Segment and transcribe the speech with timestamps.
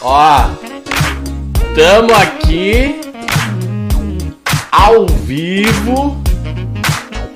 [0.00, 0.50] Ó,
[1.76, 3.00] tamo aqui
[4.72, 6.20] ao vivo.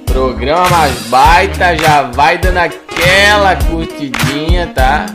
[0.07, 5.07] Programa mais baita, já vai dando aquela curtidinha, tá?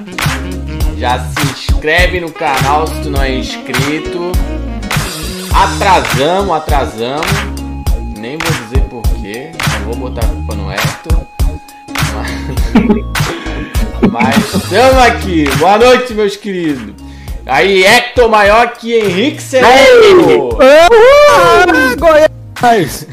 [0.98, 4.32] Já se inscreve no canal se tu não é inscrito.
[5.54, 7.28] Atrasamos, atrasamos.
[8.18, 9.52] Nem vou dizer porquê.
[9.74, 11.22] Não vou botar a culpa no Hector.
[14.12, 15.46] Mas, estamos aqui.
[15.58, 16.96] Boa noite, meus queridos.
[17.46, 20.50] Aí, Hector maior que Henrique Sereno.
[22.00, 23.08] Goiás!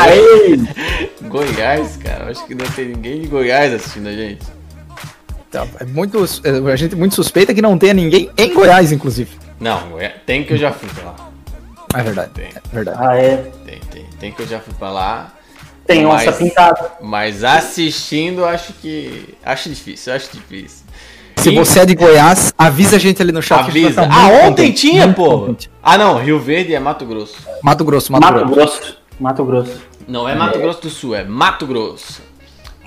[0.00, 0.60] Aí.
[1.22, 2.32] Goiás, cara.
[2.32, 4.53] Acho que não tem ninguém de Goiás assistindo a gente.
[5.54, 9.30] Tá, é muito, é, a gente muito suspeita que não tenha ninguém em Goiás, inclusive.
[9.60, 11.16] Não, é- tem que eu já fui pra lá.
[11.94, 12.30] É verdade.
[12.34, 12.46] Tem.
[12.46, 12.98] É verdade.
[13.00, 13.36] Ah, é.
[13.64, 14.04] Tem, tem.
[14.18, 15.32] Tem que eu já fui pra lá.
[15.86, 16.92] Tem onça Mas- pintada.
[17.00, 19.34] Mas assistindo, acho que.
[19.44, 20.84] Acho difícil, acho difícil.
[21.36, 23.60] Se E- você é de Goiás, avisa a gente ali no chat.
[23.68, 23.88] Avisa.
[24.02, 25.54] estar Ah, ontem contente, tinha, pô.
[25.82, 26.18] Ah, não.
[26.18, 27.36] Rio Verde é Mato Grosso.
[27.62, 28.54] Mato Grosso, Mato, Mato Grosso.
[28.80, 28.98] Grosso.
[29.20, 29.72] Mato Grosso.
[30.08, 32.20] Não é Mato Grosso do Sul, é Mato Grosso.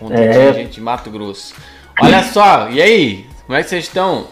[0.02, 0.31] Ontem É.
[0.33, 1.53] tinha gente de Mato Grosso.
[2.02, 3.26] Olha só, e aí?
[3.45, 4.28] Como é que vocês estão?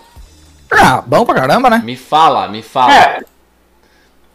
[0.71, 1.81] Ah, bom pra caramba, né?
[1.83, 2.94] Me fala, me fala.
[2.94, 3.25] É, aquela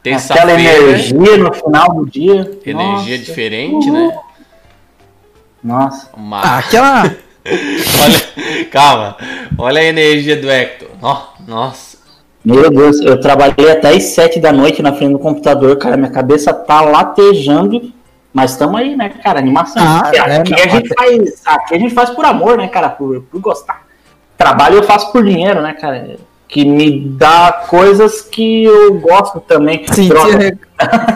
[0.03, 0.61] Terça-feira.
[0.61, 2.59] energia no final do dia.
[2.65, 3.19] Energia Nossa.
[3.19, 4.19] diferente, né?
[5.63, 6.09] Nossa.
[6.17, 6.41] Uma...
[6.41, 7.03] Ah, aquela.
[7.45, 9.17] Olha, calma.
[9.59, 10.89] Olha a energia do Hector.
[11.03, 11.99] Ó, nossa.
[12.43, 15.97] Meu Deus, eu trabalhei até as 7 da noite na frente do computador, cara.
[15.97, 17.93] Minha cabeça tá latejando.
[18.33, 19.39] Mas estamos aí, né, cara?
[19.39, 19.83] Animação.
[19.85, 22.69] Ah, Aqui, é, aqui não, a gente faz, aqui a gente faz por amor, né,
[22.69, 22.89] cara?
[22.89, 23.83] Por, por gostar.
[24.39, 26.17] Trabalho eu faço por dinheiro, né, cara?
[26.49, 29.85] Que me dá coisas que eu gosto também.
[29.93, 30.59] Senti, a re-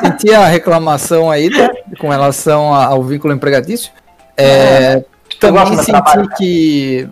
[0.02, 3.90] senti a reclamação aí né, com relação ao vínculo empregatício.
[4.36, 5.04] É,
[5.40, 6.28] também gosto do senti trabalho.
[6.36, 7.08] que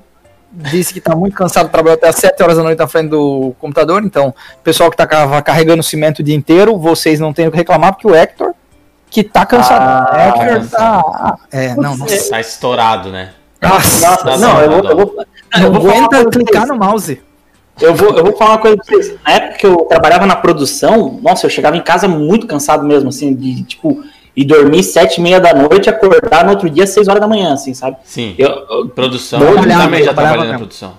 [0.53, 3.55] disse que tá muito cansado, trabalhou até às 7 horas da noite na frente do
[3.59, 4.03] computador.
[4.05, 7.57] Então, pessoal que tá ca- carregando cimento o dia inteiro, vocês não têm o que
[7.57, 8.53] reclamar, porque o Hector,
[9.13, 9.83] que tá cansado.
[9.83, 11.03] Ah, o Hector cansado.
[11.13, 11.37] tá.
[11.53, 12.31] É, não, nossa.
[12.31, 13.31] Tá estourado, né?
[13.61, 15.25] Nossa, Nossa, Dá não, eu vou, eu vou,
[15.61, 17.21] eu vou aguenta clicar no mouse.
[17.81, 19.15] Eu vou, eu vou falar uma coisa pra vocês.
[19.25, 23.09] Na época que eu trabalhava na produção, nossa, eu chegava em casa muito cansado mesmo,
[23.11, 24.03] assim, de tipo,
[24.37, 27.21] ir dormir sete e meia da noite e acordar no outro dia às seis horas
[27.21, 27.97] da manhã, assim, sabe?
[28.05, 28.35] Sim.
[28.39, 29.41] Eu, eu- Produção.
[29.41, 30.59] Eu também já trabalhava trabalhei na mesmo.
[30.59, 30.95] produção.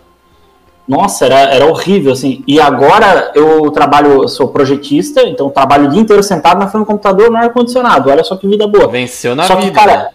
[0.88, 2.44] Nossa, era, era horrível, assim.
[2.48, 6.88] E agora eu trabalho, sou projetista, então trabalho o dia inteiro sentado na frente do
[6.88, 8.10] computador no ar-condicionado.
[8.10, 8.88] Olha só que vida boa.
[8.88, 9.80] Venceu na Só que, vida.
[9.80, 10.10] cara, né?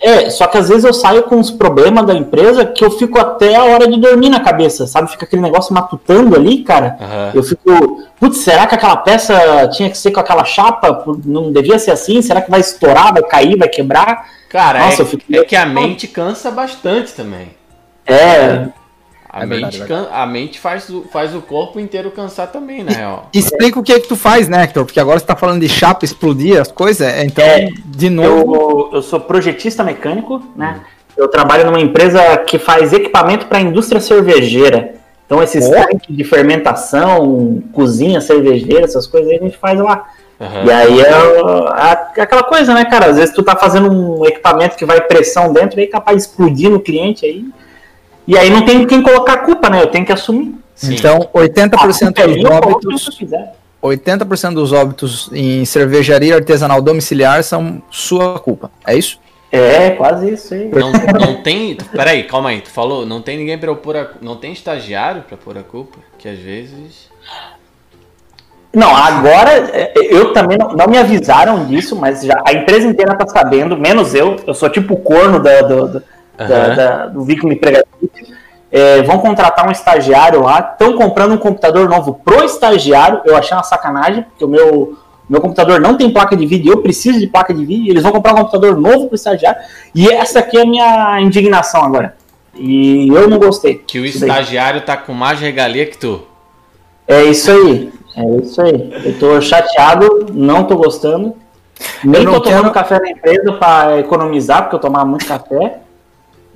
[0.00, 3.18] É, só que às vezes eu saio com os problemas da empresa que eu fico
[3.18, 5.10] até a hora de dormir na cabeça, sabe?
[5.10, 6.96] Fica aquele negócio matutando ali, cara.
[7.00, 7.30] Aham.
[7.34, 9.34] Eu fico, putz, será que aquela peça
[9.72, 11.02] tinha que ser com aquela chapa?
[11.24, 12.22] Não devia ser assim?
[12.22, 14.24] Será que vai estourar, vai cair, vai quebrar?
[14.48, 17.48] Cara, Nossa, é, fico- é que a mente cansa bastante também.
[18.06, 18.68] É,
[19.30, 22.50] A, É mente, verdade, é can- a mente faz o, faz o corpo inteiro cansar
[22.50, 23.28] também, na real.
[23.32, 24.84] Explica o que é que tu faz, né, Hector?
[24.86, 28.54] Porque agora você tá falando de chapa explodir as coisas, é, então, É, de novo.
[28.54, 30.80] eu, eu sou projetista mecânico, né?
[31.16, 34.94] Eu trabalho numa empresa que faz equipamento para a indústria cervejeira.
[35.26, 35.72] Então, esses Ó.
[35.72, 40.06] tanques de fermentação, cozinha cervejeira, essas coisas aí a gente faz lá.
[40.40, 40.64] Aham.
[40.64, 41.10] E aí é,
[42.18, 43.06] é aquela coisa, né, cara?
[43.06, 46.22] Às vezes tu tá fazendo um equipamento que vai pressão dentro, aí é capaz de
[46.22, 47.44] explodir no cliente aí.
[48.28, 49.80] E aí não tem quem colocar a culpa, né?
[49.80, 50.54] Eu tenho que assumir.
[50.74, 50.94] Sim.
[50.94, 53.54] Então, 80% A culpa é dos minha, óbitos, eu quiser.
[53.82, 58.70] 80% dos óbitos em cervejaria artesanal domiciliar são sua culpa.
[58.86, 59.18] É isso?
[59.50, 60.70] É, quase isso aí.
[60.70, 61.74] Não, não tem.
[61.90, 62.60] Peraí, calma aí.
[62.60, 64.08] Tu falou, não tem ninguém pra eu pôr a.
[64.20, 65.98] Não tem estagiário pra pôr a culpa?
[66.18, 67.08] Que às vezes.
[68.74, 73.16] Não, agora é, eu também não, não me avisaram disso, mas já a empresa inteira
[73.16, 74.36] tá sabendo, menos eu.
[74.46, 76.02] Eu sou tipo o corno da, do, do,
[76.38, 76.74] da- Aham.
[76.76, 78.36] da- do vínculo empregatício.
[78.70, 83.20] É, vão contratar um estagiário lá, estão comprando um computador novo pro estagiário.
[83.24, 84.96] Eu achei uma sacanagem, porque o meu,
[85.28, 87.90] meu computador não tem placa de vídeo, eu preciso de placa de vídeo.
[87.90, 89.58] Eles vão comprar um computador novo pro estagiário.
[89.94, 92.14] E essa aqui é a minha indignação agora.
[92.54, 93.76] E eu não gostei.
[93.86, 94.10] Que o daí.
[94.10, 96.20] estagiário tá com mais regalia que tu.
[97.06, 97.90] É isso aí.
[98.16, 98.92] É isso aí.
[99.04, 101.34] Eu tô chateado, não tô gostando.
[102.04, 105.24] Nem Eu não tô tomando quero- café na empresa para economizar, porque eu tomava muito
[105.24, 105.78] café.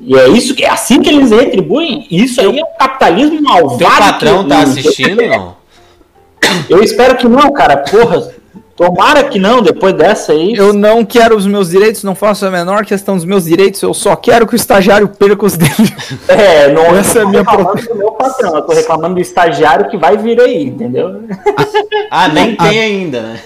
[0.05, 2.07] E é isso que é assim que eles retribuem.
[2.11, 3.79] Isso aí é o capitalismo malvado.
[3.79, 5.57] Teu patrão que- tá assistindo, não?
[6.69, 7.77] Eu espero que não, cara.
[7.79, 8.33] Porra,
[8.75, 10.55] Tomara que não, depois dessa aí.
[10.57, 13.93] Eu não quero os meus direitos, não faço a menor questão dos meus direitos, eu
[13.93, 15.73] só quero que o estagiário perca os dele.
[16.27, 19.89] É, não Essa é a minha reclamando do meu patrão, eu tô reclamando do estagiário
[19.91, 21.23] que vai vir aí, entendeu?
[22.11, 23.41] Ah, nem tem ainda, né?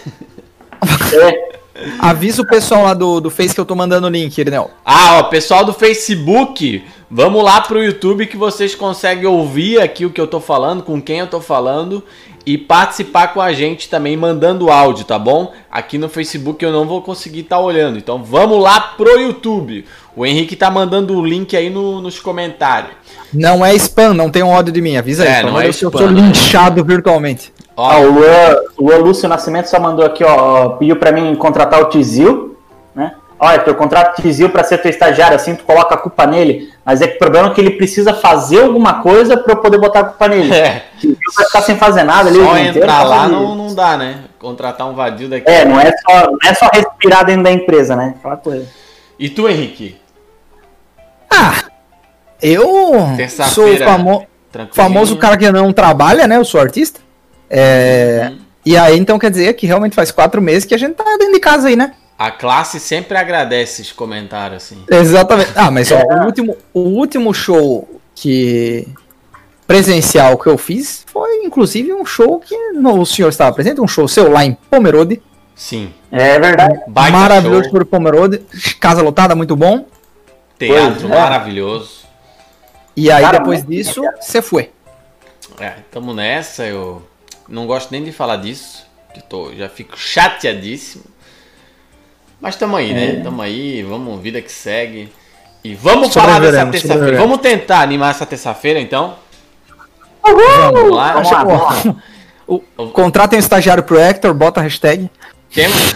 [1.12, 1.55] É,
[1.98, 4.70] Avisa o pessoal lá do, do Face que eu tô mandando o link, Irineu.
[4.84, 10.10] Ah, ó, pessoal do Facebook, vamos lá pro YouTube que vocês conseguem ouvir aqui o
[10.10, 12.02] que eu tô falando, com quem eu tô falando
[12.44, 15.52] e participar com a gente também mandando áudio, tá bom?
[15.70, 19.84] Aqui no Facebook eu não vou conseguir estar olhando, então vamos lá pro YouTube.
[20.14, 22.92] O Henrique tá mandando o link aí no- nos comentários.
[23.32, 25.40] Não é spam, não tem um ódio de mim, avisa É, aí.
[25.40, 26.20] pelo não é spam, Eu sou né?
[26.20, 27.52] linchado virtualmente.
[27.76, 31.34] Ó, ó, o Luan, o Luan Lúcio Nascimento só mandou aqui, ó, pediu pra mim
[31.36, 32.56] contratar o Tizil,
[32.94, 33.14] né?
[33.38, 36.72] Olha, eu contrato o Tizil pra ser teu estagiário, assim tu coloca a culpa nele,
[36.82, 39.78] mas é que o problema é que ele precisa fazer alguma coisa pra eu poder
[39.78, 40.54] botar a culpa nele.
[40.54, 40.84] É.
[40.98, 42.38] Tizil vai ficar sem fazer nada ali.
[42.38, 44.20] o só entrar lá não, não dá, né?
[44.38, 45.50] Contratar um vadio daqui.
[45.50, 48.14] É, não é, só, não é só respirar dentro da empresa, né?
[48.18, 48.66] Aquela coisa.
[49.18, 49.98] E tu, Henrique?
[51.30, 51.64] Ah,
[52.40, 53.06] eu
[53.50, 54.26] sou o famo-
[54.72, 56.36] famoso cara que não trabalha, né?
[56.38, 57.00] Eu sou artista.
[57.50, 58.38] É, Uhum.
[58.64, 61.32] E aí, então, quer dizer que realmente faz quatro meses que a gente tá dentro
[61.34, 61.94] de casa aí, né?
[62.18, 64.82] A classe sempre agradece esses comentários assim.
[64.90, 65.52] Exatamente.
[65.54, 66.02] Ah, mas ó, É.
[66.02, 68.88] o, último, o último show que
[69.68, 73.86] presencial que eu fiz foi, inclusive, um show que no, o senhor estava presente, um
[73.86, 75.22] show seu lá em Pomerode.
[75.54, 75.92] Sim.
[76.10, 76.80] É verdade.
[76.88, 78.38] Baita maravilhoso show, por Pomerode.
[78.80, 79.86] Casa lotada, muito bom.
[80.58, 81.20] teatro Pois é.
[81.20, 82.00] maravilhoso.
[82.96, 84.70] E aí, Cara, depois disso, você foi.
[85.60, 87.02] É, tamo nessa, eu
[87.48, 88.84] não gosto nem de falar disso,
[89.14, 91.04] que tô, já fico chateadíssimo.
[92.40, 92.94] Mas tamo aí, É.
[92.94, 93.20] né?
[93.22, 95.10] Tamo aí, vamos, vida que segue.
[95.64, 97.16] E vamos falar dessa terça-feira.
[97.18, 99.16] Vamos tentar animar essa terça-feira, então?
[100.22, 101.12] Vamos lá.
[101.14, 101.96] Vamos lá, vamos lá.
[102.46, 102.60] O,
[102.90, 105.10] contratem um estagiário pro Hector, bota a hashtag.
[105.52, 105.94] Temos,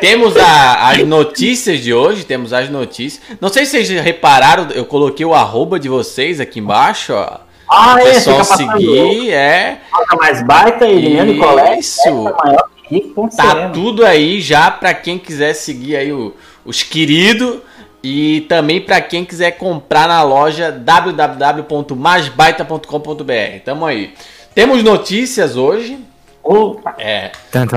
[0.00, 3.22] temos a- as notícias de hoje, temos as notícias.
[3.40, 7.38] Não sei se vocês repararam, eu coloquei o arroba de vocês aqui embaixo, ó.
[7.74, 9.78] Ah, O é, pessoal seguir, é.
[9.90, 11.80] Nota mais baita, Eliane Colette.
[11.80, 12.10] Isso.
[12.44, 16.34] maior que rico, ponto Tá tudo aí já pra quem quiser seguir aí o-
[16.64, 17.58] os queridos
[18.02, 23.60] e também pra quem quiser comprar na loja www.masbaita.com.br.
[23.64, 24.12] Tamo aí.
[24.54, 25.98] Temos notícias hoje.
[26.44, 26.96] Opa.
[26.98, 27.30] É,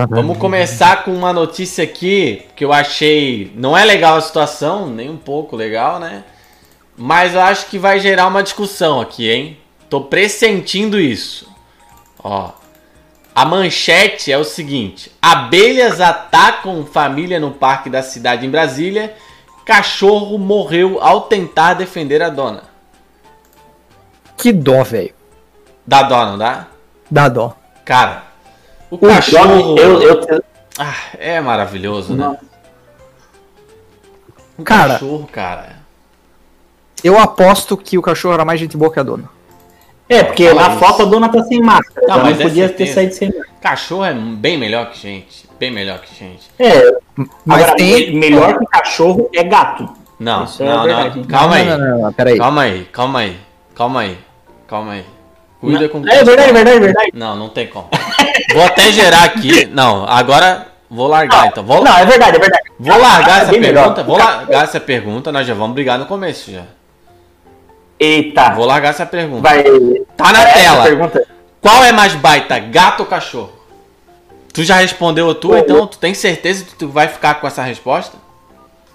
[0.09, 5.07] vamos começar com uma notícia aqui que eu achei não é legal a situação, nem
[5.07, 6.23] um pouco legal, né?
[6.97, 9.57] Mas eu acho que vai gerar uma discussão aqui, hein?
[9.89, 11.47] Tô pressentindo isso.
[12.23, 12.51] Ó,
[13.35, 19.15] a manchete é o seguinte: abelhas atacam família no parque da cidade em Brasília.
[19.65, 22.63] Cachorro morreu ao tentar defender a dona.
[24.37, 25.13] Que dó, velho.
[25.85, 26.67] Dá dó, não dá?
[27.09, 27.55] Dá dó.
[27.83, 28.23] Cara,
[28.89, 29.75] o O cachorro.
[29.75, 30.43] Johnny, eu, eu,
[30.77, 32.37] Ah, é maravilhoso, né?
[34.57, 35.75] Um Cara, cachorro, cara.
[37.03, 39.34] Eu aposto que o cachorro era mais gente boa que a dona.
[40.07, 40.79] É, porque Fala na isso.
[40.79, 42.07] foto a dona tá sem máscara.
[42.07, 43.47] Não, então mas não é podia ter saído sem máscara.
[43.61, 45.45] Cachorro é bem melhor que gente.
[45.59, 46.43] Bem melhor que gente.
[46.59, 46.91] É,
[47.45, 48.11] Mas agora, tem.
[48.11, 49.89] me- melhor que cachorro é gato.
[50.19, 51.19] Não, Isso é não, verdade.
[51.19, 51.25] não.
[51.25, 51.65] Calma aí.
[51.65, 52.37] Não, não, não, não, peraí.
[52.37, 53.37] Calma aí, calma aí.
[53.73, 54.17] Calma aí.
[54.67, 55.05] Calma aí.
[55.59, 57.11] Cuida com É verdade, verdade, verdade.
[57.13, 57.89] Não, não tem como.
[58.53, 59.65] Vou até gerar aqui.
[59.65, 61.63] Não, agora vou largar então.
[61.63, 62.63] Vou, Não, é verdade, é verdade.
[62.79, 63.81] vou largar é essa bem melhor.
[63.85, 64.03] pergunta.
[64.03, 65.31] Vou largar essa pergunta.
[65.31, 66.63] Nós já vamos brigar no começo já.
[67.99, 68.51] Eita.
[68.53, 69.41] Vou largar essa pergunta.
[69.41, 69.63] Vai.
[70.17, 70.83] Tá na Essa tela.
[70.83, 71.27] Pergunta.
[71.61, 73.51] Qual é mais baita, gato ou cachorro?
[74.53, 77.61] Tu já respondeu a tua, então tu tem certeza que tu vai ficar com essa
[77.63, 78.17] resposta?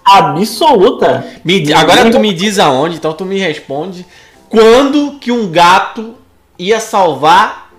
[0.03, 1.23] Absoluta.
[1.43, 4.05] Me agora tu me diz aonde, então tu me responde.
[4.49, 6.15] Quando que um gato
[6.57, 7.69] ia salvar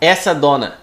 [0.00, 0.78] essa dona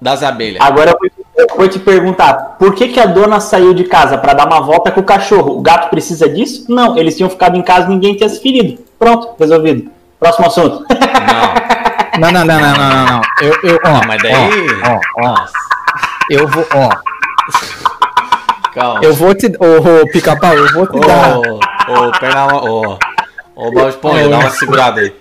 [0.00, 0.60] das abelhas?
[0.62, 4.18] Agora eu vou- eu vou te perguntar, por que, que a dona saiu de casa
[4.18, 5.56] para dar uma volta com o cachorro?
[5.58, 6.66] O gato precisa disso?
[6.68, 8.82] Não, eles tinham ficado em casa e ninguém tinha se ferido.
[8.98, 9.90] Pronto, resolvido.
[10.20, 10.84] Próximo assunto.
[12.18, 13.20] Não, Não, não, não, não, não.
[13.40, 14.34] Eu, eu, ó, mas daí.
[14.84, 15.52] ó, ó, Nossa,
[16.30, 16.90] eu vou, ó,
[18.74, 19.00] calma.
[19.02, 21.38] eu vou te, ô, ô, pica-pau, eu vou te dar.
[21.38, 21.58] Ô,
[21.88, 22.46] ô, perna.
[22.54, 22.98] Ô,
[23.56, 25.12] ô, Bob Esponja, dá uma segurada aí.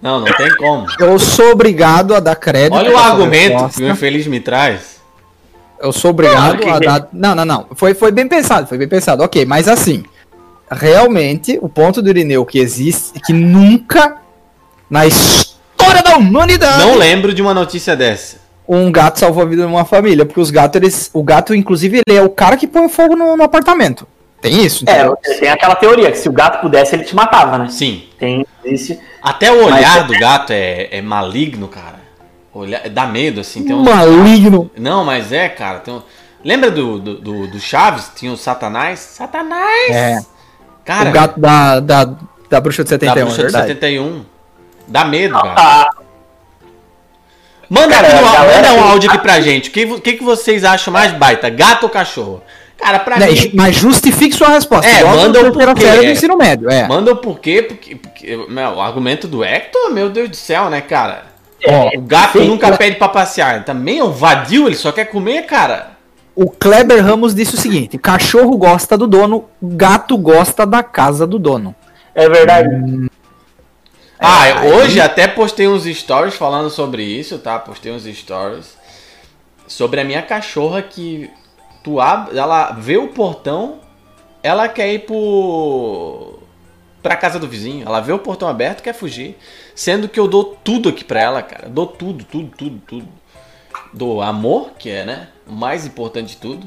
[0.00, 0.86] Não, não tem como.
[0.98, 2.74] Eu sou obrigado a dar crédito.
[2.76, 3.78] Olha o argumento resposta.
[3.80, 5.00] que o infeliz me traz.
[5.82, 7.08] Eu sou obrigado Não, a dar.
[7.12, 7.66] Não, não, não.
[7.74, 9.22] Foi, foi bem pensado, foi bem pensado.
[9.22, 10.04] Ok, mas assim,
[10.70, 14.16] realmente, o ponto do Irineu que existe, que nunca
[14.88, 18.36] na história da humanidade Não lembro de uma notícia dessa.
[18.68, 20.24] um gato salvou a vida de uma família.
[20.24, 21.10] Porque os gatos, eles.
[21.12, 24.06] O gato, inclusive, ele é o cara que põe fogo no, no apartamento.
[24.40, 25.16] Tem isso, É, entendeu?
[25.38, 27.68] tem aquela teoria que se o gato pudesse, ele te matava, né?
[27.70, 28.02] Sim.
[28.18, 28.98] Tem, existe.
[29.22, 32.01] Até o olhar Mas- do gato é, é maligno, cara.
[32.54, 33.64] Olha, dá medo, assim.
[33.64, 33.84] Tem uns...
[33.84, 34.70] Maligno.
[34.76, 35.78] Não, mas é, cara.
[35.80, 36.02] Tem um...
[36.44, 38.10] Lembra do, do, do, do Chaves?
[38.14, 38.98] Tinha o Satanás?
[38.98, 39.90] Satanás!
[39.90, 40.18] É.
[40.84, 42.10] Cara, o gato da, da,
[42.50, 43.66] da bruxa de da 71, bruxa é de verdade.
[43.68, 44.24] 71.
[44.88, 45.54] Dá medo, cara.
[45.56, 45.90] Ah,
[47.72, 49.70] Manda, Cara, aqui no- a galera manda um áudio aqui pra gente.
[49.70, 51.48] O que, que, que vocês acham mais baita?
[51.48, 52.42] Gato ou cachorro?
[52.76, 53.50] Cara, pra Né, mim.
[53.54, 54.86] Mas justifique sua resposta.
[54.90, 56.12] É, manda o porquê, do é.
[56.12, 56.68] ensino médio.
[56.68, 56.86] É.
[56.86, 60.82] Manda o porquê, porque, porque meu, o argumento do Hector, meu Deus do céu, né,
[60.82, 61.31] cara?
[61.66, 63.64] Ó, O gato Sim, nunca pede pra passear.
[63.64, 65.92] Também é um vadio, ele só quer comer, cara.
[66.34, 71.38] o Kleber Ramos disse o seguinte: cachorro gosta do dono, gato gosta da casa do
[71.38, 71.74] dono.
[72.14, 72.68] é verdade.
[74.18, 77.58] Ah, aí- hoje até postei uns stories falando sobre isso, tá?
[77.58, 78.76] Postei uns stories
[79.66, 81.28] sobre a minha cachorra que
[81.82, 83.78] tu abre, ela vê o portão,
[84.42, 86.38] ela quer ir pro
[87.02, 87.86] pra casa do vizinho.
[87.86, 89.36] Ela vê o portão aberto, quer fugir,
[89.74, 91.68] sendo que eu dou tudo aqui pra ela, cara.
[91.68, 93.08] Dou tudo, tudo, tudo, tudo.
[93.92, 96.66] Dou amor, que é, né, o mais importante de tudo.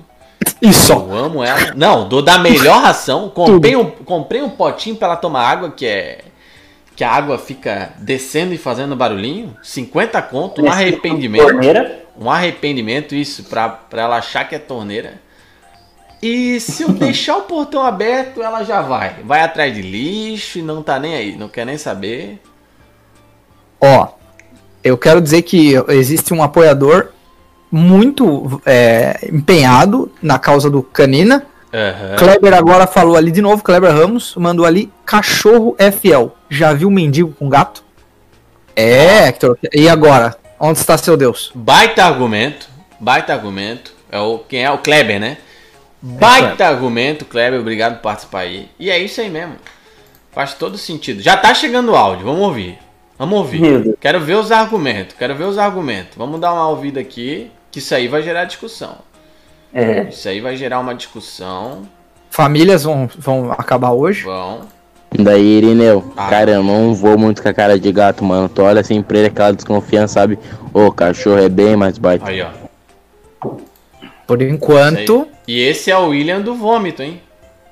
[0.61, 0.91] Isso.
[0.91, 1.73] Eu amo ela.
[1.75, 3.29] Não, dou da melhor ração.
[3.33, 6.19] Comprei um, comprei um potinho pra ela tomar água, que é.
[6.95, 9.55] Que a água fica descendo e fazendo barulhinho.
[9.61, 11.45] 50 conto, um arrependimento.
[11.45, 12.05] Torneira.
[12.17, 15.24] Um arrependimento, isso, pra, pra ela achar que é torneira.
[16.25, 19.17] E se eu deixar o portão aberto, ela já vai.
[19.23, 21.35] Vai atrás de lixo e não tá nem aí.
[21.35, 22.41] Não quer nem saber.
[23.79, 24.07] Ó,
[24.83, 27.09] eu quero dizer que existe um apoiador
[27.71, 31.45] muito é, empenhado na causa do Canina.
[31.71, 32.15] Aham.
[32.17, 36.35] Kleber agora falou ali de novo, Kleber Ramos mandou ali, cachorro é fiel.
[36.49, 37.83] Já viu mendigo com gato?
[38.75, 39.59] É, Hector.
[39.71, 40.35] E agora?
[40.59, 41.51] Onde está seu Deus?
[41.53, 42.67] Baita argumento.
[42.99, 43.93] Baita argumento.
[44.11, 44.71] É o, quem é?
[44.71, 45.37] O Kleber, né?
[46.01, 47.59] Baita argumento, Kleber.
[47.59, 48.69] Obrigado por participar aí.
[48.79, 49.55] E é isso aí mesmo.
[50.31, 51.21] Faz todo sentido.
[51.21, 52.25] Já tá chegando o áudio.
[52.25, 52.77] Vamos ouvir.
[53.17, 53.95] Vamos ouvir.
[53.99, 55.15] Quero ver os argumentos.
[55.17, 56.17] Quero ver os argumentos.
[56.17, 57.49] Vamos dar uma ouvida aqui.
[57.71, 58.97] Que isso aí vai gerar discussão.
[59.73, 60.03] É.
[60.03, 61.83] Isso aí vai gerar uma discussão.
[62.29, 64.23] Famílias vão, vão acabar hoje?
[64.23, 64.61] Vão.
[65.17, 66.27] Daí, Irineu, Ah.
[66.29, 68.49] cara, eu não vou muito com a cara de gato, mano.
[68.49, 70.37] Tu olha assim pra ele, aquela desconfiança, sabe?
[70.73, 72.27] Ô, cachorro é bem mais baita.
[72.27, 72.49] Aí, ó.
[74.27, 74.55] Por Isso aí.
[74.55, 77.21] enquanto, E esse é o William do vômito, hein?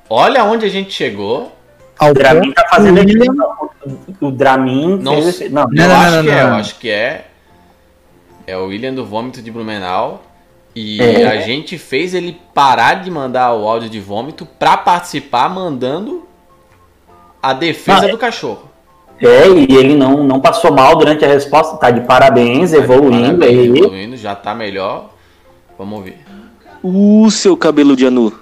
[0.10, 1.52] Olha onde a gente chegou.
[2.00, 3.00] O Dramin tá fazendo.
[3.00, 3.34] William-
[4.22, 5.52] O Dramin Não fez.
[5.52, 7.26] Não, Não, eu não, acho não, que é, eu acho que é.
[8.46, 10.22] É o William do Vômito de Blumenau.
[10.76, 11.28] E É.
[11.28, 16.28] a gente fez ele parar de mandar o áudio de vômito pra participar mandando
[17.42, 18.12] a defesa Ah, é.
[18.12, 18.70] do cachorro.
[19.22, 21.78] É, e ele não, não passou mal durante a resposta.
[21.78, 23.80] Tá de parabéns, evoluindo Parabéns, aí.
[23.80, 25.12] evoluindo, já tá melhor.
[25.78, 26.18] Vamos ouvir.
[26.84, 28.34] O seu cabelo de anu.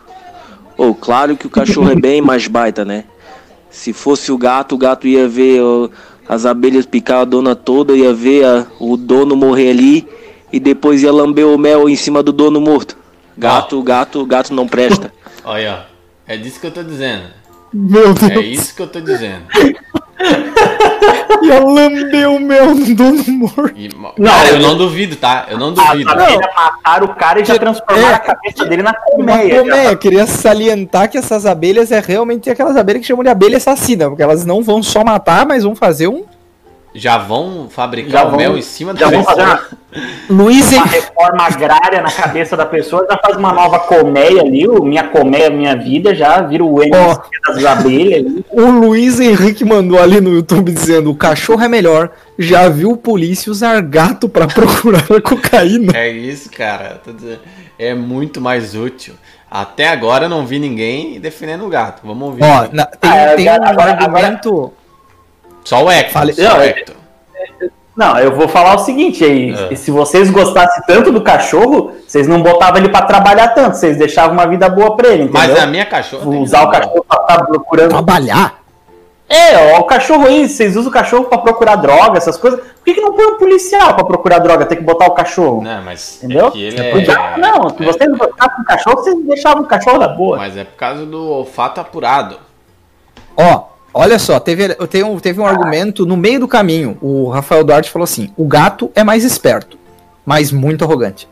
[0.78, 3.04] Ô, claro que o cachorro é bem mais baita, né?
[3.70, 5.88] Se fosse o gato, o gato ia ver ó,
[6.28, 10.08] as abelhas picar a dona toda, ia ver a- o dono morrer ali
[10.52, 12.98] e depois ia lamber o mel em cima do dono morto.
[13.38, 15.14] Gato, gato, gato não presta.
[15.44, 15.86] Olha.
[16.28, 17.26] É disso que eu tô dizendo.
[17.74, 19.44] Meu Deus, É isso que eu tô dizendo.
[21.44, 23.74] ia lamber o meu dono morto.
[23.76, 25.46] E, Não, cara, eu eu- não duvido, tá?
[25.50, 26.10] Eu não As duvido.
[26.12, 28.14] abelhas mataram o cara e já Que- transformaram é.
[28.14, 29.56] a cabeça dele na colmeia.
[29.60, 33.58] colmeia, eu queria salientar que essas abelhas é realmente aquelas abelhas que chamam de abelha
[33.58, 36.24] assassina, porque elas não vão só matar, mas vão fazer um.
[36.94, 39.36] Já vão fabricar Já o vão- mel em cima da Já vão pessoa.
[39.46, 39.50] fazer
[40.30, 44.68] uma, Luiz uma reforma agrária na cabeça da pessoa, já faz uma nova colmeia ali,
[44.68, 48.46] o Minha Colmeia Minha Vida, já vira o MC das abelhas ali.
[48.52, 52.10] O Luiz Henrique mandou ali no YouTube dizendo: o cachorro é melhor.
[52.38, 55.94] Já viu polícia usar gato pra procurar cocaína?
[55.96, 57.02] É isso, cara.
[57.80, 59.14] É muito mais útil.
[59.50, 62.02] Até agora eu não vi ninguém defendendo o gato.
[62.06, 62.44] Vamos ouvir.
[62.44, 64.74] Ó, na- tem, Ah, tem agora- um agora- argumento.
[65.64, 66.12] Só o Hector.
[66.14, 66.96] Fale- Só Não, o é- Hector.
[67.96, 69.76] Não, eu vou falar o seguinte aí, É.
[69.76, 74.32] se vocês gostassem tanto do cachorro, vocês não botavam ele pra trabalhar tanto, vocês deixavam
[74.34, 75.40] uma vida boa pra ele, entendeu?
[75.56, 76.26] Mas a minha cachorra.
[76.30, 78.62] Usar o cachorro pra estar procurando Trabalhar?
[79.30, 82.60] É, ó, o cachorro aí, vocês usam o cachorro pra procurar droga, essas coisas.
[82.60, 84.66] Por que, que não põe um policial pra procurar droga?
[84.66, 85.62] Tem que botar o cachorro.
[85.62, 86.48] Não, mas Entendeu?
[86.48, 86.92] é que ele é.
[86.92, 90.38] Cuidado, não, se é- vocês gostassem do cachorro, vocês deixavam o cachorro da boa.
[90.38, 92.38] Mas é por causa do olfato apurado.
[93.38, 96.98] Ó, olha só, teve, eu tenho, teve um argumento no meio do caminho.
[97.02, 99.78] O Rafael Duarte falou assim: o gato é mais esperto,
[100.26, 101.28] mas muito arrogante.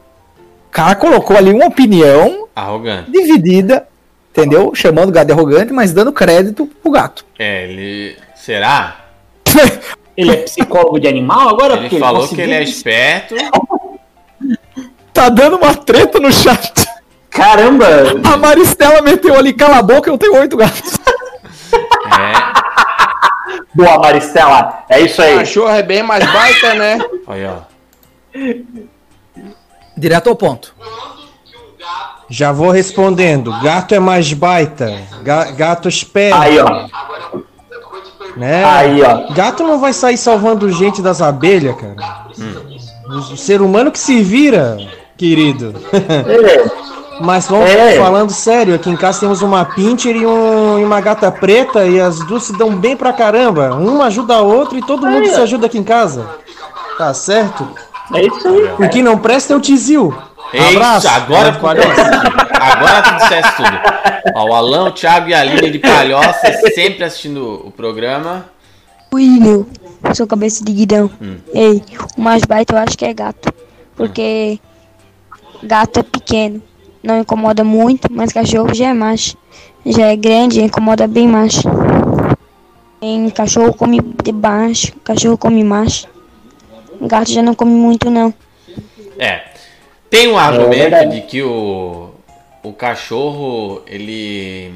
[0.67, 3.09] O cara colocou ali uma opinião Arrogante.
[3.11, 3.87] dividida,
[4.31, 4.71] entendeu?
[4.75, 7.25] Chamando o gato de arrogante, mas dando crédito pro gato.
[7.37, 8.17] É, ele.
[8.35, 9.05] Será?
[10.17, 11.73] Ele é psicólogo de animal agora?
[11.75, 13.35] Ele Porque falou conseguiu- que ele é esperto.
[15.13, 16.85] Tá dando uma treta no chat.
[17.29, 17.85] Caramba!
[18.23, 20.93] A Maristela meteu ali, cala a boca, eu tenho oito gatos.
[21.71, 22.38] É.
[23.73, 24.83] Boa, Maristela.
[24.89, 25.37] É isso aí.
[25.37, 26.99] Cachorro é bem mais baita, né?
[27.27, 27.65] Olha,
[28.35, 28.39] ó.
[29.97, 30.73] Direto ao ponto.
[32.29, 33.51] Já vou respondendo.
[33.61, 34.91] Gato é mais baita.
[35.23, 36.39] Ga- gato espera.
[36.39, 36.87] Aí, ó.
[38.37, 38.63] Né?
[38.63, 39.33] Aí, ó.
[39.33, 42.27] Gato não vai sair salvando gente das abelhas, cara.
[43.07, 44.77] O ser humano que se vira,
[45.17, 45.73] querido.
[45.91, 46.69] É,
[47.19, 47.95] Mas vamos É.
[47.97, 51.99] falando sério, aqui em casa temos uma pincher e, um- e uma gata preta e
[51.99, 53.73] as duas se dão bem pra caramba.
[53.75, 56.25] Uma ajuda a outra e todo mundo se ajuda aqui em casa.
[56.97, 57.67] Tá certo?
[58.15, 58.85] é isso aí.
[58.85, 60.13] O que não presta é o tizil.
[60.53, 61.59] Isso, agora, Abraço.
[61.59, 62.01] Palhoça.
[62.59, 63.79] agora tu disseste tudo.
[64.35, 68.45] Ó, o Alão, o Thiago e a Aline de Palhoça sempre assistindo o programa.
[69.13, 69.65] William,
[70.15, 71.09] sou cabeça de guidão.
[71.21, 71.37] Hum.
[71.53, 71.83] Ei,
[72.17, 73.53] o mais baita eu acho que é gato.
[73.95, 74.59] Porque
[75.61, 76.61] gato é pequeno,
[77.03, 79.37] não incomoda muito, mas cachorro já é macho.
[79.85, 81.61] Já é grande, incomoda bem macho.
[83.01, 86.07] Em cachorro come de baixo, cachorro come macho.
[87.01, 88.33] Gato já não come muito não.
[89.17, 89.43] É.
[90.09, 91.21] Tem um argumento verdade.
[91.21, 92.09] de que o,
[92.63, 94.73] o cachorro, ele.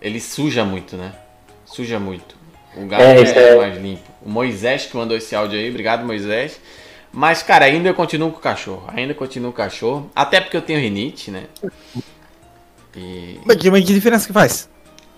[0.00, 1.12] ele suja muito, né?
[1.66, 2.34] Suja muito.
[2.76, 4.08] O gato É, é, é- mais limpo.
[4.24, 6.60] O Moisés que mandou esse áudio aí, obrigado Moisés.
[7.12, 8.84] Mas, cara, ainda eu continuo com o cachorro.
[8.94, 10.10] Ainda continuo com o cachorro.
[10.14, 11.44] Até porque eu tenho rinite, né?
[12.96, 13.40] E.
[13.44, 14.68] Mas que, mas que diferença que faz?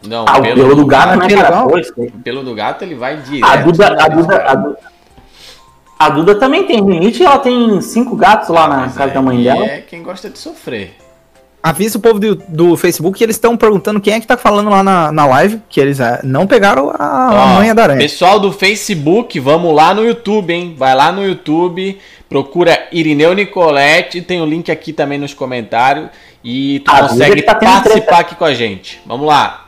[0.07, 1.55] Não, Ah, o pelo do gato, né, pelo cara?
[1.55, 1.69] igual?
[1.69, 2.07] Pô, isso aí.
[2.09, 3.45] o pelo do gato ele vai direto.
[3.51, 4.51] A Duda, no a Duda, cara.
[4.51, 4.79] a Duda,
[5.99, 9.23] a Duda também tem rinite e ela tem cinco gatos lá na Mas casa da
[9.23, 9.65] mãe dela.
[9.65, 10.97] É quem gosta de sofrer.
[11.63, 14.69] Avisa o povo do, do Facebook que eles estão perguntando quem é que tá falando
[14.69, 18.01] lá na, na live, que eles ah, não pegaram a, a Ó, manha da aranha.
[18.01, 20.75] Pessoal do Facebook, vamos lá no YouTube, hein?
[20.77, 26.09] Vai lá no YouTube, procura Irineu Nicolete, tem o link aqui também nos comentários
[26.43, 29.01] e tu Ah, consegue tá participar aqui com a gente.
[29.07, 29.62] Vamos lá.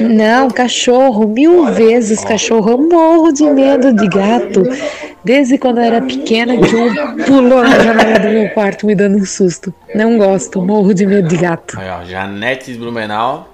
[0.00, 2.70] Não, cachorro, mil vezes cachorro.
[2.70, 4.62] Eu morro de medo de gato.
[5.24, 9.18] Desde quando eu era pequena que um pulou na janela do meu quarto me dando
[9.18, 9.74] um susto.
[9.94, 11.78] Não gosto, morro de medo de gato.
[11.78, 13.48] Aí, ó, Janete Blumenau.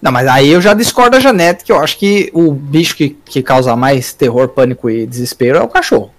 [0.00, 3.10] Não, mas aí eu já discordo da Janete, que eu acho que o bicho que,
[3.24, 6.10] que causa mais terror, pânico e desespero é o cachorro.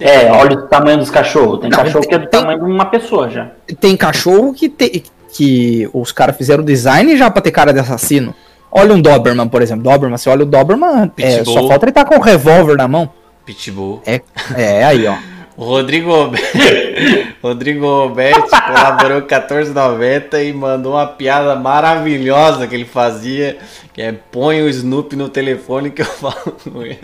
[0.00, 1.60] É, olha o tamanho dos cachorros.
[1.60, 3.50] Tem Não, cachorro que é do tem- tamanho de uma pessoa já.
[3.80, 8.34] Tem cachorro que, te, que os caras fizeram design já pra ter cara de assassino.
[8.70, 9.84] Olha um Doberman, por exemplo.
[9.84, 13.10] Doberman, você olha o Doberman, é, só falta ele estar com um revólver na mão.
[13.44, 14.02] Pitbull.
[14.06, 14.20] É,
[14.56, 15.16] é aí, ó.
[15.56, 16.10] O Rodrigo
[17.40, 23.58] Rodrigo Alberti colaborou com 14,90 e mandou uma piada maravilhosa que ele fazia,
[23.92, 26.98] que é põe o Snoopy no telefone que eu falo com ele.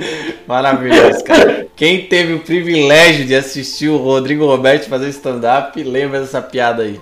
[0.48, 1.68] Maravilhoso, cara.
[1.76, 7.00] Quem teve o privilégio de assistir o Rodrigo Roberto fazer stand-up, lembra dessa piada aí.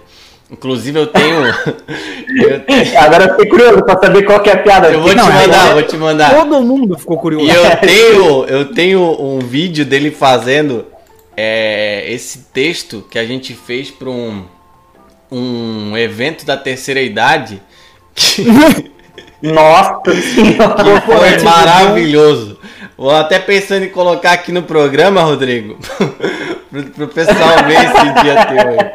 [0.51, 1.45] Inclusive eu tenho.
[1.47, 4.89] eu, tenho- Agora eu fiquei curioso pra saber qual que é a piada.
[4.91, 6.35] eu vou te Não, é- mandar, vou te mandar.
[6.35, 7.47] Todo mundo ficou curioso.
[7.47, 10.87] E eu tenho, eu tenho um vídeo dele fazendo
[11.37, 14.45] é, esse texto que a gente fez para um,
[15.31, 17.61] um evento da terceira idade
[18.15, 18.43] que,
[19.43, 21.01] Nossa senhora.
[21.01, 22.59] que foi maravilhoso.
[22.97, 25.79] Vou até pensando em colocar aqui no programa, Rodrigo,
[26.69, 28.91] pro, pro pessoal ver esse dia teu aí.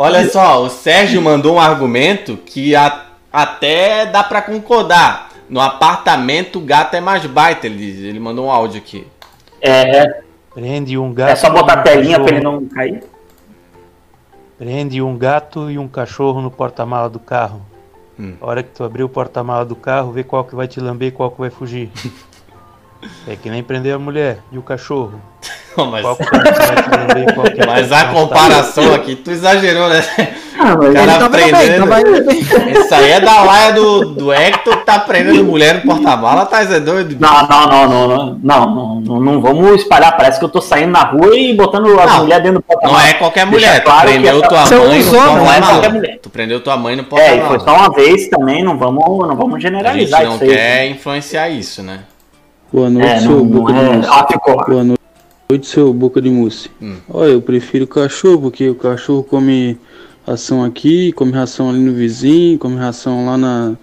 [0.00, 5.30] Olha só, o Sérgio mandou um argumento que a- até dá para concordar.
[5.50, 7.98] No apartamento o gato é mais baita, ele diz.
[8.04, 9.04] Ele mandou um áudio aqui.
[9.60, 10.22] É,
[10.54, 11.30] Prende um gato.
[11.30, 12.36] é só botar e a um telinha pra cachorro.
[12.36, 13.02] ele não cair.
[14.56, 17.60] Prende um gato e um cachorro no porta-mala do carro.
[18.18, 18.34] Hum.
[18.40, 21.08] A hora que tu abrir o porta-mala do carro, vê qual que vai te lamber
[21.08, 21.90] e qual que vai fugir.
[23.26, 25.20] É que nem prender a mulher e o cachorro.
[25.76, 26.04] Mas...
[26.04, 30.02] É prender, mas a comparação aqui, tu exagerou, né?
[30.58, 31.38] Ah, o cara tá.
[32.72, 36.62] Isso aí é da laia do, do Hector que tá prendendo mulher no porta-mala, tá
[36.62, 37.16] é doido?
[37.20, 40.16] Não, não, não, não, não, não, não, vamos espalhar.
[40.16, 42.98] Parece que eu tô saindo na rua e botando a mulher dentro do porta-mala.
[42.98, 46.18] Não é qualquer mulher, claro tu prendeu tua mãe no porta-mala.
[46.20, 47.40] Tu prendeu tua mãe no porta-mala.
[47.40, 50.30] É, e foi só uma vez também, não vamos, não vamos generalizar isso.
[50.30, 52.00] A gente não quer influenciar isso, né?
[52.72, 53.92] Boa noite, É, seu não, boca não de é.
[53.94, 54.08] mousse.
[54.10, 54.64] Ah.
[54.68, 54.84] Boa
[55.50, 56.70] noite, seu boca de mousse.
[56.82, 56.96] Hum.
[57.08, 59.78] Olha, eu prefiro cachorro, porque o cachorro come
[60.26, 63.74] ração aqui, come ração ali no vizinho, come ração lá na,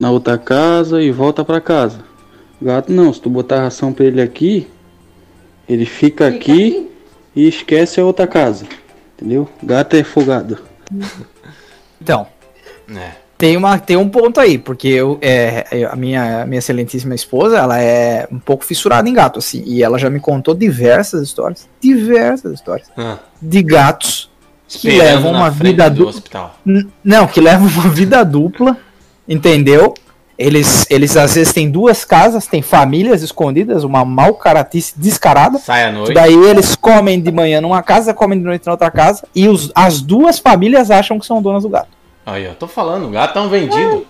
[0.00, 2.00] na outra casa e volta pra casa.
[2.60, 4.66] Gato não, se tu botar ração pra ele aqui,
[5.68, 6.88] ele fica, aqui,
[7.34, 8.66] e esquece a outra casa.
[9.16, 9.48] Entendeu?
[9.62, 10.58] Gato é folgado.
[12.00, 12.26] Então,
[12.90, 13.12] É.
[13.42, 17.76] tem, uma, tem um ponto aí, porque eu, é, a minha, minha excelentíssima esposa, ela
[17.76, 22.52] é um pouco fissurada em gato, assim, e ela já me contou diversas histórias, diversas
[22.52, 24.30] histórias, Ah, de gatos
[24.68, 26.54] que esperando levam uma vida dupla.
[27.02, 28.76] Não, que levam uma vida dupla,
[29.28, 29.92] entendeu?
[30.38, 35.58] Eles, eles às vezes têm duas casas, têm famílias escondidas, uma mal caratice descarada.
[35.58, 36.14] Sai à noite.
[36.14, 39.72] Daí eles comem de manhã numa casa, comem de noite na outra casa, e os,
[39.74, 42.01] as duas famílias acham que são donas do gato.
[42.24, 44.06] Aí, ó, tô falando, o gato é um vendido.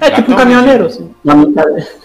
[0.00, 0.86] É tipo um caminhoneiro.
[0.86, 1.10] Assim.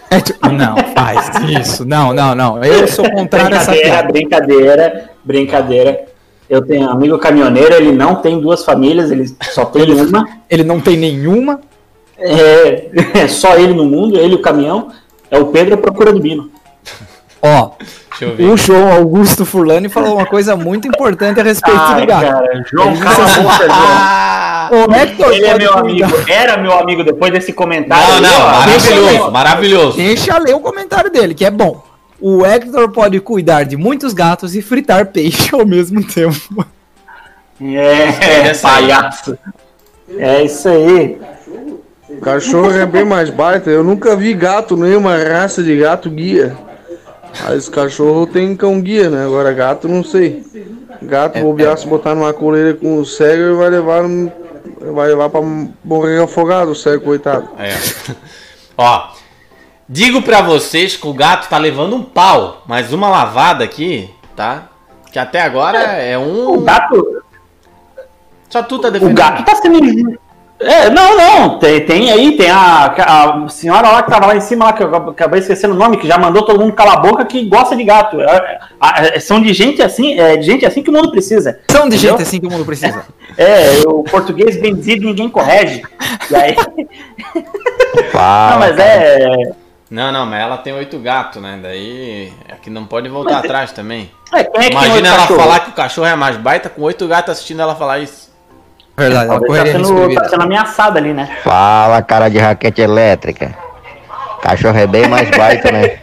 [0.10, 1.86] É tipo, não, faz isso.
[1.86, 2.64] Não, não, não.
[2.64, 4.12] Eu sou contrário a essa Brincadeira, piada.
[4.12, 6.06] brincadeira, brincadeira.
[6.50, 10.28] Eu tenho um amigo caminhoneiro, ele não tem duas famílias, ele só tem uma.
[10.50, 11.62] Ele não tem nenhuma.
[12.18, 12.90] É,
[13.22, 14.90] é só ele no mundo, ele e o caminhão.
[15.32, 16.52] É o Pedro à procura do Bino.
[17.46, 17.72] Ó,
[18.10, 18.44] Deixa eu ver.
[18.46, 22.22] o João Augusto Furlani falou uma coisa muito importante a respeito Ai, do gato.
[22.22, 23.70] cara, João, cala a boca, João.
[23.70, 24.70] Ah!
[24.72, 28.14] O Hector Ele é meu amigo, era meu amigo depois desse comentário.
[28.16, 28.52] Não, não, ó.
[28.52, 29.98] maravilhoso, maravilhoso.
[29.98, 31.84] Deixa eu ler o comentário dele, que é bom.
[32.20, 36.66] O Hector pode cuidar de muitos gatos e fritar peixe ao mesmo tempo.
[37.62, 38.58] É, aí.
[38.58, 39.38] palhaço.
[40.18, 41.20] É isso aí.
[42.22, 43.70] Cachorro é bem mais baita.
[43.70, 46.56] Eu nunca vi gato, nenhuma raça de gato guia.
[47.42, 49.26] Mas cachorro tem cão guia, né?
[49.26, 50.44] Agora gato não sei.
[51.02, 54.04] Gato, bobear, se botar numa coleira com o cego, vai levar,
[54.94, 55.42] vai levar pra
[55.84, 57.50] morrer afogado, o cego, coitado.
[57.58, 57.74] É.
[58.78, 59.10] Ó,
[59.90, 64.70] digo pra vocês que o gato tá levando um pau, mas uma lavada aqui, tá?
[65.12, 66.64] Que até agora é O um.
[66.64, 67.22] gato,
[68.50, 69.18] Só tu tá o defendendo.
[69.18, 70.20] gato tá sendo.
[70.64, 71.60] É, não, não.
[71.60, 72.86] Tem, tem aí, tem a,
[73.46, 75.98] a senhora lá que tava lá em cima, lá, que eu acabei esquecendo o nome,
[75.98, 78.22] que já mandou todo mundo calar a boca que gosta de gato.
[78.22, 78.60] É,
[79.16, 81.60] é, são de gente assim, é de gente assim que o mundo precisa.
[81.70, 82.12] São de Entendeu?
[82.18, 83.06] gente assim que o mundo precisa.
[83.38, 85.82] É, o português bem dizido ninguém corrige.
[86.30, 86.56] E aí,
[88.14, 89.52] não, mas é.
[89.90, 91.60] Não, não, mas ela tem oito gatos, né?
[91.62, 94.10] Daí é que não pode voltar Mas- atrás também.
[94.34, 95.40] é quem é que Imagina ela cachorro?
[95.40, 98.23] falar que o cachorro é mais baita com oito gatos assistindo ela falar isso.
[98.96, 101.38] Verdade, ela correria tá risco de sendo, tá sendo ameaçada ali, né?
[101.44, 103.56] Fala, cara de raquete elétrica.
[104.42, 106.00] Cachorro é bem mais baita, né?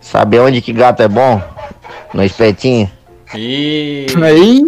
[0.00, 1.42] Sabe onde que gato é bom?
[2.14, 2.90] No espetinho.
[3.34, 4.06] E.
[4.22, 4.62] Aí,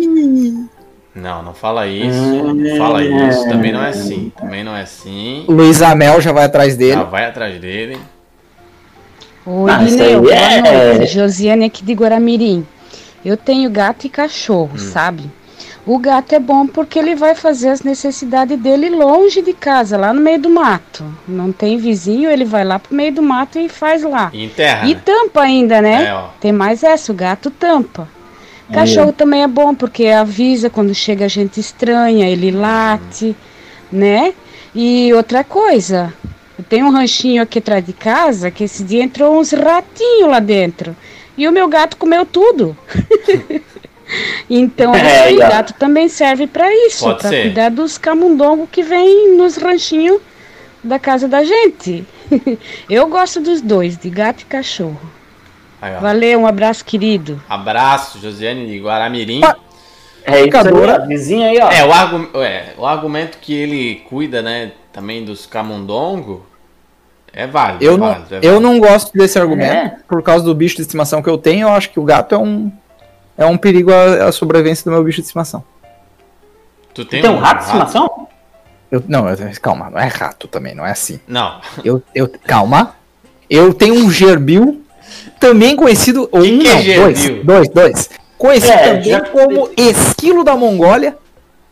[1.14, 2.18] Não, não fala isso.
[2.18, 2.53] Hum.
[2.55, 3.48] Não fala isso.
[3.48, 4.33] Também não é assim.
[4.38, 5.44] Também não é assim.
[5.48, 6.92] Luiz Amel já vai atrás dele.
[6.92, 7.98] Já vai atrás dele.
[9.46, 11.12] Oi, Ah, Lineu, boa é- noite.
[11.14, 12.66] Josiane aqui de Guaramirim.
[13.24, 15.31] Eu tenho gato e cachorro, sabe?
[15.87, 20.12] O gato é bom porque ele vai fazer as necessidades dele longe de casa, lá
[20.12, 21.05] no meio do mato.
[21.27, 24.31] Não tem vizinho, ele vai lá pro meio do mato e faz lá.
[24.33, 24.87] E enterra.
[24.87, 25.03] E né?
[25.05, 26.05] tampa ainda, né?
[26.05, 26.25] É.
[26.38, 28.09] Tem mais essa, o gato tampa.
[28.73, 33.35] Cachorro também é bom porque avisa quando chega gente estranha, ele late,
[33.90, 34.33] né?
[34.73, 36.12] E outra coisa,
[36.57, 40.38] eu tenho um ranchinho aqui atrás de casa que esse dia entrou uns ratinhos lá
[40.38, 40.95] dentro.
[41.37, 42.77] E o meu gato comeu tudo.
[44.49, 47.42] então, É, gato também serve para isso, Pode para ser.
[47.42, 50.20] cuidar dos camundongos que vem nos ranchinhos
[50.83, 52.05] da casa da gente.
[52.88, 55.01] eu gosto dos dois, de gato e cachorro.
[55.81, 55.94] Aí.
[56.01, 57.42] Valeu, um abraço, querido.
[57.49, 59.40] Abraço, Josiane de Guaramirim.
[60.25, 61.70] É isso aí, ó, vizinha aí, ó.
[61.70, 66.44] É, o, argu é, o argumento que ele cuida, né, também dos camundongo
[67.33, 67.83] é válido.
[67.85, 68.61] Eu é não, válido, é eu válido.
[68.61, 69.96] não gosto desse argumento, É.
[70.07, 72.38] por causa do bicho de estimação que eu tenho, eu acho que o gato é
[72.38, 72.70] um,
[73.40, 75.64] é um perigo à, à sobrevivência do meu bicho de estimação.
[76.94, 78.29] Tu tem, Tem um rato de estimação?
[78.90, 81.18] Eu, não, eu- calma, não é rato também, não é assim.
[81.26, 81.61] Não.
[81.85, 82.94] Eu, eu, calma.
[83.48, 84.83] Eu tenho um gerbil,
[85.38, 86.29] também conhecido.
[86.33, 87.44] Ou Que um, que é não, dois, gerbil?
[87.44, 88.11] dois, dois.
[88.37, 91.16] Conhecido É, também já- como esquilo da Mongólia.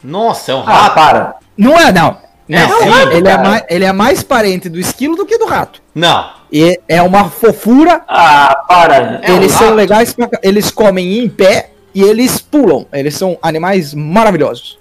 [0.03, 0.95] Nossa, é um Ah, rato.
[0.95, 1.35] para.
[1.57, 2.17] Não é, não.
[2.49, 3.43] É Não, sim, ele, é cara.
[3.49, 5.83] mais, ele é mais parente do esquilo do que do rato.
[5.95, 6.31] Não.
[6.51, 8.03] E é uma fofura.
[8.09, 9.21] Ah, para.
[9.23, 9.75] É um eles são rato.
[9.77, 12.87] legais, pra, eles comem em pé e eles pulam.
[12.93, 14.79] Eles são animais maravilhosos.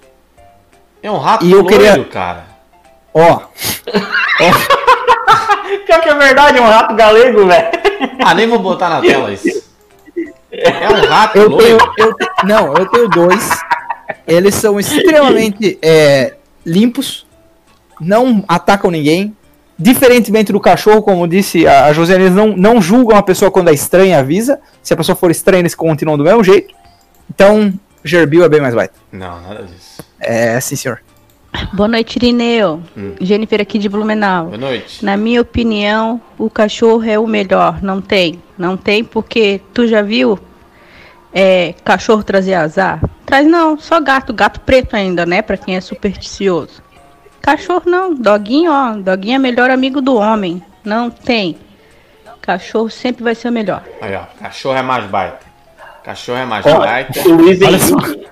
[1.02, 2.46] É um rato E eu loiro, queria- cara.
[3.12, 3.40] Ó,
[5.86, 7.68] Pior que é verdade, é um rato galego, velho.
[8.24, 9.62] Ah, nem vou botar na tela isso.
[10.50, 13.50] É um rato eu tenho, eu te- não, eu tenho dois.
[14.26, 17.26] Eles são extremamente é, limpos,
[18.00, 19.34] não atacam ninguém.
[19.78, 23.72] Diferentemente do cachorro, como disse a Josiane, eles não, não julgam a pessoa quando é
[23.72, 24.58] estranha, avisa.
[24.82, 26.74] Se a pessoa for estranha, eles continuam do mesmo jeito.
[27.30, 28.94] Então, Gerbil é bem mais baita.
[29.12, 30.02] Não, nada disso.
[30.18, 31.00] É, sim, senhor.
[31.72, 32.82] Boa noite, Irineu.
[32.96, 33.14] Hum.
[33.20, 34.46] Jennifer aqui de Blumenau.
[34.46, 35.04] Boa noite.
[35.04, 37.82] Na minha opinião, o cachorro é o melhor.
[37.82, 38.42] Não tem.
[38.56, 40.38] Não tem porque tu já viu
[41.32, 43.00] é, cachorro trazer azar?
[43.24, 44.32] Traz não, só gato.
[44.32, 45.42] Gato preto ainda, né?
[45.42, 46.82] Pra quem é supersticioso.
[47.40, 48.14] Cachorro não.
[48.14, 48.92] Doguinho, ó.
[48.92, 50.62] Doguinho é melhor amigo do homem.
[50.84, 51.56] Não tem.
[52.40, 53.82] Cachorro sempre vai ser o melhor.
[54.00, 54.22] Aí, ó.
[54.42, 55.46] Cachorro é mais baita.
[56.02, 57.28] Cachorro é mais Ó, baita.
[57.28, 57.60] o Luiz.
[57.60, 58.26] Henrique,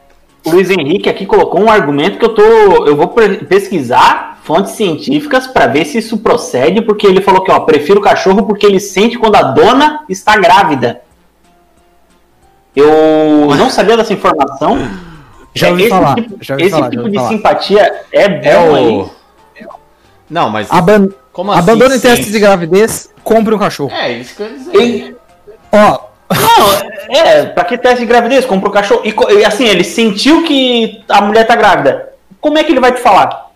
[0.46, 5.46] o Luiz Henrique aqui colocou um argumento que eu tô, eu vou pesquisar fontes científicas
[5.46, 8.80] pra ver se isso procede, porque ele falou que, ó, prefiro o cachorro porque ele
[8.80, 11.02] sente quando a dona está grávida.
[12.74, 14.78] Eu não sabia dessa informação.
[15.56, 17.28] Já ouvi Esse falar, tipo- já ouvi esse falar, tipo ouvi de falar.
[17.30, 18.88] simpatia é bom É aí.
[18.88, 19.10] o.
[20.28, 20.70] Não, mas.
[20.70, 21.60] Aban Como assim?
[21.60, 23.92] Abandone testes de gravidez, compre um cachorro.
[23.92, 24.74] É, isso que eu ia dizer.
[24.76, 25.16] Ele-
[25.72, 28.44] Ó, Não, é, pra que teste de gravidez?
[28.44, 29.02] Compra o cachorro.
[29.04, 32.10] E, e assim, ele sentiu que a mulher tá grávida.
[32.40, 33.46] Como é que ele vai te falar?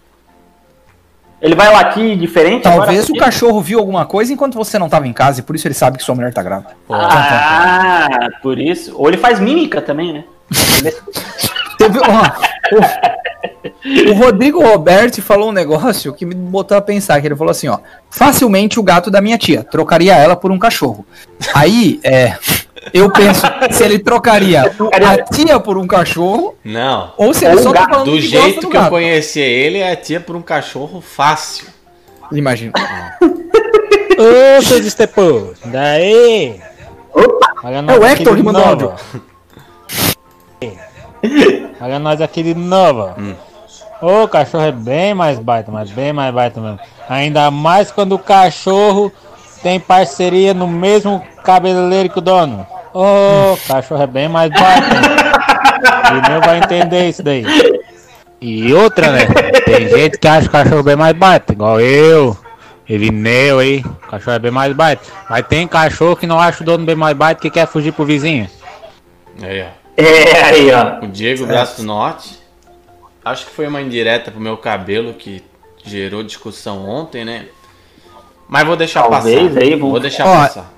[1.42, 2.62] Ele vai latir diferente?
[2.62, 3.12] talvez agora?
[3.14, 5.74] o cachorro viu alguma coisa enquanto você não tava em casa e por isso ele
[5.74, 6.76] sabe que sua mulher tá grávida.
[6.88, 8.94] Ah, por isso.
[8.96, 10.24] Ou ele faz mímica também, né?
[11.80, 17.26] Teve, ó, o, o Rodrigo Roberti falou um negócio que me botou a pensar, que
[17.26, 17.78] ele falou assim, ó,
[18.10, 21.06] facilmente o gato da minha tia, trocaria ela por um cachorro.
[21.54, 22.36] Aí, é,
[22.92, 27.14] eu penso, se ele trocaria a tia por um cachorro, Não.
[27.16, 28.90] ou se ele Ou só tá gato, falando Do que jeito do que eu gato.
[28.90, 31.66] conheci ele, é a tia por um cachorro fácil.
[32.30, 32.74] Imagina.
[33.22, 36.60] Ô, seus estepô, daí?
[37.64, 38.92] Olha É o Hector que mandou áudio.
[41.80, 43.14] Olha nós aqui de novo.
[43.18, 43.34] Hum.
[44.02, 46.78] O cachorro é bem mais baita, mas bem mais baita mesmo.
[47.08, 49.12] Ainda mais quando o cachorro
[49.62, 52.66] tem parceria no mesmo cabeleireiro que o dono.
[52.94, 54.94] Ô, o cachorro é bem mais baita.
[54.94, 55.00] hein?
[56.10, 57.44] O meu vai entender isso daí.
[58.40, 59.26] E outra, né?
[59.64, 62.36] Tem gente que acha o cachorro bem mais baita, igual eu.
[62.88, 65.02] Irineu aí, o cachorro é bem mais baita.
[65.28, 68.04] Mas tem cachorro que não acha o dono bem mais baita que quer fugir pro
[68.04, 68.48] vizinho.
[69.40, 69.79] Ó.
[69.96, 71.04] É, aí, ó.
[71.04, 72.38] O Diego Braço do Norte.
[73.24, 75.42] Acho que foi uma indireta pro meu cabelo que
[75.84, 77.46] gerou discussão ontem, né?
[78.48, 79.60] Mas vou deixar Talvez passar.
[79.62, 80.72] aí, vamos- Vou deixar Ó, passar.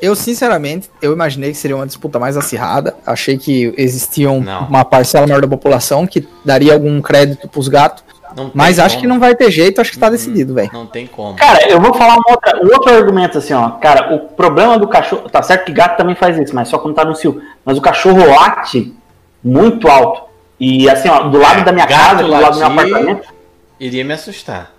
[0.00, 2.94] Eu, sinceramente, eu imaginei que seria uma disputa mais acirrada.
[3.06, 8.02] Achei que existia um- uma parcela maior da população que daria algum crédito pros gatos.
[8.54, 9.02] Mas acho como.
[9.02, 10.70] que não vai ter jeito, acho que tá decidido, velho.
[10.72, 11.36] Não tem como.
[11.36, 13.72] Cara, eu vou falar outra- um outro argumento assim, ó.
[13.72, 15.28] Cara, o problema do cachorro.
[15.28, 17.42] Tá certo que gato também faz isso, mas só quando tá no cio.
[17.64, 18.94] Mas o cachorro late
[19.42, 20.22] muito alto.
[20.58, 23.28] E assim, ó, do lado da minha casa, do lado do meu apartamento.
[23.80, 24.70] Iria me assustar.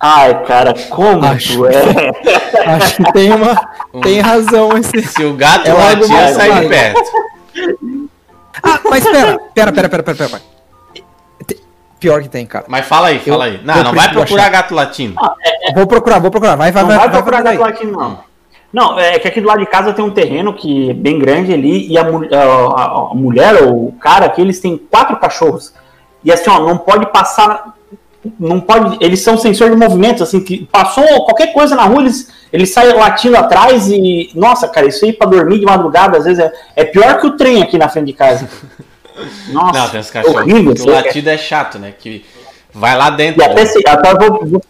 [0.00, 1.72] Ai, cara, como Acho- tu é?
[2.76, 3.54] Acho que tem uma.
[4.02, 5.02] tem razão esse.
[5.02, 7.00] Se o gato É latir, eu saio de perto.
[8.62, 10.42] Ah, mas pera, pera, pera, pera, pera, pera.
[11.98, 12.66] Pior que tem, cara.
[12.68, 13.60] Mas fala aí, Eu- fala aí.
[13.64, 14.50] Não, eu não vai procurar achar.
[14.52, 15.14] gato latindo.
[15.74, 16.56] Vou procurar, vou procurar.
[16.56, 16.98] Vai, vai, Não vai.
[16.98, 18.18] vai vai, procurar vai, gato latino, não.
[18.74, 21.52] Não, é que aqui do lado de casa tem um terreno que é bem grande
[21.54, 25.72] ali e a, a- a- mulher ou o cara aqui, eles têm quatro cachorros.
[26.24, 27.72] E assim, ó, não pode passar.
[28.40, 28.96] Não pode.
[29.04, 32.94] Eles são sensor de movimentos, assim, que passou qualquer coisa na rua, eles, eles saem
[32.94, 34.30] latindo atrás e.
[34.34, 37.36] Nossa, cara, isso aí pra dormir de madrugada, às vezes é, é pior que o
[37.36, 38.48] trem aqui na frente de casa.
[39.52, 40.40] Nossa, Não, tem os cachorros.
[40.40, 41.92] horrível o latido é chato, né?
[41.96, 42.24] Que
[42.72, 43.40] vai lá dentro.
[43.40, 44.62] E até se, até eu vou, vou,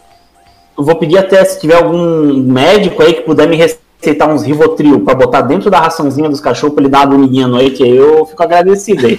[0.77, 3.57] vou pedir até se tiver algum médico aí que puder me
[4.05, 7.47] receitar uns Rivotril pra botar dentro da raçãozinha dos cachorros pra ele dar uma dormidinha
[7.47, 9.19] à noite, aí eu fico agradecido aí.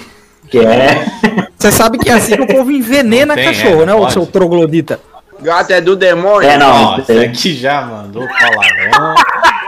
[0.50, 1.06] Que é.
[1.58, 4.14] Você sabe que é assim que o povo envenena tem, cachorro, é, né, o pode.
[4.14, 5.00] seu troglodita?
[5.42, 6.48] Gato é do demônio.
[6.48, 6.98] É, não.
[6.98, 9.16] Nossa, aqui já mandou palavrão.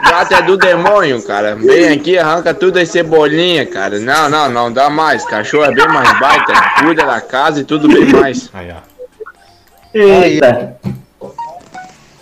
[0.09, 1.55] Gato é do demônio, cara.
[1.55, 3.99] Vem aqui, arranca tudo as cebolinha, cara.
[3.99, 5.25] Não, não, não dá mais.
[5.25, 6.53] Cachorro é bem mais baita.
[6.79, 8.49] Cuida da casa e tudo bem mais.
[8.53, 8.97] Aí, ó.
[9.93, 10.77] Eita.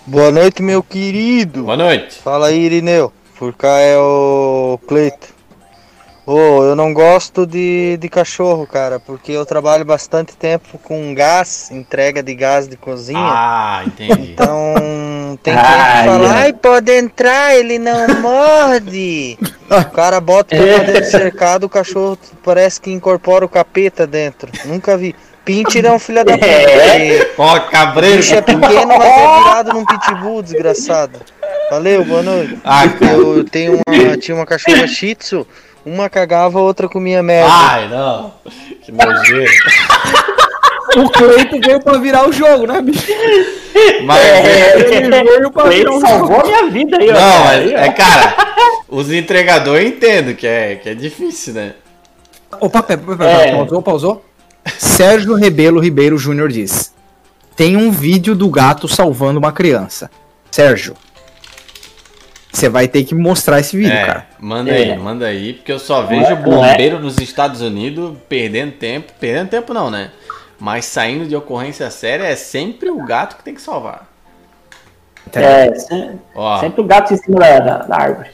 [0.05, 1.63] Boa noite, meu querido.
[1.63, 2.19] Boa noite.
[2.21, 3.11] Fala aí, Irineu.
[3.37, 5.33] Por cá é o Cleito.
[6.27, 11.69] Ô, eu não gosto de, de cachorro, cara, porque eu trabalho bastante tempo com gás,
[11.69, 13.19] entrega de gás de cozinha.
[13.19, 14.31] Ah, entendi.
[14.31, 16.43] Então tem gente Ai, que fala, ai.
[16.45, 19.37] ai, pode entrar, ele não morde.
[19.69, 24.51] O cara bota pra dentro do cercado, o cachorro parece que incorpora o capeta dentro.
[24.65, 25.15] Nunca vi.
[25.45, 26.45] Pincher é um filho da puta.
[26.45, 27.19] É.
[27.25, 28.17] porque Ó, cabreiro.
[28.17, 31.19] bicho é pequeno, mas é virado num pitbull, desgraçado.
[31.69, 32.57] Valeu, boa noite.
[32.63, 32.83] Ah.
[32.85, 35.45] Eu tenho uma, tinha uma cachorra shih tzu,
[35.85, 37.51] uma cagava, outra comia merda.
[37.53, 38.33] Ai, não.
[38.81, 39.51] Que nojeiro.
[40.97, 43.05] O Cleito veio pra virar o jogo, né, bicho?
[44.05, 44.21] Mas,
[44.89, 46.47] Ele veio pra virar o salvou jogo.
[46.47, 47.13] minha vida aí, ó.
[47.13, 47.77] não, mas, Aí, ó.
[47.79, 48.35] é, cara,
[48.87, 51.73] os entregadores eu entendo que é, que é difícil, né?
[52.61, 53.51] Opa, pera, pera, pera, É.
[53.51, 54.25] pausou, pausou.
[54.77, 56.93] Sérgio Rebelo Ribeiro Júnior diz:
[57.55, 60.09] Tem um vídeo do gato salvando uma criança.
[60.51, 60.95] Sérgio,
[62.51, 64.27] você vai ter que mostrar esse vídeo, É, cara.
[64.39, 64.91] manda É.
[64.93, 69.11] aí, manda aí, porque eu só vejo Não é- bombeiro nos Estados Unidos perdendo tempo.
[69.19, 70.11] Perdendo tempo não, né?
[70.59, 74.09] Mas saindo de ocorrência séria é sempre o gato que tem que salvar.
[75.33, 78.29] É, se- Ó, sempre o gato em cima da, da, da árvore.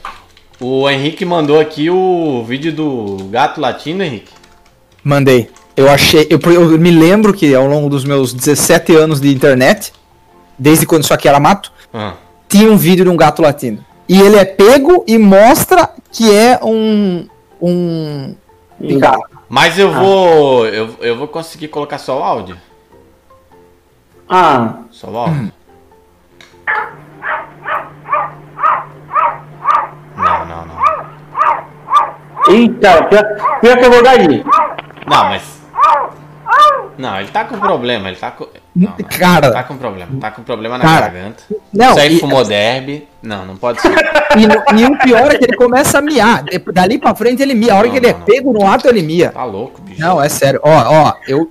[0.60, 4.32] o Henrique mandou aqui o vídeo do gato latino, Henrique.
[5.02, 5.50] Mandei.
[5.76, 6.26] Eu achei.
[6.30, 9.92] Eu, eu me lembro que ao longo dos meus 17 anos de internet,
[10.58, 12.14] desde quando isso aqui era mato, Ah.
[12.48, 13.84] tinha um vídeo de um gato latindo.
[14.08, 17.26] E ele é pego e mostra que é um.
[17.60, 18.34] Um.
[18.80, 19.22] um gato.
[19.48, 20.66] Mas eu vou.
[20.66, 22.56] Eu, eu vou conseguir colocar só o áudio.
[24.28, 24.80] Ah.
[24.90, 25.52] Só o áudio.
[30.16, 30.82] Não, não, não.
[32.54, 33.24] Eita, pior,
[33.60, 34.44] pior que é verdade.
[35.06, 35.61] Não, mas.
[36.98, 38.46] Não, ele tá com problema, ele tá com.
[38.76, 39.08] Não, não.
[39.18, 39.50] Cara.
[39.52, 41.42] Tá com problema, tá com problema na Cara, garganta.
[41.72, 43.08] não, Isso aí e- fumou derby.
[43.22, 43.92] Não, não pode ser.
[44.34, 46.42] E, e o pior é que ele começa a miar.
[46.72, 47.74] Dali pra frente ele mia.
[47.74, 49.28] A hora que ele é pego no ato, ele mia.
[49.30, 50.00] Tá louco, bicho.
[50.00, 50.58] Não, é sério.
[50.62, 51.46] Ó, ó, eu.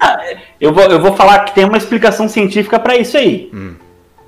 [0.59, 3.51] Eu vou, eu vou falar que tem uma explicação científica pra isso aí.
[3.53, 3.75] Hum.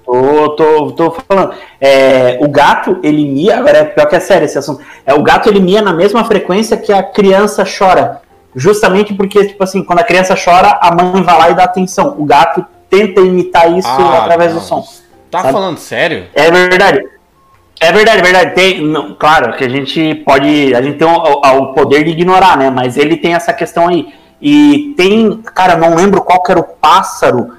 [0.06, 1.56] Tô, tô, tô falando.
[1.82, 4.84] É, o gato, ele mia, agora é pior que é sério esse assunto.
[5.04, 8.22] É, o gato, ele mia na mesma frequência que a criança chora.
[8.56, 12.16] Justamente porque, tipo assim, quando a criança chora, a mãe vai lá e dá atenção.
[12.18, 14.60] O gato tenta imitar isso Ah, através não.
[14.60, 14.86] do som.
[15.32, 15.54] Tá Sabe?
[15.54, 16.26] falando sério?
[16.36, 17.02] É verdade.
[17.80, 18.56] É verdade, é verdade.
[18.56, 20.74] Tem, não, claro que a gente pode.
[20.76, 22.70] A gente tem o, o- poder de ignorar, né?
[22.70, 24.14] Mas ele tem essa questão aí.
[24.40, 25.42] E tem.
[25.56, 27.58] Cara, eu não lembro qual que era o pássaro.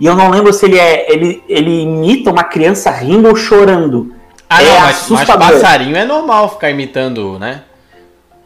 [0.00, 1.10] E eu não lembro se ele é.
[1.12, 4.12] Ele, ele imita uma criança rindo ou chorando.
[4.50, 7.62] Ah, é não, mas, mas passarinho é normal ficar imitando, né?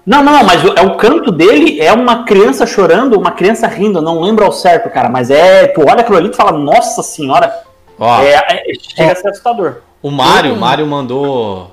[0.09, 3.99] Não, não, mas o, é o canto dele é uma criança chorando, uma criança rindo,
[3.99, 7.03] eu não lembro ao certo, cara, mas é, tu olha aquilo ali e fala, nossa
[7.03, 7.53] senhora,
[8.01, 9.83] Ó, é, é- chega a ser assustador.
[10.03, 10.61] o Mário, o Hum.
[10.61, 11.73] Mário mandou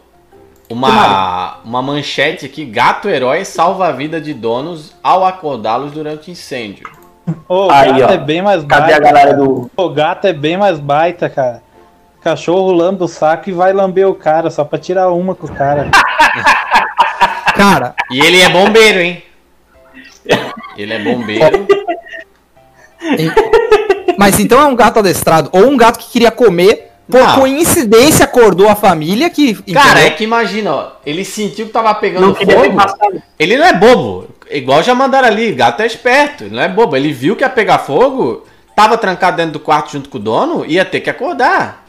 [0.69, 6.89] uma, uma manchete aqui: gato herói salva a vida de donos ao acordá-los durante incêndio.
[7.47, 8.13] O Aí, gato ó.
[8.15, 8.97] é bem mais Cadê baita.
[8.97, 11.63] a galera do- O gato é bem mais baita, cara.
[12.21, 15.51] Cachorro lambe o saco e vai lamber o cara, só pra tirar uma com o
[15.53, 15.87] cara.
[17.55, 19.23] Cara, E ele é bombeiro, hein?
[20.77, 21.67] Ele é bombeiro.
[24.17, 25.49] mas então é um gato adestrado.
[25.53, 27.35] Ou um gato que queria comer, por Não.
[27.39, 29.53] coincidência acordou a família que.
[29.71, 30.07] Cara, entendeu?
[30.07, 33.21] é que imagina, ó, ele sentiu que tava pegando Não fogo.
[33.37, 34.27] Ele não é bobo.
[34.49, 36.95] Igual já mandaram ali, gato é esperto, ele não é bobo.
[36.95, 40.65] Ele viu que ia pegar fogo, tava trancado dentro do quarto junto com o dono,
[40.65, 41.85] ia ter que acordar.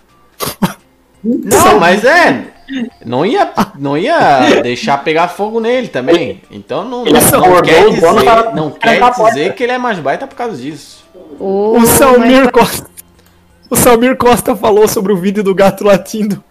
[1.26, 2.44] Não, mas é.
[3.04, 6.42] Não ia, não ia deixar pegar fogo nele também.
[6.50, 9.98] Então não, Ele não, acordou, quer o dizer, não quer dizer que ele é mais
[9.98, 11.04] baita por causa disso.
[11.38, 12.86] O Salmir Costa.
[13.68, 16.42] O Salmir Costa falou sobre o vídeo do gato latindo.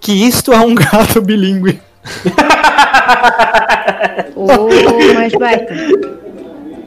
[0.00, 1.80] Que isto é um gato bilíngue.
[4.34, 4.68] Ô,
[5.14, 5.74] mas baita.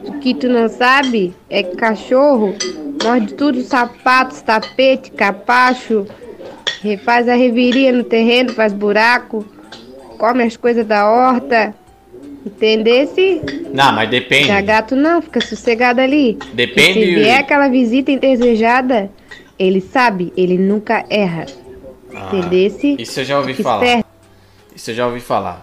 [0.04, 2.54] O que tu não sabe é que cachorro
[3.02, 6.06] morde tudo, sapatos, tapete, capacho,
[6.82, 9.44] refaz a reviria no terreno, faz buraco,
[10.18, 11.74] come as coisas da horta.
[12.44, 13.42] Entendesse?
[13.72, 14.46] Não, mas depende.
[14.48, 16.38] Já gato não, fica sossegado ali.
[16.54, 19.10] Depende- Se vier aquela visita indesejada,
[19.58, 21.46] ele sabe, ele nunca erra.
[22.12, 22.96] Entendesse?
[22.98, 23.84] Ah, Isso eu já ouvi falar.
[23.84, 24.06] esperto.
[24.74, 25.62] Isso eu já ouvi falar.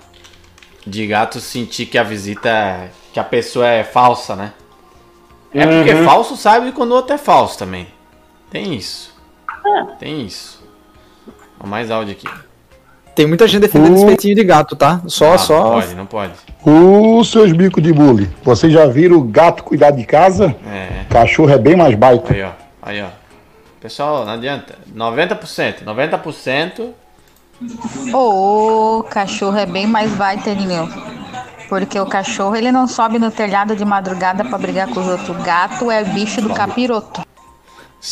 [0.85, 4.53] De gato sentir que a visita que a pessoa é falsa, né?
[5.53, 6.03] É porque Uhum.
[6.05, 7.87] falso sabe quando o outro é falso também.
[8.51, 9.13] Tem isso.
[9.99, 10.56] Tem isso.
[11.59, 12.27] Ó, mais áudio aqui.
[13.15, 15.01] Tem muita gente defendendo esse peitinho de gato, tá?
[15.07, 15.63] Só, Ah, só.
[15.63, 16.33] Não pode, não pode.
[16.63, 18.29] Os seus bicos de bullying.
[18.43, 20.55] Vocês já viram o gato cuidar de casa?
[20.67, 21.05] É.
[21.09, 22.31] Cachorro é bem mais baita.
[22.33, 22.49] Aí, ó.
[22.81, 23.07] Aí, ó.
[23.81, 24.75] Pessoal, não adianta.
[24.95, 25.83] 90%.
[25.83, 26.89] 90%.
[28.13, 30.87] O cachorro é bem mais baita, Nineu.
[31.69, 35.29] Porque o cachorro ele não sobe no telhado de madrugada pra brigar com os outros.
[35.29, 37.21] O gato é bicho do capiroto.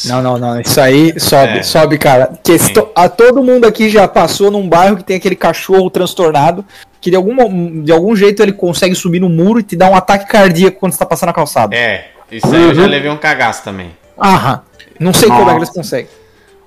[0.06, 0.60] Não, não, não.
[0.60, 1.64] Isso aí sobe, É.
[1.64, 2.38] sobe, cara.
[2.44, 6.66] Que esto- a todo mundo aqui já passou num bairro que tem aquele cachorro transtornado
[7.00, 9.96] que de algum, de algum jeito ele consegue subir no muro e te dar um
[9.96, 11.76] ataque cardíaco quando você tá passando a calçada.
[11.76, 12.08] É.
[12.32, 13.92] Isso aí eu já levei um cagaço também.
[14.20, 14.62] Aham.
[15.00, 15.58] Não sei como é que Nossa.
[15.66, 16.08] eles conseguem.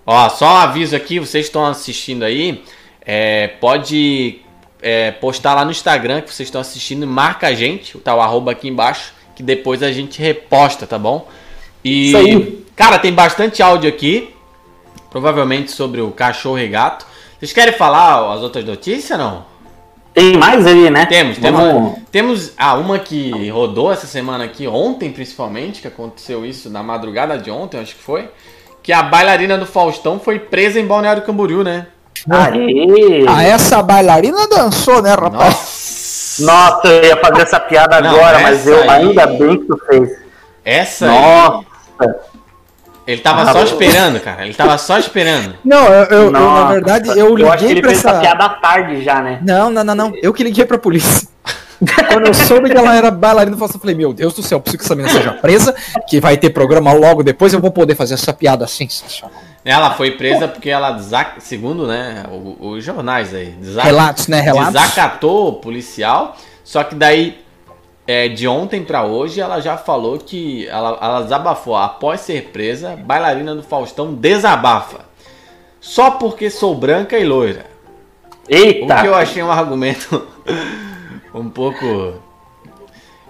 [0.07, 2.63] Ó, só um aviso aqui, vocês estão assistindo aí,
[3.05, 4.41] é, pode
[4.81, 8.53] é, postar lá no Instagram que vocês estão assistindo, marca a gente, tá o arroba
[8.53, 11.29] aqui embaixo, que depois a gente reposta, tá bom?
[11.85, 12.65] E, Isso aí.
[12.79, 14.35] Cara, tem bastante áudio aqui,
[15.11, 17.05] provavelmente sobre o cachorro e gato.
[17.39, 19.45] Vocês querem falar as outras notícias, não?
[20.15, 21.07] Tem mais aí, né?
[21.07, 26.45] Temos, temos, Vamos- temos ah, uma que rodou essa semana aqui, ontem principalmente, que aconteceu
[26.47, 28.29] isso na madrugada de ontem, acho que foi,
[28.83, 31.87] que a bailarina do Faustão foi presa em Balneário Camboriú, né?
[32.29, 33.25] Aê!
[33.29, 36.39] Ah, essa bailarina dançou, né, rapaz?
[36.41, 39.79] Nossa, eu ia fazer essa piada Não, agora, mas eu aí- ainda bem que tu
[39.87, 40.11] fez.
[40.65, 41.65] Essa Nossa!
[42.01, 42.09] aí,
[43.13, 44.45] ele tava Ah, só eu- esperando, cara.
[44.45, 45.55] Ele tava só esperando.
[45.65, 48.11] Não, eu, eu- eu, na verdade, eu liguei Eu acho que ele pra fez essa.
[48.11, 49.39] essa piada à tarde já, né?
[49.43, 50.13] Não, não, não, não.
[50.23, 51.27] Eu que liguei pra polícia.
[52.13, 54.85] Quando eu soube que ela era bailarina eu falei, meu Deus do céu, preciso que
[54.85, 55.75] essa menina seja presa,
[56.09, 59.31] que vai ter programa logo depois, eu vou poder fazer essa piada sensacional.
[59.65, 60.99] Ela foi presa porque ela,
[61.39, 62.25] segundo né,
[62.61, 64.73] os jornais aí, Relatos, né, relatos.
[64.73, 66.37] desacatou o policial.
[66.65, 67.39] Só que daí,
[68.09, 71.77] é, de ontem pra hoje, ela já falou que ela, ela desabafou.
[71.77, 75.01] Após ser presa, bailarina do Faustão desabafa.
[75.79, 77.67] Só porque sou branca e loira.
[78.49, 78.97] Eita!
[78.97, 80.27] O que eu achei um argumento
[81.35, 82.15] um pouco.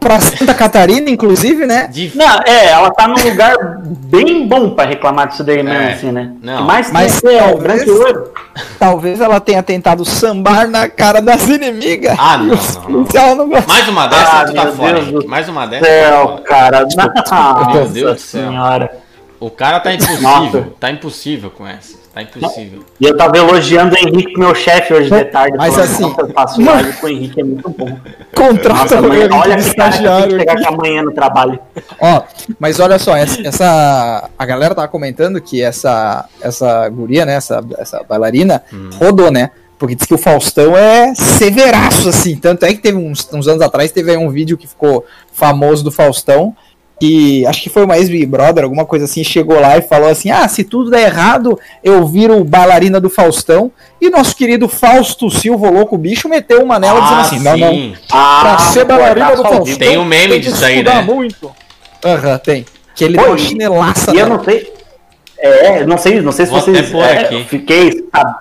[0.01, 1.90] Pra Santa Catarina, inclusive, né?
[2.14, 6.12] Não, é, ela tá num lugar bem bom pra reclamar disso daí mesmo, É, assim,
[6.12, 6.32] né?
[6.40, 6.62] não.
[6.64, 7.84] Mas, Mas ser talvez-.
[8.78, 12.16] Talvez ela tenha tentado sambar na cara das inimigas.
[12.18, 12.46] Ah, não,
[12.88, 13.05] não,
[13.36, 13.74] não gostam.
[13.74, 15.01] Mais uma dessa, Ah, tu tá fora.
[15.03, 15.84] Deus Mais uma dessa.
[15.84, 16.42] tá Céu, fora.
[16.42, 16.78] cara.
[17.72, 18.46] Meu Deus do céu.
[18.46, 18.90] senhora.
[19.40, 20.22] O cara tá impossível.
[20.22, 20.66] Nossa.
[20.78, 21.97] Tá impossível com essa.
[22.15, 22.85] Tá impossível.
[23.01, 25.57] E eu tava elogiando o Henrique, meu chefe, hoje de tarde.
[25.57, 27.99] Mas falando, assim, "Nossa, eu faço live com o Henrique, é muito bom.
[28.35, 30.67] Contrata o Henrique olha que cara que chegar aqui.
[30.67, 31.59] amanhã no trabalho.
[32.01, 32.23] Ó,
[32.59, 37.65] mas olha só, essa, essa- a galera tava comentando que essa essa guria, né, essa,
[37.79, 38.63] essa bailarina
[38.99, 39.51] rodou, né?
[39.79, 43.63] Porque diz que o Faustão é severaço assim, tanto é que teve uns, uns anos
[43.63, 46.53] atrás teve aí um vídeo que ficou famoso do Faustão
[47.01, 50.09] que acho que foi uma ex Big Brother, alguma coisa assim, chegou lá e falou
[50.09, 53.70] assim: "Ah, se tudo der errado, eu viro bailarina do Faustão".
[54.01, 57.70] E nosso querido Fausto Silva, o louco bicho, meteu uma nela dizendo assim: "Não, não.
[57.72, 57.94] sim.
[58.09, 61.01] pra ser bailarina do Faustão, Tem um meme tem disso aí, né?
[61.03, 61.51] muito.
[62.05, 62.64] Aham, tem.
[62.94, 64.36] Que ele Pô, deu uma e- chinelaça E eu nela.
[64.38, 64.72] não sei.
[65.40, 66.92] É, não sei, não sei se Vou vocês.
[66.94, 67.34] é, aqui.
[67.36, 68.05] eu fiquei.
[68.12, 68.34] sabe?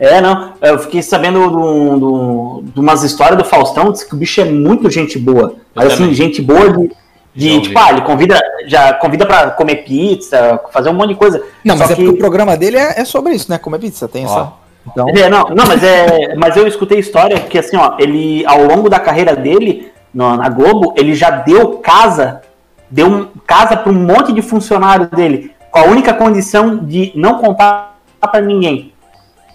[0.00, 0.54] É, não.
[0.62, 4.44] Eu fiquei sabendo do, do, de umas histórias do Faustão, diz que o bicho é
[4.44, 5.54] muito gente boa.
[5.74, 6.90] Mas assim, gente boa de.
[7.34, 11.42] De, tipo, ah, ele convida, já convida pra comer pizza, fazer um monte de coisa.
[11.64, 13.58] Não, mas é porque o programa dele é, é sobre isso, né?
[13.58, 14.52] Comer pizza, tem essa.
[14.86, 16.34] Então, É, não, não, mas é.
[16.36, 20.48] Mas eu escutei história que assim, ó, ele, ao longo da carreira dele, no- na
[20.48, 22.42] Globo, ele já deu casa,
[22.90, 27.38] deu um- casa para um monte de funcionário dele, com a única condição de não
[27.38, 28.92] contar pra ninguém.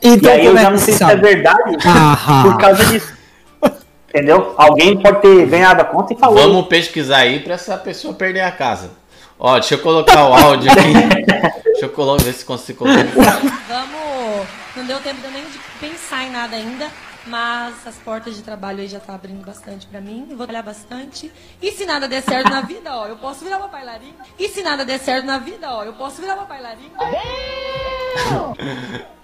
[0.01, 1.77] Então, e aí eu é já que não sei se é verdade
[2.43, 3.13] por causa disso.
[4.09, 4.53] Entendeu?
[4.57, 6.37] Alguém pode ter ganhado a conta e falou.
[6.37, 8.91] Vamos pesquisar aí pra essa pessoa perder a casa.
[9.39, 10.93] Ó, deixa eu colocar o áudio aqui.
[11.63, 13.39] deixa eu colocar, ver se consigo colocar.
[13.67, 14.47] Vamos.
[14.75, 16.87] Não deu tempo nem de pensar em nada ainda,
[17.27, 20.27] mas as portas de trabalho aí já tá abrindo bastante pra mim.
[20.29, 21.31] Eu vou trabalhar bastante.
[21.61, 24.13] E se nada der certo na vida, ó, eu posso virar uma bailarina.
[24.37, 26.97] E se nada der certo na vida, ó, eu posso virar uma bailarina.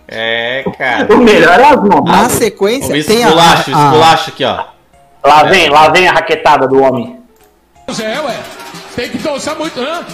[0.08, 1.14] É, cara.
[1.14, 2.04] O melhor é as mãos.
[2.06, 4.75] Na sequência, O tem a- esculacho, a- esculacho aqui, ó.
[5.26, 7.20] Lá vem, lá vem a raquetada do homem.
[8.00, 8.40] É, ué.
[8.96, 10.06] Tem que dançar muito, hã?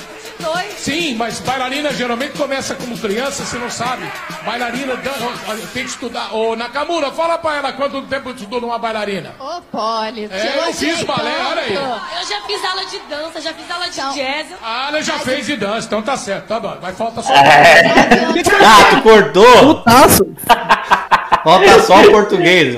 [0.75, 4.03] Sim, mas bailarina geralmente começa como criança, você não sabe.
[4.43, 4.97] Bailarina
[5.71, 6.33] tem que estudar.
[6.33, 9.35] Ô, Nakamura, fala pra ela quanto tempo estudou numa bailarina.
[9.39, 11.75] Ô, Poli, É, eu fiz balé, olha aí.
[11.75, 14.47] Eu já fiz aula de dança, já fiz aula de jazz.
[14.63, 16.75] Ah, ela já fez de dança, então tá certo, tá bom.
[16.81, 17.33] Mas falta só.
[17.33, 19.75] Ah, tu cortou!
[19.75, 20.25] Putaço!
[21.43, 22.75] Falta só o português.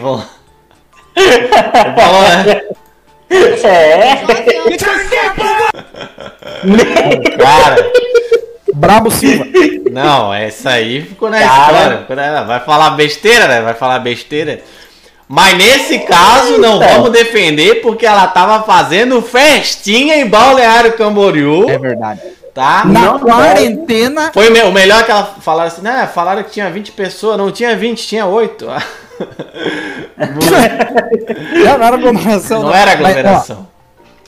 [1.96, 2.62] Falou, né?
[3.64, 4.24] É.
[7.38, 7.92] Cara.
[8.74, 9.46] Brabo Silva.
[9.92, 12.02] Não, essa aí ficou na Cara.
[12.02, 12.44] história.
[12.44, 13.62] Vai falar besteira, né?
[13.62, 14.62] Vai falar besteira.
[15.28, 16.94] Mas nesse caso não Eita.
[16.96, 21.70] vamos defender porque ela tava fazendo festinha em Balneário Camboriú.
[21.70, 22.22] É verdade.
[22.54, 22.84] Tá?
[22.86, 24.32] Na Não quarentena.
[24.34, 26.08] Foi o me- o melhor que ela falaram assim, né?
[26.14, 28.68] Falaram que tinha 20 pessoas, não tinha 20, tinha 8.
[30.18, 32.64] Não, não era aglomeração.
[32.64, 33.68] Não era Mas, ó, aglomeração.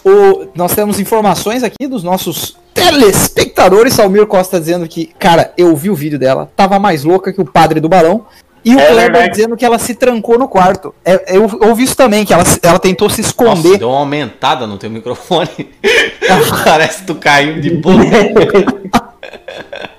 [0.03, 3.93] o, nós temos informações aqui dos nossos telespectadores.
[3.93, 7.45] Salmir Costa dizendo que, cara, eu vi o vídeo dela, tava mais louca que o
[7.45, 8.25] padre do balão.
[8.63, 10.93] E o É Kleber dizendo que ela se trancou no quarto.
[11.05, 13.77] É, eu, eu ouvi isso também, que ela, ela tentou se Nossa, esconder.
[13.77, 15.69] deu uma aumentada no teu microfone.
[16.65, 18.01] Parece que tu caiu de boca.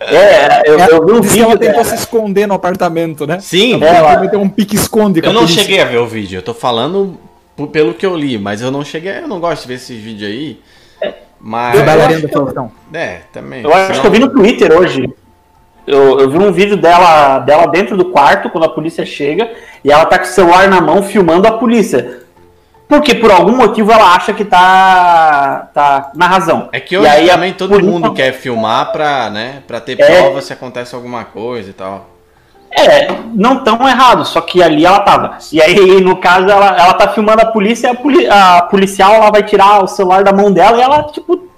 [0.01, 1.85] É, eu, Ela eu vi um que ela vídeo tentou dela.
[1.85, 3.39] se esconder no apartamento, né?
[3.41, 5.62] Sim, Ela Ela- meteu um pique-esconde com eu não polícia.
[5.62, 6.39] cheguei a ver o vídeo.
[6.39, 7.18] Eu tô falando
[7.72, 9.18] pelo que eu li, mas eu não cheguei.
[9.18, 10.61] Eu não gosto de ver esses vídeos aí.
[11.41, 11.74] Mas.
[11.79, 12.70] Eu- Faustão.
[12.93, 13.62] É, também.
[13.62, 15.09] Eu acho que eu vi no Twitter hoje.
[15.87, 19.49] Eu, eu vi um vídeo dela, dela dentro do quarto, quando a polícia chega,
[19.85, 22.22] e ela tá com o celular na mão filmando a polícia.
[22.89, 26.68] Porque por algum motivo ela acha que tá, tá na razão.
[26.72, 30.01] É que E hoje aí a também todo mundo quer filmar pra, né, pra ter
[30.01, 30.22] É.
[30.22, 32.11] prova se acontece alguma coisa e tal.
[32.70, 35.39] É, não tão errado, só que ali ela tava.
[35.51, 39.14] E aí, no caso, ela, ela tá filmando a polícia e a, poli- a policial
[39.14, 41.49] ela vai tirar o celular da mão dela e ela, tipo,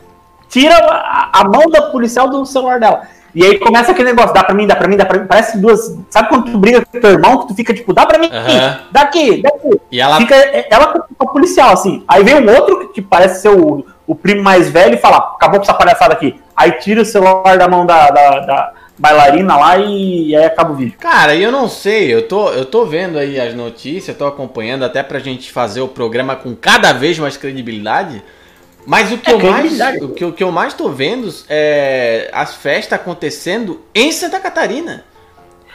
[0.49, 3.03] tira a, a mão da policial do celular dela.
[3.35, 5.27] E aí começa aquele negócio, dá pra mim, dá pra mim, dá pra mim.
[5.27, 5.97] Parece duas.
[6.11, 8.79] Sabe quando tu briga com teu irmão, que tu fica tipo, dá pra mim, Aham.
[8.91, 9.81] daqui, daqui.
[9.93, 10.35] E ela- Fica
[10.71, 12.03] ela com o policial, assim.
[12.09, 15.59] Aí vem um outro que parece ser o, o primo mais velho e fala, acabou
[15.59, 16.41] com essa palhaçada aqui.
[16.57, 20.75] Aí tira o celular da mão da, da, da bailarina lá e, aí acaba o
[20.77, 20.95] vídeo.
[20.99, 24.85] Cara, e eu não sei, eu tô, eu tô vendo aí as notícias, tô acompanhando
[24.85, 28.23] até pra gente fazer o programa com cada vez mais credibilidade.
[28.89, 32.31] Mas o que, É, eu, mais, o, que, o que eu mais tô vendo é
[32.33, 35.05] as festas acontecendo em Santa Catarina.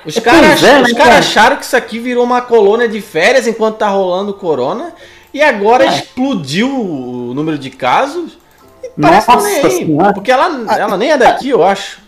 [0.04, 1.18] Os É, caras é, os né, caras cara?
[1.20, 4.94] acharam que isso aqui virou uma colônia de férias enquanto tá rolando o corona.
[5.32, 5.90] E agora É.
[5.90, 8.36] explodiu o número de casos.
[8.84, 10.14] E parece que Nossa nem Senhora.
[10.14, 12.02] Porque ela, ela nem é daqui, eu acho.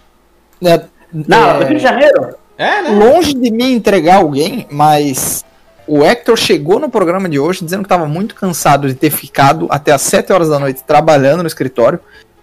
[0.64, 0.82] É,
[1.14, 2.36] Não, é, do Rio de Janeiro?
[2.58, 2.90] É, né?
[2.90, 5.45] Longe de mim entregar alguém, mas
[5.88, 9.68] o Hector chegou no programa de hoje dizendo que estava muito cansado de ter ficado
[9.70, 12.00] até as 7 horas da noite trabalhando no escritório.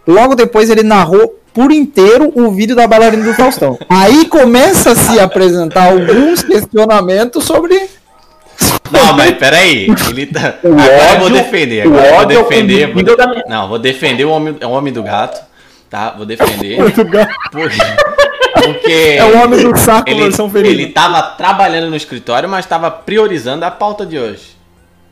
[0.06, 3.78] Logo depois ele narrou por inteiro o vídeo da bailarina do Faustão.
[3.88, 7.88] Aí começa a se apresentar alguns questionamentos sobre.
[8.90, 9.86] Não, mas peraí.
[10.10, 10.54] Ele tá.
[10.62, 11.86] O Agora eu vou ódio- defender.
[11.86, 12.92] o Agora eu vou ódio é o defender.
[12.92, 15.40] Vou da Não, vou defender o homem, é o homem do gato.
[15.90, 16.14] Tá?
[16.16, 16.78] Vou defender.
[17.50, 17.76] Porque.
[18.64, 20.82] Porque É o homem do saco, ele, versão feminina.
[20.82, 24.56] ele tava trabalhando no escritório, mas tava priorizando a pauta de hoje.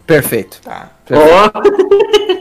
[0.06, 0.60] Perfeito.
[0.62, 0.88] Tá.
[1.12, 1.50] Ó,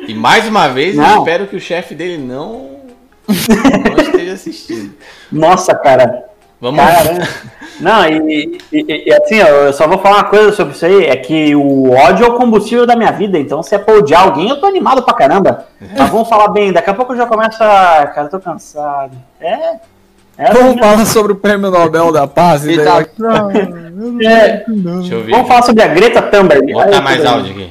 [0.08, 1.20] E mais uma vez, eu Não.
[1.20, 2.80] espero que o chefe dele não,
[3.28, 4.94] não esteja assistindo.
[5.32, 6.26] Nossa, cara.
[6.62, 7.28] Vamos Caramba.
[7.80, 11.16] Não, e, e- e, assim, eu só vou falar uma coisa sobre isso aí, é
[11.16, 14.50] que o ódio é o combustível da minha vida, então se é pra odiar alguém,
[14.50, 15.66] eu tô animado pra caramba.
[15.98, 18.08] Mas vamos falar bem, daqui a pouco eu já começo a...
[18.08, 19.14] Cara, eu tô cansado.
[19.40, 19.76] É...
[20.40, 22.66] é Vamos assim, falar sobre o prêmio Nobel da Paz.
[22.66, 25.32] e tá- vai- é, Deixa eu ver.
[25.32, 26.72] Vamos falar sobre a Greta Thunberg.
[26.74, 27.70] Botar Aí, mais áudio aqui.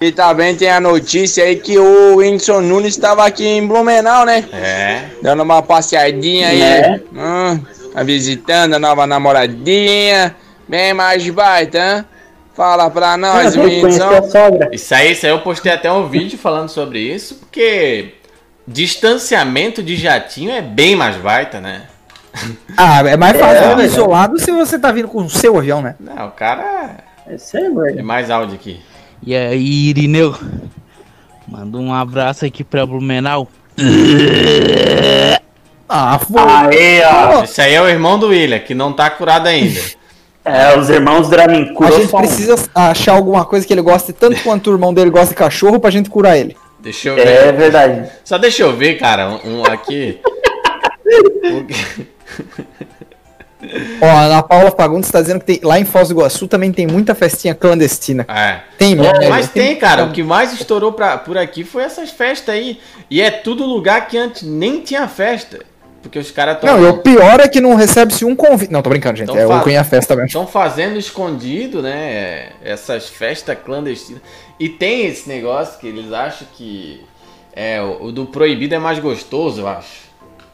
[0.00, 4.44] E também tem a notícia aí que o Whindersson Nunes estava aqui em Blumenau, né?
[4.52, 5.04] É.
[5.22, 6.60] Dando uma passeadinha aí.
[6.62, 7.00] É.
[7.12, 7.60] Hum,
[7.92, 10.34] tá visitando a nova namoradinha.
[10.68, 12.04] Bem mais baita, hein?
[12.54, 14.22] Fala pra nós, vou Whindersson.
[14.30, 14.68] sogra.
[14.72, 18.14] Isso aí, isso aí eu postei até um vídeo falando sobre isso, porque
[18.66, 21.82] distanciamento de jatinho é bem mais baita, né?
[22.76, 23.84] Ah, é mais fácil É, ir é.
[23.84, 25.94] isolado se você tá vindo com o seu avião, né?
[26.00, 26.96] Não, o cara.
[27.30, 27.94] Isso aí, velho.
[27.94, 28.80] Tem mais áudio aqui.
[29.22, 30.34] E aí, Irineu?
[31.46, 33.48] Manda um abraço aqui pra Blumenau.
[35.88, 36.42] Ah, foi.
[36.42, 37.44] Aê, ó.
[37.44, 39.80] Esse aí é o irmão do William, que não tá curado ainda.
[40.46, 44.68] É, os irmãos A Dramincuro gente precisa achar alguma coisa que ele goste tanto quanto
[44.68, 46.54] o irmão dele gosta de cachorro pra gente curar ele.
[46.84, 47.26] Deixa eu ver.
[47.26, 48.08] É verdade.
[48.22, 50.20] Só deixa eu ver, cara, um, um aqui.
[54.00, 56.70] Ó, a Ana Paula Fagundes tá dizendo que tem- lá em Foz do Iguaçu também
[56.70, 58.26] tem muita festinha clandestina.
[58.28, 58.60] É.
[58.76, 59.18] Tem mesmo.
[59.18, 59.28] né?
[59.30, 60.04] Mas tem, cara.
[60.04, 62.78] O que mais estourou pra, por aqui foi essas festas aí.
[63.10, 65.60] E é tudo lugar que antes nem tinha festa.
[66.04, 66.76] Porque os caras estão.
[66.76, 68.70] Não, e o pior é que não recebe-se um convite.
[68.70, 69.26] Não, tô brincando, gente.
[69.26, 70.26] Tão é o Cunha Festa mesmo.
[70.26, 72.50] Estão fazendo escondido, né?
[72.62, 74.20] Essas festas clandestinas.
[74.60, 77.02] E tem esse negócio que eles acham que
[77.56, 80.04] é, o, do proibido é mais gostoso, eu acho.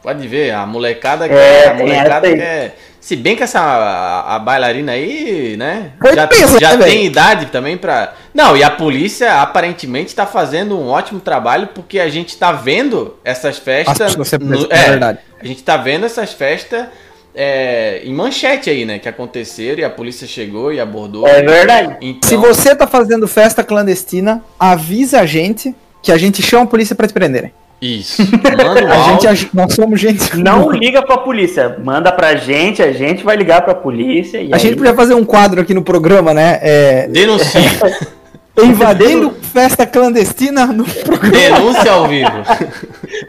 [0.01, 1.67] Pode ver, a molecada É, quer.
[1.69, 2.35] a molecada aí.
[2.37, 2.77] quer.
[2.99, 5.91] Se bem que essa a, a bailarina aí, né?
[5.99, 7.05] Foi já pensa, já né, tem velho?
[7.05, 8.13] idade também pra.
[8.33, 13.15] Não, e a polícia aparentemente tá fazendo um ótimo trabalho porque a gente tá vendo
[13.23, 13.99] essas festas.
[14.01, 15.19] As pessoas sempre no- pensam, é verdade.
[15.41, 16.85] A gente tá vendo essas festas
[17.33, 18.99] é, em manchete aí, né?
[18.99, 21.27] Que aconteceram e a polícia chegou e abordou.
[21.27, 21.97] É verdade.
[22.01, 26.67] Então, Se você tá fazendo festa clandestina, avisa a gente que a gente chama a
[26.67, 27.51] polícia pra te prenderem.
[27.81, 28.21] Isso.
[28.31, 30.37] Manda A gente, nós somos gente.
[30.37, 31.77] Não liga pra polícia.
[31.83, 34.39] Manda pra gente, a gente vai ligar pra polícia.
[34.39, 34.61] E A aí...
[34.61, 36.59] gente podia fazer um quadro aqui no programa, né?
[36.61, 37.61] É, Denuncia.
[38.57, 41.31] invadindo festa clandestina no programa.
[41.37, 42.31] Denúncia ao vivo.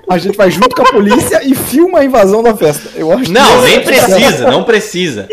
[0.08, 2.90] A gente vai junto com a polícia e filma a invasão da festa.
[2.96, 5.28] Eu acho Não, que- nem precisa, não precisa.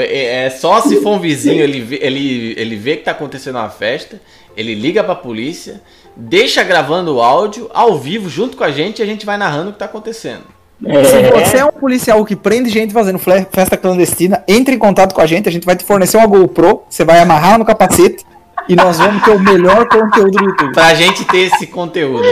[0.00, 3.56] É é só se for um vizinho, ele vê, ele, ele vê que tá acontecendo
[3.56, 4.20] uma festa,
[4.56, 5.80] ele liga pra polícia,
[6.14, 9.70] deixa gravando o áudio ao vivo junto com a gente e a gente vai narrando
[9.70, 10.42] o que tá acontecendo.
[10.80, 15.20] Se você é um policial que prende gente fazendo festa clandestina, entre em contato com
[15.20, 18.24] a gente, a gente vai te fornecer uma GoPro, você vai amarrar no capacete
[18.68, 20.72] e nós vamos ter o melhor conteúdo do YouTube.
[20.72, 22.22] Pra gente ter esse conteúdo.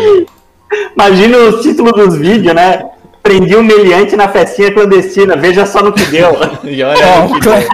[0.94, 2.84] Imagina os títulos dos vídeos, né?
[3.22, 6.36] Prendi um meliante na festinha clandestina, veja só no que deu.
[6.64, 7.68] E olha Ó, o, que Cle-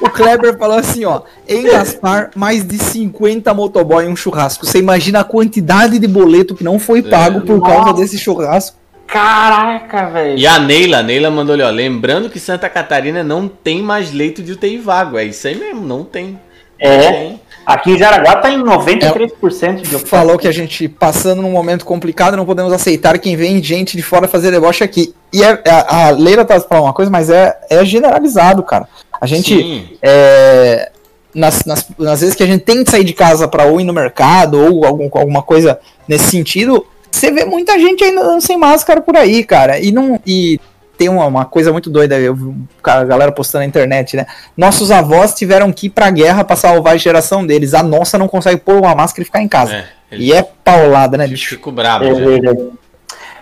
[0.00, 4.64] o Kleber falou assim, ó, em Gaspar, mais de 50 motoboy em um churrasco.
[4.66, 7.94] Você imagina a quantidade de boleto que não foi pago por causa Nossa.
[7.94, 8.76] desse churrasco.
[9.06, 10.38] Caraca, velho.
[10.38, 11.70] E a Neila, a Neila mandou ali, ó.
[11.70, 15.16] Lembrando que Santa Catarina não tem mais leito de UTI vago.
[15.16, 16.32] É isso aí mesmo, não tem.
[16.80, 17.12] Não É.
[17.12, 17.40] tem.
[17.66, 20.00] Aqui em Jaraguá tá em 93% de ocupação.
[20.06, 24.04] falou que a gente passando num momento complicado não podemos aceitar quem vem gente de
[24.04, 25.12] fora fazer deboche aqui.
[25.32, 28.88] E é, a, a Leila tá falando uma coisa, mas é, é generalizado, cara.
[29.20, 30.92] A gente é,
[31.34, 33.84] nas, nas, nas vezes que a gente tem que sair de casa para ou ir
[33.84, 38.56] no mercado ou algum, alguma coisa nesse sentido, você vê muita gente ainda andando sem
[38.56, 39.80] máscara por aí, cara.
[39.80, 40.60] E não e
[40.96, 44.26] tem uma, uma coisa muito doida, eu vi a galera postando na internet, né?
[44.56, 47.74] Nossos avós tiveram que ir pra guerra pra salvar a geração deles.
[47.74, 49.74] A nossa não consegue pôr uma máscara e ficar em casa.
[49.74, 51.50] É, e é paulada, né, bicho?
[51.50, 52.04] Fico brabo.
[52.04, 52.24] É já.
[52.24, 52.68] verdade.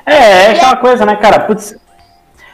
[0.06, 1.40] É, é aquela coisa, né, cara?
[1.40, 1.76] Putz.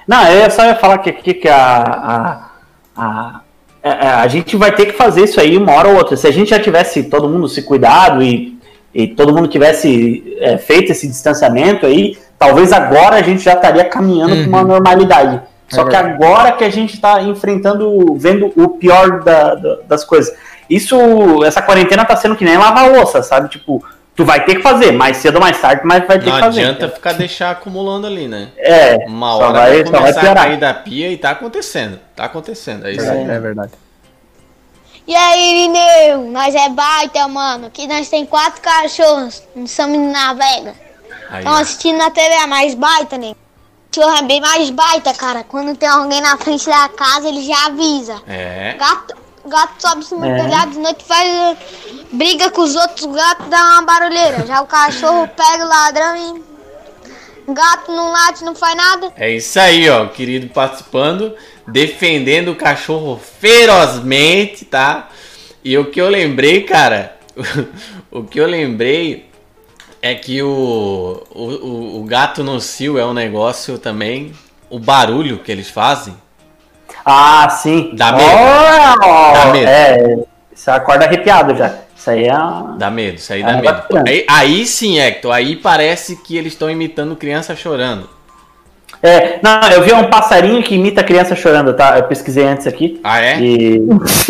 [0.07, 1.57] Não, eu só ia falar que aqui que a.
[1.57, 2.51] A,
[2.97, 3.41] a,
[3.83, 6.17] a, a gente vai ter que fazer isso aí uma hora ou outra.
[6.17, 8.59] Se a gente já tivesse todo mundo se cuidado e,
[8.95, 13.85] e todo mundo tivesse é, feito esse distanciamento aí, talvez agora a gente já estaria
[14.01, 15.41] caminhando para uma normalidade.
[15.69, 20.35] Só que agora que a gente está enfrentando, vendo o pior da- da- das coisas.
[20.69, 20.97] Isso,
[21.45, 23.49] essa quarentena tá sendo que nem lavar louça, sabe?
[23.49, 23.85] Tipo,
[24.17, 26.41] tu vai ter que fazer, mais cedo ou mais tarde, mas vai ter Não que
[26.41, 26.61] fazer.
[26.65, 28.49] adianta ficar deixar acumulando ali, né?
[28.59, 30.45] É, Uma só hora vai- vai, só vai começar a piorar.
[30.45, 31.99] cair da pia e tá acontecendo.
[32.17, 32.87] Tá acontecendo.
[32.87, 33.29] É isso aí.
[33.31, 33.73] É verdade.
[35.07, 36.31] E aí, Irineu?
[36.31, 37.67] Nós é baita, mano.
[37.67, 39.43] Aqui nós tem quatro cachorros.
[39.57, 40.75] Não somos na vega.
[41.39, 43.35] Estão assistindo na TV, é mais baita, né?
[43.93, 45.43] Cachorro é bem mais baita, cara.
[45.43, 48.22] Quando tem alguém na frente da casa, ele já avisa.
[48.28, 48.76] É.
[48.78, 49.14] Gato,
[49.47, 50.43] gato sobe em cima do É.
[50.45, 51.57] telhado de noite faz eh,
[52.12, 54.47] briga com os outros gatos, dá uma barulheira.
[54.47, 56.51] Já o cachorro pega o ladrão e.
[57.53, 59.12] Gato não late, não faz nada.
[59.16, 60.07] É isso aí, ó.
[60.07, 61.34] Querido participando,
[61.66, 65.09] defendendo o cachorro ferozmente, tá?
[65.64, 67.16] E o que eu lembrei, cara,
[68.09, 69.28] o que eu lembrei
[70.03, 74.33] é que o, o, o, gato no cio é um negócio também.
[74.69, 76.15] O barulho que eles fazem.
[77.05, 77.93] Ah, sim.
[77.95, 78.31] Dá medo.
[78.31, 79.69] Oh, Dá medo.
[79.69, 80.19] É,
[80.55, 81.75] você acorda arrepiado já.
[81.97, 82.33] Isso aí é.
[82.79, 83.83] Dá medo, isso aí É dá medo.
[84.07, 88.09] Aí, aí sim, Hector, aí parece que eles estão imitando criança chorando.
[89.03, 91.97] É, não, eu vi um passarinho que imita criança chorando, tá?
[91.97, 93.01] Eu pesquisei antes aqui.
[93.03, 93.41] Ah, é?
[93.41, 93.81] E...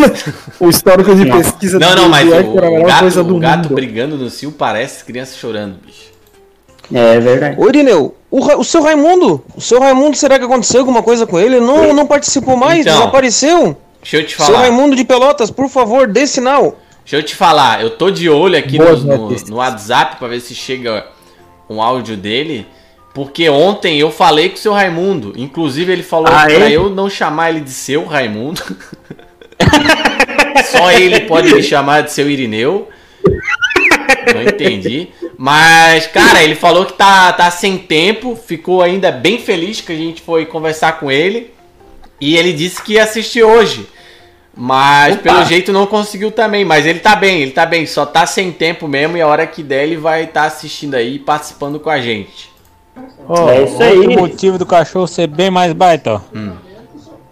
[0.59, 1.37] o histórico de Não.
[1.37, 3.75] pesquisa Não, do não, mas o, é melhor gato, coisa do o gato mundo.
[3.75, 6.09] brigando no cio parece criança chorando, bicho.
[6.93, 7.55] É verdade.
[7.59, 11.37] Ô, Irineu, o, o seu Raimundo, o seu Raimundo, será que aconteceu alguma coisa com
[11.39, 11.59] ele?
[11.59, 13.77] Não, não participou mais, Então, desapareceu.
[14.01, 14.59] Deixa eu te Seu falar.
[14.59, 16.77] Raimundo de Pelotas, por favor, dê sinal.
[17.03, 20.39] Deixa eu te falar, eu tô de olho aqui no, no, no WhatsApp pra ver
[20.39, 21.05] se chega
[21.69, 22.65] um áudio dele.
[23.13, 25.33] Porque ontem eu falei com o seu Raimundo.
[25.35, 26.71] Inclusive, ele falou Ah, pra é?
[26.71, 28.61] eu não chamar ele de seu Raimundo.
[30.65, 32.87] Só ele pode me chamar de seu Irineu.
[34.33, 35.09] Não entendi.
[35.37, 38.35] Mas, cara, ele falou que tá, tá sem tempo.
[38.35, 41.53] Ficou ainda bem feliz que a gente foi conversar com ele.
[42.19, 43.87] E ele disse que ia assistir hoje.
[44.55, 45.23] Mas Opa.
[45.23, 46.63] pelo jeito não conseguiu também.
[46.63, 47.85] Mas ele tá bem, ele tá bem.
[47.85, 49.17] Só tá sem tempo mesmo.
[49.17, 52.50] E a hora que der, ele vai estar assistindo aí e participando com a gente.
[52.95, 53.97] É isso aí.
[53.97, 56.21] Outro motivo do cachorro ser bem mais baita, ó.
[56.35, 56.53] Hum.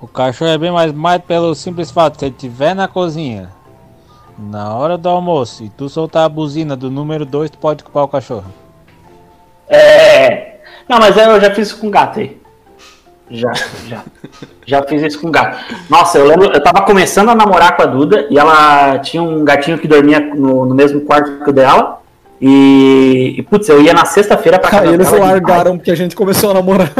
[0.01, 3.49] O cachorro é bem mais baita pelo simples fato, se ele estiver na cozinha,
[4.37, 8.03] na hora do almoço, e tu soltar a buzina do número 2, tu pode culpar
[8.03, 8.45] o cachorro.
[9.67, 10.59] É.
[10.87, 12.39] Não, mas eu já fiz isso com gato aí.
[13.29, 13.51] Já,
[13.87, 14.03] já.
[14.65, 15.57] Já fiz isso com gato.
[15.89, 19.43] Nossa, eu lembro, eu tava começando a namorar com a Duda e ela tinha um
[19.43, 22.01] gatinho que dormia no, no mesmo quarto que o dela.
[22.41, 25.91] E, e, putz, eu ia na sexta-feira pra casa Aí eles dela de largaram porque
[25.91, 26.91] a gente começou a namorar.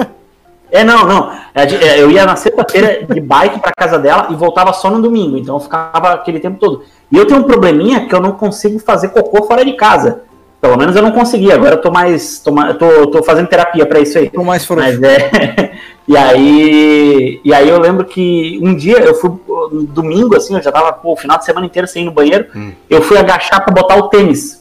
[0.71, 1.31] É, não, não.
[1.55, 5.01] É, é, Eu ia na sexta-feira de bike pra casa dela e voltava só no
[5.01, 5.37] domingo.
[5.37, 6.83] Então eu ficava aquele tempo todo.
[7.11, 10.21] E eu tenho um probleminha que eu não consigo fazer cocô fora de casa.
[10.61, 11.51] Pelo menos eu não consegui.
[11.51, 12.39] Agora eu tô mais.
[12.39, 14.29] Tô, tô, tô fazendo terapia pra isso aí.
[14.29, 14.85] Tô mais frouxo.
[14.85, 15.71] Mas é.
[16.09, 17.39] E aí.
[17.45, 19.29] E aí eu lembro que um dia eu fui.
[19.71, 22.11] No domingo, assim, eu já tava pô, o final de semana inteiro sem ir no
[22.11, 22.47] banheiro.
[22.89, 24.58] Eu fui agachar pra botar o tênis.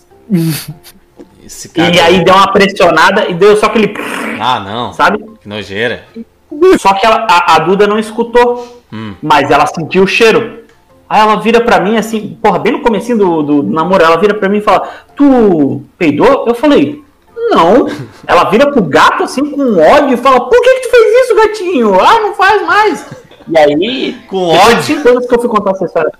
[1.45, 3.95] Esse E aí deu uma pressionada e deu só aquele.
[4.41, 4.93] Ah, não.
[4.93, 5.18] Sabe?
[5.41, 6.05] Que nojeira.
[6.79, 9.14] Só que ela- a, a Duda não escutou, Hum.
[9.22, 10.59] mas ela sentiu o cheiro.
[11.09, 14.35] Aí ela vira pra mim assim, porra, bem no comecinho do, do namoro, ela vira
[14.35, 16.45] pra mim e fala, tu peidou?
[16.47, 17.03] Eu falei,
[17.51, 17.87] não.
[18.26, 21.35] Ela vira pro gato assim com ódio e fala, por que, que tu fez isso,
[21.37, 21.99] gatinho?
[22.01, 23.07] Ah, não faz mais.
[23.49, 24.83] E aí, com ódio.
[24.83, 26.12] cinco anos que eu fui contar essa história.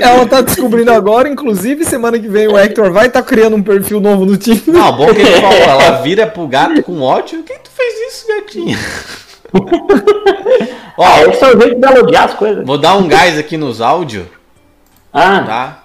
[0.00, 4.00] Ela tá descobrindo agora, inclusive semana que vem o Hector vai estar criando um perfil
[4.00, 4.62] novo no time.
[4.66, 7.38] Não, bom que ele falou, ela vira pro gato com ódio.
[7.42, 8.78] Por que tu fez isso, gatinho?
[10.96, 12.64] Ó, Ah, esse é o jeito dela odiar as coisas.
[12.66, 14.26] Vou dar um gás aqui nos áudios.
[15.12, 15.42] Ah.
[15.42, 15.84] Tá?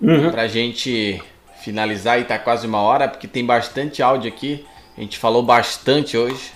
[0.00, 0.30] Uhum.
[0.30, 1.22] Pra gente
[1.60, 4.64] finalizar e tá quase uma hora, porque tem bastante áudio aqui.
[4.96, 6.52] A gente falou bastante hoje.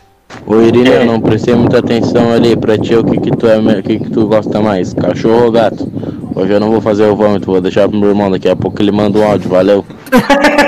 [0.47, 3.83] Ô Irineu, não prestei muita atenção ali pra ti, o que que tu é, o
[3.83, 5.91] que que tu gosta mais, cachorro ou gato?
[6.35, 8.31] Hoje eu não vou fazer o vômito, vou deixar pro meu irmão.
[8.31, 9.85] Daqui a pouco ele manda um áudio, valeu.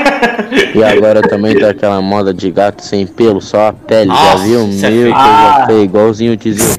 [0.74, 4.44] E agora também tá aquela moda de gato sem pelo, só a pele, já Nossa,
[4.44, 4.68] viu?
[4.68, 5.14] isso é Meu, feio.
[5.14, 5.64] coisa Ah.
[5.66, 6.76] feia, igualzinho o tizinho.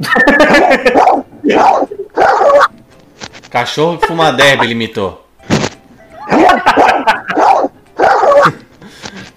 [3.50, 5.24] Cachorro que fuma derby, ele imitou.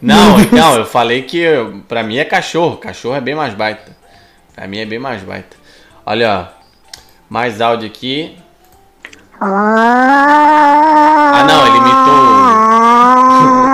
[0.03, 1.45] Não, não, eu falei que
[1.87, 2.75] pra mim é cachorro.
[2.75, 3.95] Cachorro é bem mais baita.
[4.53, 5.55] Pra mim é bem mais baita.
[6.05, 6.47] Olha, ó.
[7.29, 8.37] Mais áudio aqui.
[9.39, 13.63] Ah, não, ele imitou.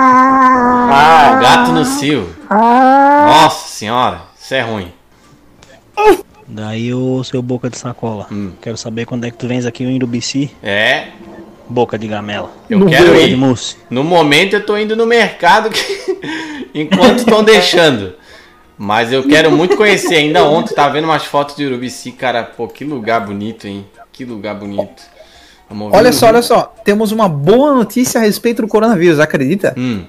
[0.92, 2.34] Ah, o gato no cio.
[2.50, 4.92] Nossa senhora, isso é ruim.
[6.48, 8.26] Daí o seu boca de sacola.
[8.60, 10.50] Quero saber quando é que tu vens aqui em Urubici.
[10.62, 11.08] É.
[11.70, 12.50] Boca de gamela.
[12.68, 13.36] Eu quero ir.
[13.88, 16.18] No momento eu tô indo no mercado que-
[16.74, 18.14] enquanto estão deixando.
[18.76, 20.16] Mas eu quero muito conhecer.
[20.16, 22.42] Ainda ontem tava vendo umas fotos de Urubici, cara.
[22.42, 23.86] Pô, que lugar bonito, hein?
[24.12, 25.02] Que lugar bonito.
[25.68, 26.74] Vamos Olha só, olha só.
[26.84, 29.74] Temos uma boa notícia a respeito do coronavírus, acredita?
[29.76, 30.04] Hum.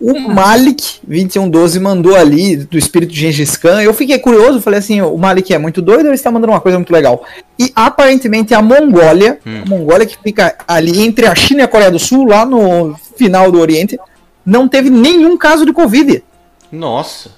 [0.00, 3.82] O Malik 2112 mandou ali do espírito de Gengis Khan.
[3.82, 6.78] Eu fiquei curioso, falei assim, o Malik é muito doido, ele está mandando uma coisa
[6.78, 7.24] muito legal.
[7.58, 9.62] E aparentemente a Mongólia, Hum.
[9.66, 12.94] a Mongólia que fica ali entre a China e a Coreia do Sul, lá no
[13.16, 13.98] final do Oriente,
[14.46, 16.22] não teve nenhum caso de Covid.
[16.70, 17.30] Nossa.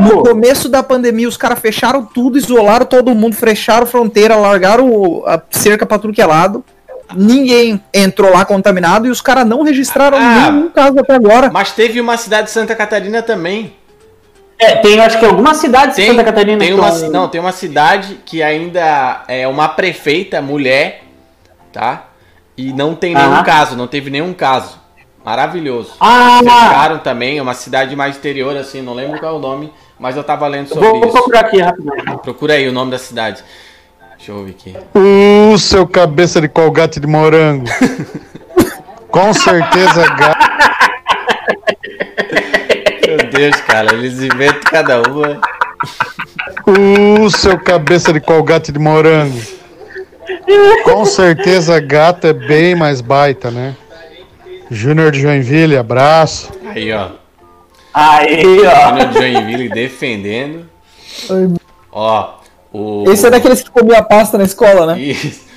[0.00, 5.22] No começo da pandemia, os caras fecharam tudo, isolaram todo mundo, fecharam fronteira, largaram o-
[5.26, 6.64] a cerca pra tudo que é lado.
[7.14, 10.50] Ninguém entrou lá contaminado e os caras não registraram Ah.
[10.50, 11.50] nenhum caso até agora.
[11.52, 13.74] Mas teve uma cidade de Santa Catarina também.
[14.58, 18.20] É, tem acho que algumas cidades de Santa Catarina tem uma, Não, tem uma cidade
[18.26, 21.02] que ainda é uma prefeita mulher,
[21.72, 22.08] tá?
[22.56, 23.42] E não tem nenhum Aham.
[23.42, 24.78] caso, não teve nenhum caso.
[25.24, 25.92] Maravilhoso.
[26.00, 26.40] Ah!
[26.42, 30.16] Fecharam também, é uma cidade mais interior, assim, não lembro qual é o nome, mas
[30.16, 31.12] eu tava lendo sobre Vou, vou isso.
[31.12, 32.18] procurar aqui rapidinho.
[32.18, 33.42] Procura aí o nome da cidade.
[34.20, 34.74] Deixa eu ver aqui.
[34.94, 37.64] O seu cabeça de colgate de morango.
[39.08, 40.50] Com certeza, gato.
[43.06, 45.40] Meu Deus, cara, eles inventam cada uma.
[46.66, 49.40] O seu cabeça de colgate de morango.
[50.84, 53.74] Com certeza, gato é bem mais baita, né?
[54.70, 56.50] Júnior de Joinville, abraço.
[56.66, 57.08] Aí, ó.
[57.94, 60.68] Aí, Júnior de Joinville defendendo.
[61.90, 62.39] Ó,
[62.72, 63.04] o.
[63.10, 65.00] Esse é daqueles que comia pasta na escola, né?
[65.00, 65.48] Isso.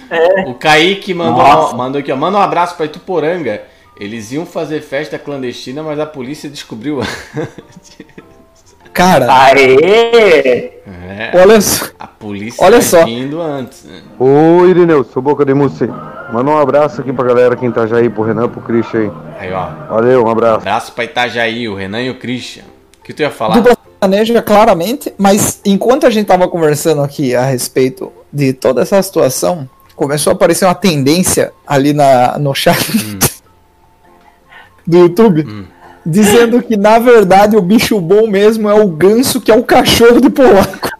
[0.48, 1.76] O Kaique mandou, Nossa.
[1.76, 2.16] mandou aqui, ó.
[2.16, 3.64] Manda um abraço pra Ituporanga.
[4.00, 7.00] Eles iam fazer festa clandestina, mas a polícia descobriu.
[8.94, 9.26] Cara.
[9.46, 10.72] Aê!
[10.86, 11.86] É, Olha só.
[11.98, 13.06] A polícia Olha tá só.
[13.06, 14.02] vindo antes, né?
[14.20, 15.88] Ô Irineu, sou Boca de Mussi.
[16.32, 19.12] Manda um abraço aqui pra galera que tá já aí, pro Renan, pro Christian aí.
[19.48, 19.68] Aí, ó.
[19.90, 20.58] Valeu, um abraço.
[20.58, 22.64] Abraço pra Itajaí, o Renan e o Christian.
[23.04, 23.56] Que tu ia falar?
[23.56, 29.02] Dupla sertaneja, claramente, mas enquanto a gente tava conversando aqui a respeito de toda essa
[29.02, 32.80] situação, começou a aparecer uma tendência ali na, no chat
[34.86, 35.68] do YouTube,
[36.06, 40.20] dizendo que na verdade o bicho bom mesmo é o ganso, que é o cachorro
[40.20, 40.90] de polaco.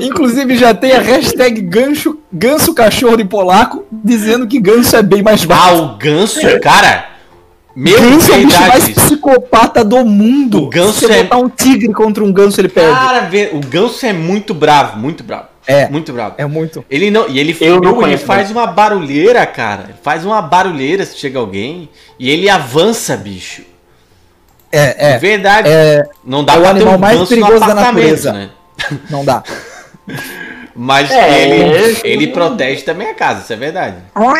[0.00, 5.22] Inclusive já tem a hashtag gancho, ganso cachorro de polaco, dizendo que ganso é bem
[5.22, 5.64] mais baixo.
[5.64, 7.09] Ah, o ganso, cara.
[7.74, 8.68] Meu ganso é o bicho verdade.
[8.82, 10.64] mais psicopata do mundo.
[10.64, 12.92] O ganso Se você é- botar um tigre contra um ganso, ele perde.
[12.92, 15.46] Cara, o ganso é muito bravo, muito bravo.
[15.66, 15.88] É.
[15.88, 16.34] Muito bravo.
[16.38, 16.84] É muito.
[16.90, 19.84] Ele não, e ele, Eu meu, ele faz uma barulheira, cara.
[19.84, 21.88] Ele faz uma barulheira se chega alguém.
[22.18, 23.62] E ele avança, bicho.
[24.72, 25.18] É, é.
[25.18, 25.68] Verdade.
[25.68, 28.32] É, não dá é o pra ter animal um mais ganso perigoso no da natureza.
[28.32, 28.50] né?
[29.10, 29.42] Não dá.
[30.82, 32.00] Mas É, ele, é.
[32.04, 33.98] ele protege também a casa, isso é verdade.
[34.14, 34.32] Ó,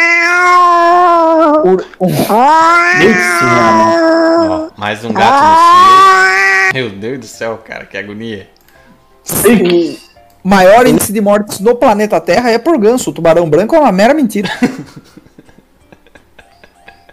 [4.75, 6.73] mais um gato no cio.
[6.73, 8.49] Meu Deus do céu, cara, que agonia.
[10.43, 13.11] O maior índice de mortes no planeta Terra é por ganso.
[13.11, 14.49] O tubarão branco é uma mera mentira.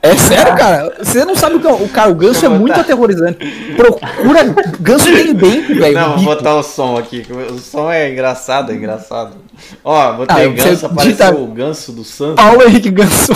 [0.08, 0.93] É sério, cara.
[0.99, 1.72] Você não sabe o que é.
[1.74, 3.45] O, cara, o ganso é muito aterrorizante.
[3.76, 4.43] Procura.
[4.80, 5.93] Ganso tem dente, velho.
[5.95, 7.26] Não, vou botar o som aqui.
[7.51, 9.36] O som é engraçado, é engraçado.
[9.84, 12.36] Ó, botei Ah, ganso, apareceu digita- o ganso do Santos.
[12.36, 13.34] Paulo Henrique Ganso.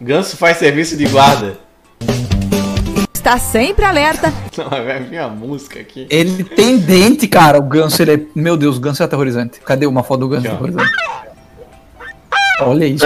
[0.00, 1.56] Ganso faz serviço de guarda.
[3.14, 4.32] Está sempre alerta.
[4.58, 6.06] Não, vai vir a música aqui.
[6.10, 7.58] Ele tem dente, cara.
[7.58, 8.20] O ganso, ele é.
[8.34, 9.60] Meu Deus, o ganso é aterrorizante.
[9.64, 10.90] Cadê uma foto do ganso aterrorizante?
[12.60, 13.04] Olha isso.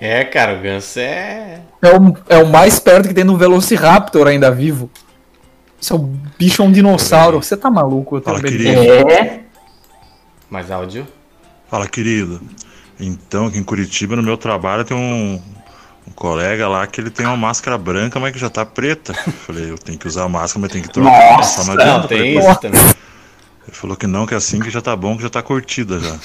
[0.00, 1.60] É, cara, o ganso é.
[1.82, 4.90] É o, é o mais perto que tem do Velociraptor ainda vivo.
[5.80, 7.42] Isso é um bicho, é um dinossauro.
[7.42, 8.16] Você tá maluco?
[8.16, 8.80] Eu tô Fala, querido.
[10.50, 11.06] Mais áudio?
[11.70, 12.40] Fala, querido.
[12.98, 15.40] Então, aqui em Curitiba, no meu trabalho, tem um,
[16.06, 19.14] um colega lá que ele tem uma máscara branca, mas que já tá preta.
[19.46, 21.36] Falei, eu tenho que usar a máscara, mas tem que trocar.
[21.36, 22.56] Nossa, na não, adianta, tem falei, isso pô.
[22.56, 22.80] também.
[22.80, 25.98] Ele falou que não, que é assim que já tá bom, que já tá curtida
[26.00, 26.16] já.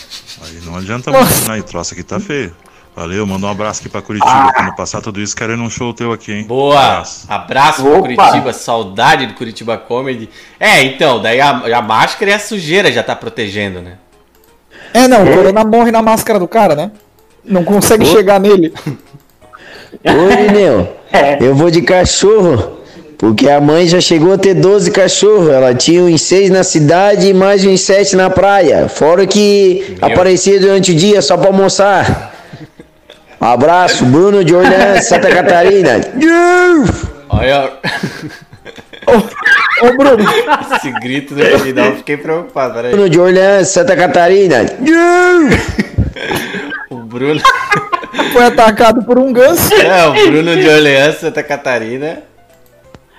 [0.43, 1.59] Aí não adianta muito, né?
[1.59, 2.53] E troço aqui tá feio.
[2.95, 4.53] Valeu, manda um abraço aqui pra Curitiba.
[4.55, 6.45] Quando passar tudo isso, quero ir num show teu aqui, hein?
[6.45, 7.03] Boa!
[7.27, 10.29] Abraço pro Curitiba, saudade do Curitiba Comedy.
[10.57, 13.97] É, então, daí a, a máscara e a sujeira já tá protegendo, né?
[14.93, 16.91] É, não, o Corona morre na máscara do cara, né?
[17.43, 18.73] Não consegue chegar nele.
[20.05, 20.95] Ô, Lineu,
[21.41, 22.75] eu vou de cachorro.
[23.17, 25.49] Porque a mãe já chegou a ter 12 cachorros.
[25.49, 28.87] Ela tinha uns 6 na cidade e mais uns 7 na praia.
[28.87, 32.34] Fora que aparecia durante o dia só pra almoçar.
[33.39, 35.91] Um abraço, Bruno de Orleans, Santa Catarina.
[37.29, 37.73] Olha.
[39.81, 40.25] Ô, Bruno.
[40.75, 42.91] Esse grito do final, eu fiquei preocupado, peraí.
[42.91, 44.65] Bruno de Orleans, Santa Catarina.
[46.89, 47.41] O Bruno.
[48.31, 49.73] Foi atacado por um ganso.
[49.73, 52.23] É, o Bruno de Orleans, Santa Catarina.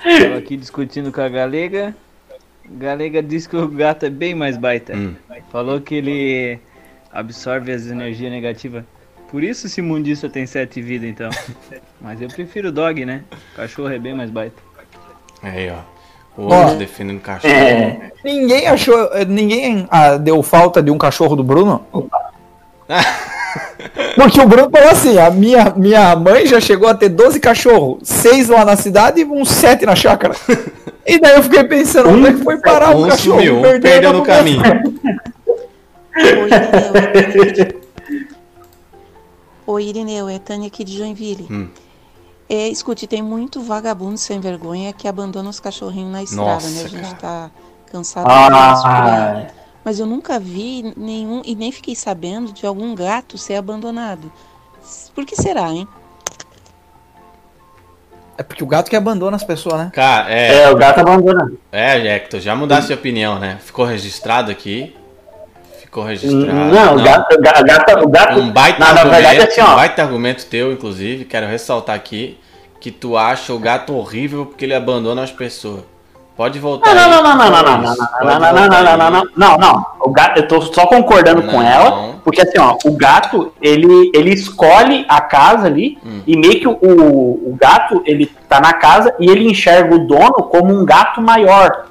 [0.02, 1.94] Tava aqui discutindo com a Galega.
[2.68, 4.94] Galega disse que o gato é bem mais baita.
[5.52, 6.58] Falou que ele
[7.12, 8.84] absorve as energias negativas.
[9.30, 11.30] Por isso esse mundista tem sete vidas, então.
[12.00, 13.22] Mas eu prefiro o dog, né?
[13.52, 14.62] O cachorro é bem mais baita.
[15.42, 15.96] Aí, ó.
[16.40, 16.62] O Ó.
[16.62, 17.52] outro defendendo cachorro.
[17.52, 18.12] É.
[18.24, 19.08] Ninguém achou.
[19.26, 21.84] Ninguém ah, deu falta de um cachorro do Bruno?
[24.14, 27.98] Porque o Bruno falou assim: a minha, minha mãe já chegou a ter 12 cachorros,
[28.02, 30.34] 6 lá na cidade e uns 7 na chácara.
[31.08, 33.36] E daí eu fiquei pensando, onde é que foi parar o Um cachorro?
[33.38, 34.38] sumiu, um Perdeu perdeu no conversa.
[34.42, 34.62] caminho.
[39.66, 41.46] Oi, Irineu, é Tânia aqui de Joinville.
[41.50, 41.68] Hum.
[42.48, 46.82] É, escute, tem muito vagabundo sem vergonha que abandona os cachorrinhos na estrada, Nossa, né?
[46.84, 47.16] A gente cara.
[47.16, 47.50] tá
[47.90, 48.48] cansado Ah.
[48.48, 49.46] de ver isso por aí.
[49.84, 54.30] Mas eu nunca vi nenhum, e nem fiquei sabendo de algum gato ser abandonado.
[55.14, 55.88] Por que será, hein?
[58.38, 59.90] É porque o gato que abandona as pessoas, né?
[59.92, 60.62] Cara, é.
[60.64, 61.52] É, o gato abandona.
[61.72, 63.58] É, Hector, já mudasse de opinião, né?
[63.64, 64.94] Ficou registrado aqui.
[65.96, 66.46] Ficou registrado.
[66.52, 68.38] Não, o gato, o ga- gato, o gato.
[68.38, 69.72] Um baita na argumento, verdade, assim, ó.
[69.72, 72.38] um baita argumento teu, inclusive, quero ressaltar aqui,
[72.78, 75.84] que tu acha o gato horrível porque ele abandona as pessoas.
[76.36, 76.94] Pode voltar.
[76.94, 79.56] Não, não, não, não, não, não, não, não, não, não, não, não, não, não, não,
[79.56, 79.86] não.
[80.00, 84.34] O gato, eu tô só concordando com ela, porque assim, ó, o gato, ele, ele
[84.34, 86.20] escolhe a casa ali Hum.
[86.26, 90.34] e meio que o, o gato, ele tá na casa e ele enxerga o dono
[90.42, 91.86] como um gato maior.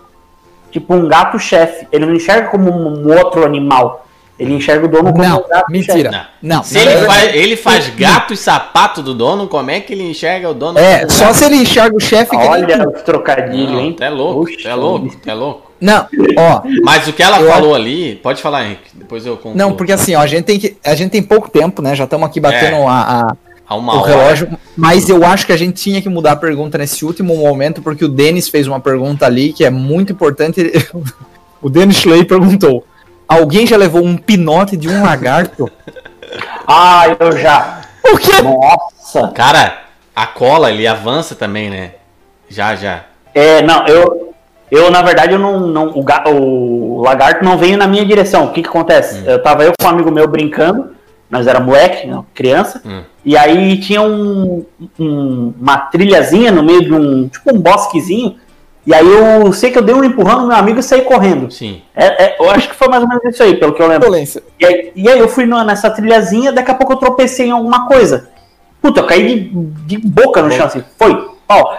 [0.76, 1.88] Tipo um gato chefe.
[1.89, 4.05] Ele não enxerga como um outro animal.
[4.38, 6.11] Ele enxerga o dono como Não, um gato mentira.
[6.11, 6.26] chefe.
[6.41, 10.03] Não, Se ele faz, ele faz gato e sapato do dono, como é que ele
[10.03, 10.78] enxerga o dono?
[10.78, 11.36] É, como só gato?
[11.38, 12.89] se ele enxerga o chefe Olha tu.
[12.93, 13.95] os trocadilhos, hein?
[14.01, 15.71] É louco, tu é louco, é louco.
[15.80, 16.05] Não,
[16.38, 16.61] ó.
[16.84, 19.55] Mas o que ela falou ali, pode falar, Henrique, depois eu concluo.
[19.55, 20.76] Não, porque assim, ó, a gente tem que.
[20.84, 21.95] A gente tem pouco tempo, né?
[21.95, 22.86] Já estamos aqui batendo É.
[22.88, 23.36] a, a-
[23.68, 24.07] Há uma o hora.
[24.11, 24.49] relógio.
[24.78, 28.05] Mas eu acho que a gente tinha que mudar a pergunta nesse último momento, porque
[28.05, 30.72] o Denis fez uma pergunta ali que é muito importante.
[31.61, 32.86] o Denis Schley perguntou:
[33.28, 35.70] Alguém já levou um pinote de um lagarto?
[36.68, 37.82] Ah, eu já.
[38.11, 38.41] O quê?
[38.41, 39.28] Nossa.
[39.30, 39.84] Cara,
[40.16, 41.91] a cola, ele avança também, né?
[42.49, 43.03] Já, já.
[43.34, 44.34] É, não, eu,
[44.72, 48.45] eu na verdade, eu não, não o, ga- o lagarto não veio na minha direção.
[48.45, 49.24] O que que acontece?
[49.26, 50.89] Eu tava eu com um amigo meu brincando,
[51.30, 52.82] nós era moleque, não, criança,
[53.23, 54.65] e aí tinha um,
[54.99, 58.36] um- uma trilhazinha no meio de um, tipo um bosquezinho,
[58.86, 61.51] e aí eu sei que eu dei um empurrão no meu amigo e saí correndo.
[61.51, 61.82] Sim.
[61.95, 64.07] É, é, eu acho que foi mais ou menos isso aí, pelo que eu lembro.
[64.59, 67.88] E aí, e aí eu fui nessa trilhazinha, daqui a pouco eu tropecei em alguma
[67.88, 68.30] coisa.
[68.82, 71.30] Puta, eu caí de, de boca no chão, assim, foi.
[71.49, 71.73] Ó.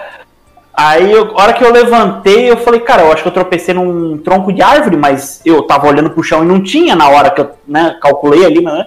[0.79, 3.73] Aí, eu, a hora que eu levantei, eu falei, cara, eu acho que eu tropecei
[3.73, 7.31] num tronco de árvore, mas eu tava olhando pro chão e não tinha na hora
[7.31, 8.85] que eu né, calculei ali, né?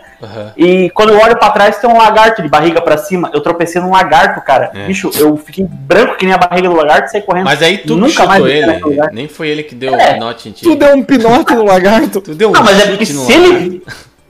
[0.57, 3.29] E quando eu olho pra trás, tem um lagarto de barriga pra cima.
[3.35, 4.71] Eu tropecei num lagarto, cara.
[4.73, 4.87] É.
[4.87, 7.47] Bicho, eu fiquei branco que nem a barriga do lagarto e saí correndo.
[7.47, 8.81] Mas aí tu Nunca mais ele,
[9.13, 10.11] nem foi ele que deu É.
[10.11, 10.63] o pinote em ti.
[10.63, 12.21] Tu deu um pinote no lagarto?
[12.23, 13.57] Tu deu um Não, mas é porque no se lagarto.
[13.65, 13.83] ele,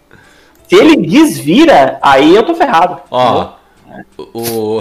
[0.66, 3.00] se ele desvira, aí eu tô ferrado.
[3.10, 3.50] Ó,
[4.32, 4.80] o,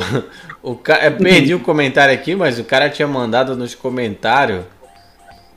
[0.62, 4.64] o, ca- eu perdi o comentário aqui, mas o cara tinha mandado nos comentários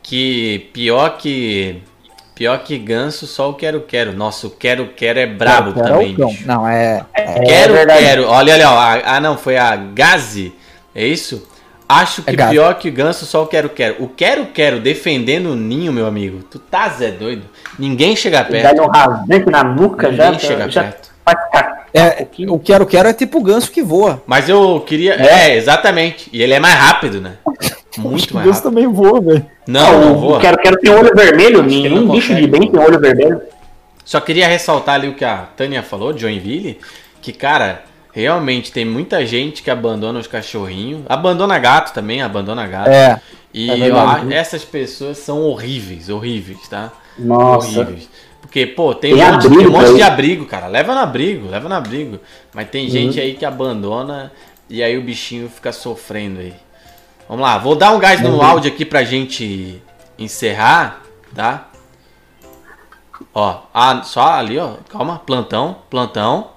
[0.03, 1.83] que pior que
[2.35, 4.13] pior que ganso, só o quero quero.
[4.13, 6.47] Nossa, o quero quero é brabo Quero também, bicho.
[6.47, 7.05] Não, é.
[7.15, 8.01] é quero verdade.
[8.05, 8.27] quero.
[8.29, 10.53] Olha, olha, ó, a- ah não, foi a Gazi.
[10.95, 11.49] É isso?
[11.89, 14.03] Acho que É pior que ganso, só o quero quero.
[14.03, 16.43] O quero quero defendendo o ninho, meu amigo.
[16.51, 17.43] Tu tá Zé doido?
[17.79, 18.77] Ninguém chega perto.
[18.77, 20.39] Dá um rasante na nuca Ninguém já.
[20.39, 21.13] chega já perto.
[21.95, 24.23] É, o quero quero é tipo o ganso que voa.
[24.27, 25.15] Mas eu queria.
[25.15, 26.29] É, exatamente.
[26.33, 27.35] E ele é mais rápido, né?
[27.99, 28.63] Muito O mais ganso rápido.
[28.63, 29.47] também voa, velho.
[29.67, 30.41] Não, não o voa.
[30.41, 33.41] Quero, quero ter olho vermelho, nenhum não bicho de bem tem olho vermelho.
[34.05, 36.81] Só queria ressaltar ali o que a Tânia falou, de Joinville,
[37.21, 37.83] que, cara,
[38.13, 41.01] Realmente, tem muita gente que abandona os cachorrinhos.
[41.09, 42.91] Abandona gato também, abandona gato.
[42.91, 43.19] É,
[43.55, 43.97] E é eu
[44.31, 46.93] essas pessoas são horríveis, horríveis, tá?
[47.19, 47.81] Nossa.
[47.81, 48.11] Horríveis.
[48.43, 50.67] Porque, pô, tem, Tem um monte, abrigo tem um monte de abrigo, cara.
[50.67, 52.21] Leva no abrigo, leva no abrigo.
[52.53, 52.91] Mas tem Uhum.
[52.91, 54.31] gente aí que abandona
[54.69, 56.53] e aí o bichinho fica sofrendo aí.
[57.29, 58.43] Vamos lá, vou dar um gás no Uhum.
[58.43, 59.81] áudio aqui pra gente
[60.19, 61.01] encerrar,
[61.35, 61.69] tá?
[63.33, 64.73] Ó, ah, só ali, ó.
[64.89, 66.49] Calma, plantão, plantão.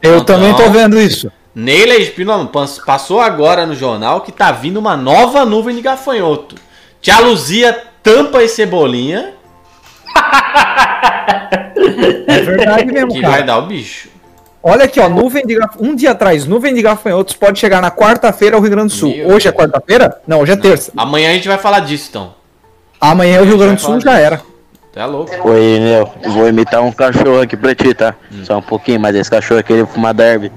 [0.00, 0.36] Eu plantão.
[0.36, 1.30] também tô vendo isso.
[1.54, 6.54] Neila Espino pas- passou agora no jornal que tá vindo uma nova nuvem de gafanhoto.
[7.00, 7.72] Tia Luzia
[8.02, 9.34] tampa e cebolinha.
[12.26, 13.32] É verdade mesmo, Que cara.
[13.32, 14.08] vai dar o bicho.
[14.62, 15.76] Olha aqui, ó, nuvem de gaf...
[15.80, 19.10] um dia atrás, nuvem de gafanhotos pode chegar na quarta-feira ao Rio Grande do Sul.
[19.10, 20.20] Meu Hoje é quarta-feira?
[20.26, 20.92] Não, hoje é terça.
[20.96, 22.34] Amanhã a gente vai falar disso, então.
[23.00, 24.40] Amanhã o Rio Grande do Sul já era.
[24.92, 25.32] Tá louco?
[25.48, 26.14] Oi, Nel.
[26.28, 28.14] Vou imitar um cachorro aqui pra ti, tá?
[28.44, 30.52] Só um pouquinho, mas esse cachorro aqui ele fuma derby.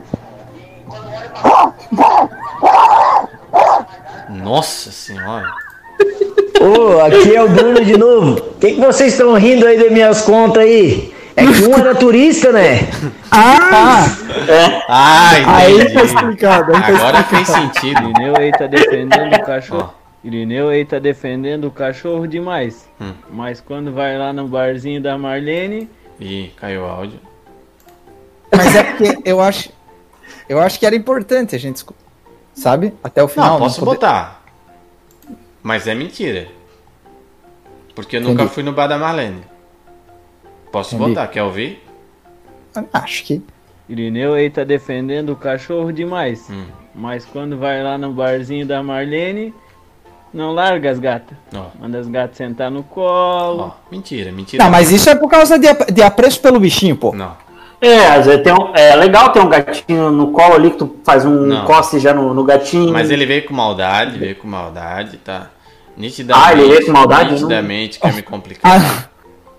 [4.29, 5.51] Nossa senhora.
[6.61, 8.37] Ô, aqui é o Bruno de novo.
[8.39, 11.13] O que, que vocês estão rindo aí das minhas contas aí?
[11.35, 12.87] É que um era turista, né?
[13.29, 14.05] Ah!
[14.87, 15.93] Ai, Aí entendi.
[15.93, 16.73] tá explicado.
[16.75, 17.45] Aí tá Agora explicado.
[17.45, 18.01] fez sentido.
[18.09, 19.93] Irineu aí tá defendendo o cachorro.
[20.23, 22.87] Irineu aí tá defendendo o cachorro demais.
[23.01, 23.11] Hum.
[23.29, 25.89] Mas quando vai lá no barzinho da Marlene.
[26.21, 27.19] Ih, caiu o áudio.
[28.55, 29.69] Mas é porque eu acho.
[30.47, 31.83] Eu acho que era importante a gente.
[32.53, 32.93] Sabe?
[33.03, 33.51] Até o final.
[33.51, 34.41] Não, posso poder- botar.
[35.65, 36.47] Mas é mentira.
[37.95, 38.53] Porque eu nunca Entendi.
[38.53, 39.41] fui no bar da Marlene.
[40.71, 41.09] Posso Entendi.
[41.09, 41.27] botar?
[41.27, 41.83] Quer ouvir?
[42.93, 43.41] Acho que.
[43.89, 46.47] Irineu aí tá defendendo o cachorro demais.
[46.51, 46.65] Hum.
[46.93, 49.55] Mas quando vai lá no barzinho da Marlene,
[50.31, 51.35] não larga as gatas.
[51.51, 51.65] Ó.
[51.79, 53.73] Manda as gatas sentar no colo.
[53.91, 54.63] Mentira, mentira.
[54.63, 57.11] Não, mas isso é por causa de, de apreço pelo bichinho, pô.
[57.11, 57.35] Não.
[57.81, 60.95] É, às vezes tem um, é legal ter um gatinho no colo ali que tu
[61.03, 61.65] faz um Não.
[61.65, 62.93] coce já no, no gatinho.
[62.93, 65.49] Mas ele veio com maldade, veio com maldade, tá?
[65.97, 66.47] Nitidamente.
[66.47, 67.31] Ah, ele veio com maldade?
[67.33, 69.09] Nitidamente quer me complicar.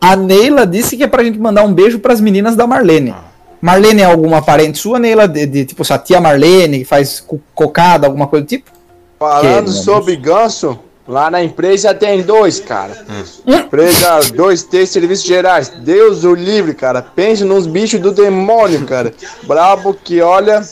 [0.01, 3.11] A, a Neila disse que é pra gente mandar um beijo pras meninas da Marlene.
[3.11, 3.24] Ah.
[3.61, 5.26] Marlene é alguma parente sua, Neila?
[5.26, 8.70] De, de, tipo, sua tia Marlene, que faz co- cocada, alguma coisa do tipo?
[9.18, 10.78] Falando Que, sobre ganso,
[11.09, 12.93] lá na empresa tem dois, cara.
[13.09, 13.53] Hum.
[13.55, 15.70] Empresa 2T Serviços Gerais.
[15.70, 17.01] Deus o livre, cara.
[17.01, 19.14] Pense nos bichos do demônio, cara.
[19.45, 20.62] Brabo que olha.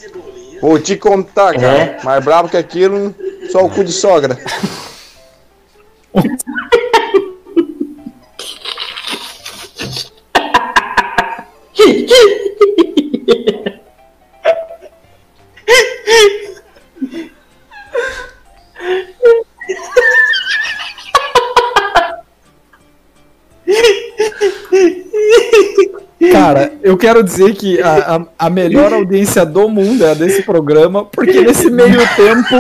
[0.61, 1.67] Vou te contar, cara.
[1.67, 1.99] É?
[2.05, 3.15] Mais brabo que aquilo,
[3.51, 4.39] só o cu de sogra.
[26.31, 30.43] Cara, eu quero dizer que a, a, a melhor audiência do mundo é a desse
[30.43, 32.57] programa, porque nesse meio tempo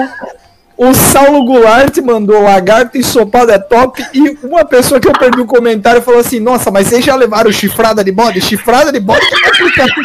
[0.76, 5.46] o Saulo Goulart mandou lagarto ensopado é top e uma pessoa que eu perdi o
[5.46, 8.40] comentário falou assim: Nossa, mas vocês já levaram chifrada de bode?
[8.40, 9.90] Chifrada de bode que é complicado.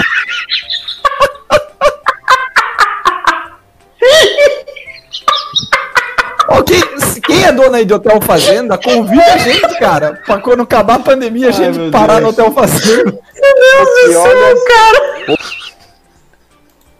[6.51, 10.63] Ok, se- quem é dona aí de Hotel Fazenda, convida a gente, cara, pra quando
[10.63, 12.24] acabar a pandemia a gente meu parar Deus.
[12.24, 13.11] no Hotel Fazenda.
[13.11, 15.38] Que olha,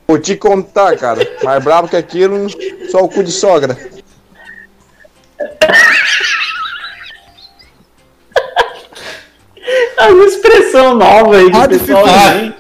[0.07, 1.28] Vou te contar, cara.
[1.43, 2.47] Mais brabo que aquilo,
[2.89, 3.77] só o cu de sogra.
[9.97, 12.39] É uma expressão nova aí que o pessoal dificuldade.
[12.39, 12.59] tem.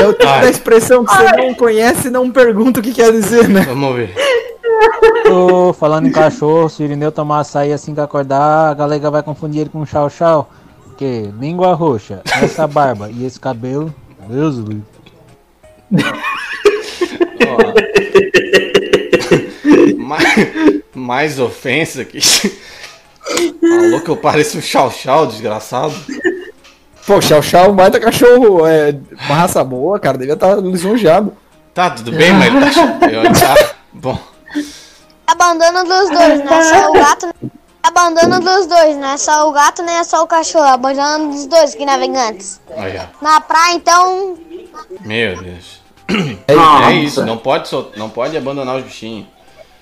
[0.00, 3.12] É o tipo da expressão que você não conhece e não pergunta o que quer
[3.12, 3.62] dizer, né?
[3.62, 4.14] Vamos ver.
[5.30, 9.22] Ô, falando em cachorro, se o Irineu tomar açaí assim que acordar, a galera vai
[9.22, 10.50] confundir ele com chau chau.
[10.96, 13.94] Que língua roxa, essa barba e esse cabelo.
[14.28, 14.82] Deus do.
[19.96, 22.20] Mais, mais ofensa aqui.
[22.20, 25.94] Falou que eu pareço um chau-chau, desgraçado.
[27.06, 28.94] Pô, Chau Chau, um baita cachorro, é
[29.26, 31.36] uma raça boa, cara, devia estar lisonjeado.
[31.74, 34.18] Tá, tudo bem, mas ele tá, eu, tá bom.
[35.26, 37.34] Abandono dos dois, não é só o gato.
[37.82, 40.66] Abandono dos dois, não é só o gato, nem é só o cachorro.
[40.66, 42.60] Abandono dos dois, que navegantes.
[42.68, 43.24] Ó.
[43.24, 44.36] Na praia, então.
[45.00, 45.79] Meu Deus.
[46.46, 47.24] É É isso.
[47.24, 49.26] não pode, sol- não pode abandonar os bichinhos.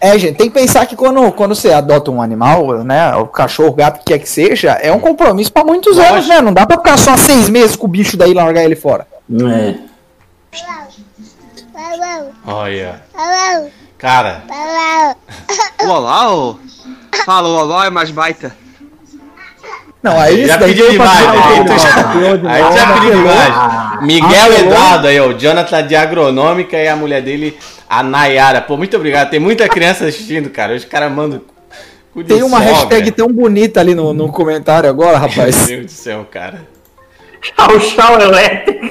[0.00, 3.70] É, gente, tem que pensar que quando, quando você adota um animal, né, o cachorro,
[3.70, 6.40] o gato, o que quer que seja, é um compromisso pra muitos anos, né?
[6.40, 9.06] Não dá pra ficar só seis meses com o bicho daí e largar ele fora.
[9.50, 9.74] É.
[12.46, 13.02] Olha.
[13.98, 14.42] Cara,
[15.84, 16.56] Olá, ô.
[17.26, 18.54] Fala, o Olá é mais baita.
[20.02, 21.24] Não, aí Já pediu demais, né?
[21.24, 21.48] já-
[22.52, 23.22] aí já né, pediu pelou.
[23.24, 24.02] demais.
[24.02, 25.26] Miguel Ah, Eduardo aí, ó.
[25.28, 28.60] O Jonathan de Agronômica e a mulher dele, a Nayara.
[28.60, 29.30] Pô, muito obrigado.
[29.30, 30.74] Tem muita criança assistindo, cara.
[30.74, 31.40] Os caras mandam.
[32.26, 35.66] Tem uma hashtag tão bonita ali no, no comentário agora, Meu rapaz.
[35.66, 36.62] Deus do céu, cara.
[37.56, 38.86] Chau, chau, elétrico.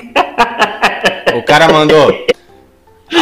[1.38, 2.26] O cara mandou.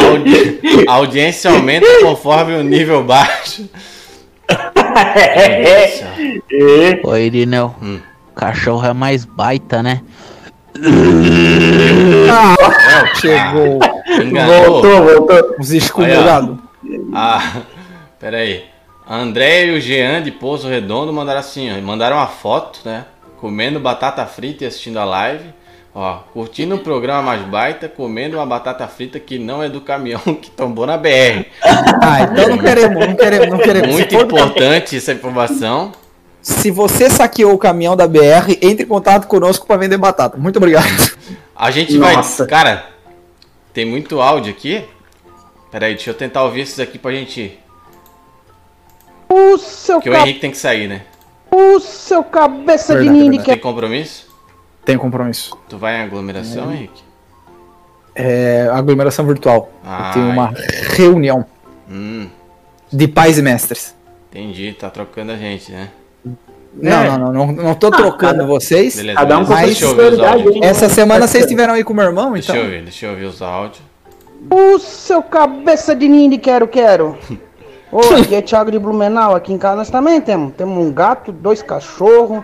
[0.08, 3.68] Audi- A audiência aumenta conforme o nível baixo.
[7.04, 7.74] Ô Irineu,
[8.34, 10.02] cachorro é mais baita, né?
[12.30, 13.78] Ah, chegou.
[14.22, 14.82] Enganou.
[14.82, 15.56] Voltou, voltou.
[15.58, 16.58] Os escumelhados.
[17.14, 17.62] Ah,
[18.18, 18.64] pera aí.
[19.06, 21.80] A André e o Jean de Pouso Redondo mandaram assim, ó.
[21.80, 23.04] Mandaram uma foto, né?
[23.38, 25.54] Comendo batata frita e assistindo a live.
[25.98, 30.20] Ó, curtindo um programa mais baita, comendo uma batata frita que não é do caminhão
[30.36, 31.46] que tombou na BR.
[31.62, 33.94] Ah, então não queremos, não queremos, não queremos.
[33.94, 35.92] Muito importante essa informação.
[36.42, 40.36] Se você saqueou o caminhão da BR, entre em contato conosco para vender batata.
[40.36, 41.16] Muito obrigado.
[41.56, 42.44] A gente Nossa.
[42.44, 42.50] vai.
[42.50, 42.86] Cara,
[43.72, 44.84] tem muito áudio aqui.
[45.72, 47.58] Pera aí, deixa eu tentar ouvir esses aqui pra gente.
[49.30, 50.20] O seu, Porque o ca...
[50.20, 51.00] Henrique tem que sair, né?
[51.50, 54.26] o seu cabeça Verdade, de que Tem compromisso?
[54.86, 55.54] Tem compromisso.
[55.68, 57.02] Tu vai em aglomeração, Henrique?
[58.14, 59.68] É aglomeração virtual.
[59.84, 60.50] Ah, Tem uma
[60.94, 61.44] reunião
[61.90, 62.28] Hum,
[62.90, 63.94] de pais e mestres.
[64.30, 65.90] entendi, tá trocando a gente, né?
[66.72, 68.96] Não, não, não, não, não tô trocando vocês.
[68.96, 69.80] Beleza, Cada um com mas
[70.62, 72.64] essa semana vocês estiveram aí com o meu irmão, Deixa então.
[72.64, 73.82] eu ver, deixa eu ouvir os áudios.
[74.50, 77.16] O seu cabeça de ninho de quero, quero.
[77.90, 79.34] Ô, aqui é Thiago de Blumenau.
[79.34, 80.54] Aqui em casa nós também temos.
[80.54, 82.42] Temos um gato, dois cachorros.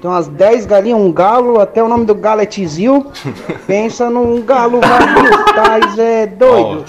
[0.00, 1.60] Tem umas 10 galinhas, um galo.
[1.60, 3.10] Até o nome do galo é Tizil.
[3.66, 5.44] Pensa num galo vazio.
[5.54, 6.84] Tais é doido.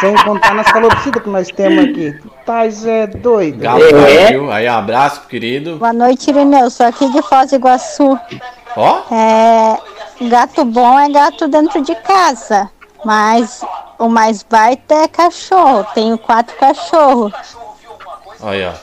[0.00, 2.20] Sem contar nas calopsitas que nós temos aqui.
[2.44, 3.58] Tais é doido.
[3.60, 5.76] Galo Brasil, aí um abraço, querido.
[5.76, 6.68] Boa noite, Irineu.
[6.68, 8.18] Sou aqui de Foz do Iguaçu.
[8.76, 9.78] Ó, É,
[10.28, 12.68] gato bom é gato dentro de casa,
[13.04, 13.64] mas
[13.98, 15.86] o mais baita é cachorro.
[15.94, 17.32] Tenho quatro cachorros.
[18.42, 18.74] olha,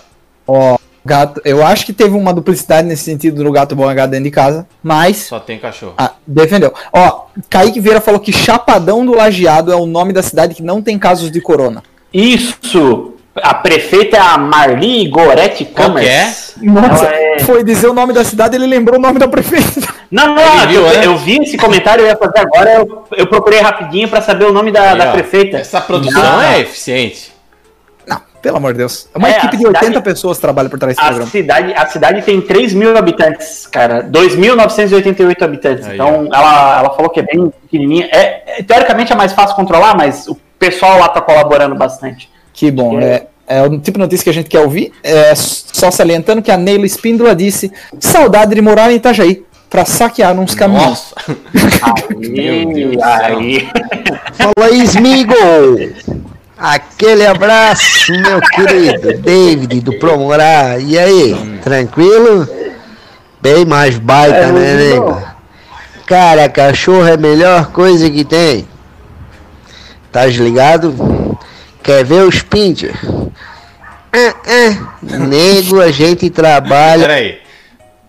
[0.48, 4.26] Ó, gato, eu acho que teve uma duplicidade nesse sentido no gato bom gato dentro
[4.26, 5.94] de casa, mas só tem cachorro.
[5.98, 6.74] ah, defendeu.
[6.94, 10.82] Ó, Kaique Vieira falou que Chapadão do Lajeado é o nome da cidade que não
[10.82, 11.84] tem casos de corona.
[12.14, 13.14] Isso!
[13.36, 16.34] A prefeita é a Marli Goretti que é?
[16.62, 19.94] Nossa, é- foi dizer o nome da cidade, ele lembrou o nome da prefeita.
[20.12, 21.06] Não, não, viu, eu, né?
[21.06, 24.52] eu vi esse comentário, eu ia fazer agora, eu, eu procurei rapidinho pra saber o
[24.52, 25.58] nome da, Aí, da ó, prefeita.
[25.58, 27.32] Essa produção Não, é eficiente.
[28.42, 29.08] Pelo amor de Deus.
[29.14, 31.32] Uma É, equipe de 80 cidade- pessoas trabalha por trás desse A programa.
[31.32, 34.02] cidade, a cidade tem 3 mil habitantes, cara.
[34.04, 35.88] 2.988 habitantes.
[35.88, 38.08] Aí, então, ela, ela falou que é bem pequenininha.
[38.12, 42.30] É, é, teoricamente é mais fácil controlar, mas o pessoal lá tá colaborando bastante.
[42.54, 44.92] Que bom, é, é o tipo de notícia que a gente quer ouvir.
[45.04, 50.38] É, só salientando que a Neila Espíndola disse: saudade de morar em Itajaí, pra saquear
[50.40, 51.14] uns Deus
[52.96, 53.70] do aí.
[54.34, 55.34] Fala aí, Smigo!
[56.60, 60.78] Aquele abraço, meu querido David do Promorá.
[60.78, 62.48] E aí, tranquilo?
[63.42, 65.22] Bem mais baita, É, né, nego?
[66.06, 68.68] Cara, cachorro é a melhor coisa que tem.
[70.12, 71.38] Tá ligado?
[71.82, 72.94] Quer ver os pincher?
[74.12, 74.90] Ah, ah.
[75.02, 77.04] Nego, a gente trabalha.
[77.04, 77.42] Peraí.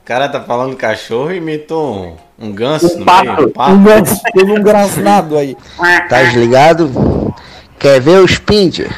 [0.03, 3.27] O cara tá falando cachorro e imitou um, um ganso no pato.
[3.33, 3.47] meio.
[3.47, 3.71] Um pato.
[3.73, 5.57] Um ganso, teve um grasnado aí.
[6.09, 7.33] Tá ligado?
[7.81, 8.95] Quer ver os pincher?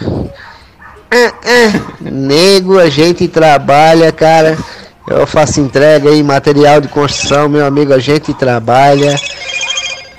[1.08, 1.80] Ah, ah.
[2.00, 4.58] Nego, a gente trabalha, cara.
[5.06, 9.14] Eu faço entrega aí, material de construção, meu amigo, a gente trabalha.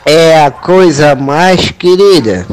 [0.05, 2.47] É a coisa mais querida.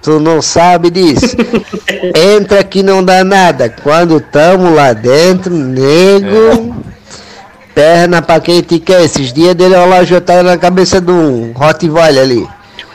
[0.00, 1.36] Tu não sabe disso.
[2.36, 3.68] Entra que não dá nada.
[3.82, 6.76] Quando tamo lá dentro, nego.
[7.74, 9.02] Perna pra quem te quer.
[9.02, 12.48] Esses dias dele lá já tava na cabeça de um Rottweiler ali.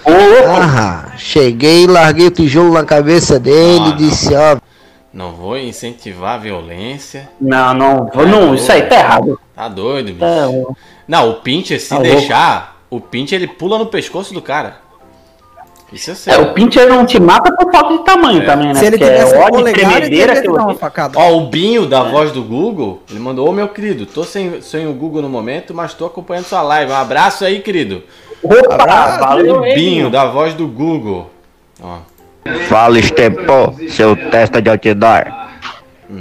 [0.05, 4.57] Ah, cheguei, larguei o tijolo na cabeça dele e disse, ó.
[5.13, 7.29] Não vou incentivar a violência.
[7.41, 9.39] Não, não, vou- não, isso aí tá errado.
[9.55, 10.19] Tá doido, bicho.
[10.19, 10.77] Tá louco.
[11.07, 14.77] Não, o Pincher, se Tá deixar, o Pincher ele pula no pescoço do cara.
[15.91, 16.45] Isso é É, sério.
[16.45, 18.45] o Pincher não te mata por falta de tamanho É.
[18.45, 18.75] também, né?
[18.75, 21.17] Se ele Porque tivesse é ódio polegar, ele tremedeira teria que que dar uma facada.
[21.17, 24.85] Ó, o Binho da voz do Google, ele mandou, ô meu querido, tô sem, sem
[24.87, 26.91] o Google no momento, mas tô acompanhando sua live.
[26.91, 28.03] Um abraço aí, querido.
[28.43, 29.37] Opa,
[29.75, 30.09] Binho.
[30.09, 31.29] da voz do Google.
[31.81, 31.99] Ó.
[32.67, 35.25] Fala, Estepô, seu testa de outdoor.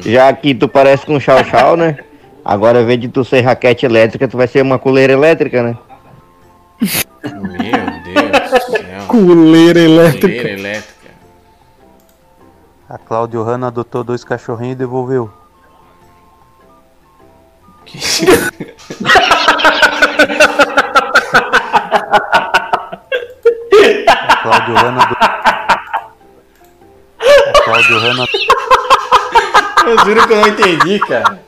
[0.00, 1.98] Já que tu parece com um chau-chau, né?
[2.44, 5.76] Agora, ao invés de tu ser raquete elétrica, tu vai ser uma coleira elétrica, né?
[6.80, 6.90] Meu
[8.04, 9.02] Deus do céu.
[9.06, 10.26] Coleira elétrica.
[10.28, 10.98] Coleira elétrica.
[12.88, 15.30] A Cláudio Hanna adotou dois cachorrinhos e devolveu.
[24.76, 25.16] Hanna do.
[27.20, 28.24] A Cláudio Hanna.
[29.86, 31.38] Eu juro que eu não entendi, cara.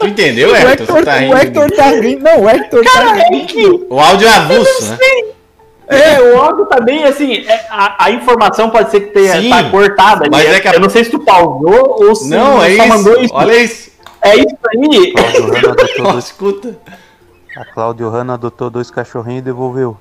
[0.00, 1.04] Tu entendeu, O Hector?
[1.04, 1.36] Tá o rindo?
[1.36, 2.22] Hector tá rindo.
[2.24, 3.46] Não, o Hector Cara, tá é rindo.
[3.46, 4.98] que- O áudio é avulso, né?
[5.90, 7.46] É, o áudio tá bem assim.
[7.48, 10.26] é, a, a informação pode ser que tenha Sim, tá cortada.
[10.30, 10.56] mas né?
[10.56, 12.88] é que a- Eu não sei se tu pausou ou se Não, é só isso.
[12.88, 13.34] mandou isso.
[13.34, 13.87] Olha isso.
[14.22, 15.12] É isso aí.
[15.12, 16.78] Cláudio adotou dois, escuta.
[17.56, 19.96] a Cláudio Hanna adotou dois cachorrinhos e devolveu.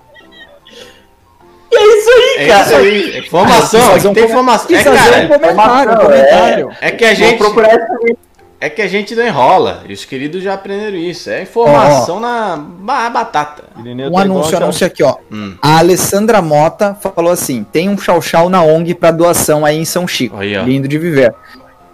[1.72, 2.62] É isso aí, É cara.
[2.64, 3.12] isso aí.
[3.16, 4.76] É Informação, Ah, aqui tem informação.
[4.76, 6.72] É, fazer um cara, comentário, um comentário.
[6.82, 7.38] é que a Vou gente.
[7.38, 8.18] procurar isso aí.
[8.60, 9.84] É que a gente não enrola.
[9.88, 11.30] E os queridos já aprenderam isso.
[11.30, 13.66] É informação na ba- batata.
[13.78, 15.16] Irineu Um tá igual anúncio, anúncio aqui, ó.
[15.32, 15.56] Hum.
[15.62, 20.08] A Alessandra Mota falou assim: tem um chau-chau na ONG pra doação aí em São
[20.08, 20.38] Chico.
[20.38, 20.58] Aí.
[20.64, 21.36] Lindo de viver.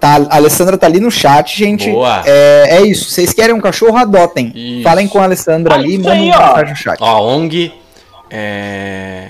[0.04, 1.90] Tá, a Alessandra tá ali no chat, gente.
[1.90, 2.24] Boa.
[2.26, 3.10] É, é isso.
[3.10, 4.52] Vocês querem um cachorro, adotem.
[4.54, 4.84] Isso.
[4.84, 6.40] Falem com a Alessandra Ah, ali e mandem um ó.
[6.48, 6.98] mensagem no chat.
[7.00, 7.72] Ó, ONG.
[8.30, 9.30] É.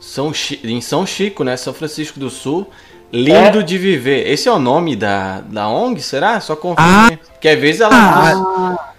[0.00, 1.56] São Chi- Em São Chico, né?
[1.56, 2.68] São Francisco do Sul.
[3.12, 4.26] Lindo de viver.
[4.28, 6.40] Esse é o nome da, da ONG, será?
[6.40, 7.18] Só confundir.
[7.34, 7.92] Porque às vezes ela.
[7.94, 8.94] Ah,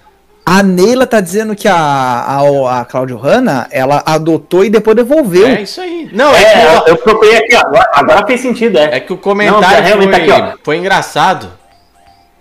[0.50, 5.46] A Neila tá dizendo que a, a, a Claudio Hanna, ela adotou e depois devolveu.
[5.46, 6.10] É isso aí.
[6.14, 8.96] Não, é, É, que, eu, ó, eu procurei aqui, ó, agora, agora fez sentido, é.
[8.96, 10.58] é que o Não, comentário realmente foi, tá aqui, ó.
[10.64, 11.50] foi engraçado.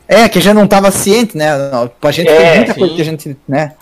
[0.07, 1.51] É, que já não tava ciente, né?
[2.01, 2.79] A gente É, tem muita sim.
[2.79, 3.73] coisa que a gente, né?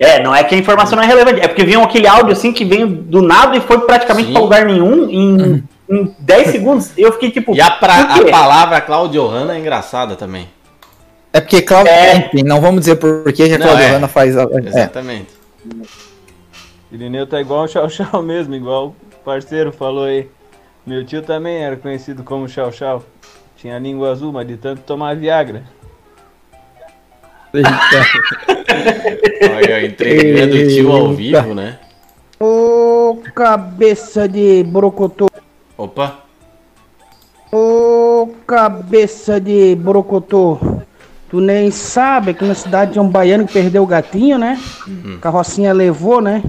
[0.00, 2.54] É, não é que a informação não é relevante, é porque vinha aquele áudio assim
[2.54, 4.32] que veio do nada e foi praticamente Sim.
[4.32, 6.90] pra lugar nenhum em, em 10 segundos.
[6.96, 7.54] Eu fiquei tipo.
[7.54, 10.48] E a, pra- a palavra Claudio Hanna é engraçada também.
[11.32, 12.16] É porque Claudio, É.
[12.16, 13.88] enfim, não vamos dizer por que que a Não, Claudio é.
[13.88, 14.36] Hanna faz.
[14.36, 14.58] a- É.
[14.68, 15.28] Exatamente.
[16.90, 18.94] Irineu tá igual o Chau Chau mesmo, igual o
[19.24, 20.28] parceiro falou aí.
[20.86, 23.02] Meu tio também era conhecido como Chau Chau.
[23.56, 25.62] Tinha a língua azul, mas de tanto tomar Viagra.
[29.54, 31.78] Olha, entregando o tio ao vivo, né?
[32.40, 35.28] Ô, cabeça de brocotô.
[35.76, 36.18] Opa.
[37.52, 40.58] Ô, cabeça de brocotô.
[41.32, 44.60] Tu nem sabe, aqui na cidade tinha um baiano que perdeu o gatinho, né?
[45.18, 46.42] Carrocinha levou, né?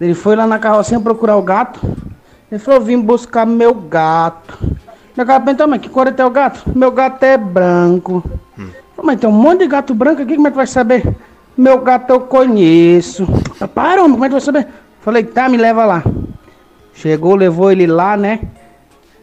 [0.00, 1.80] Ele foi lá na carrocinha procurar o gato.
[2.48, 4.56] Ele falou, vim buscar meu gato.
[5.16, 6.62] Meu gato perguntou, mas que cor é teu gato?
[6.78, 8.22] Meu gato é branco.
[8.94, 11.16] Falei, Mas tem um monte de gato branco aqui, como é que tu vai saber?
[11.58, 13.26] Meu gato eu conheço.
[13.74, 14.68] Para, homem, como é que tu vai saber?
[15.00, 16.04] Falei, tá, me leva lá.
[16.94, 18.38] Chegou, levou ele lá, né?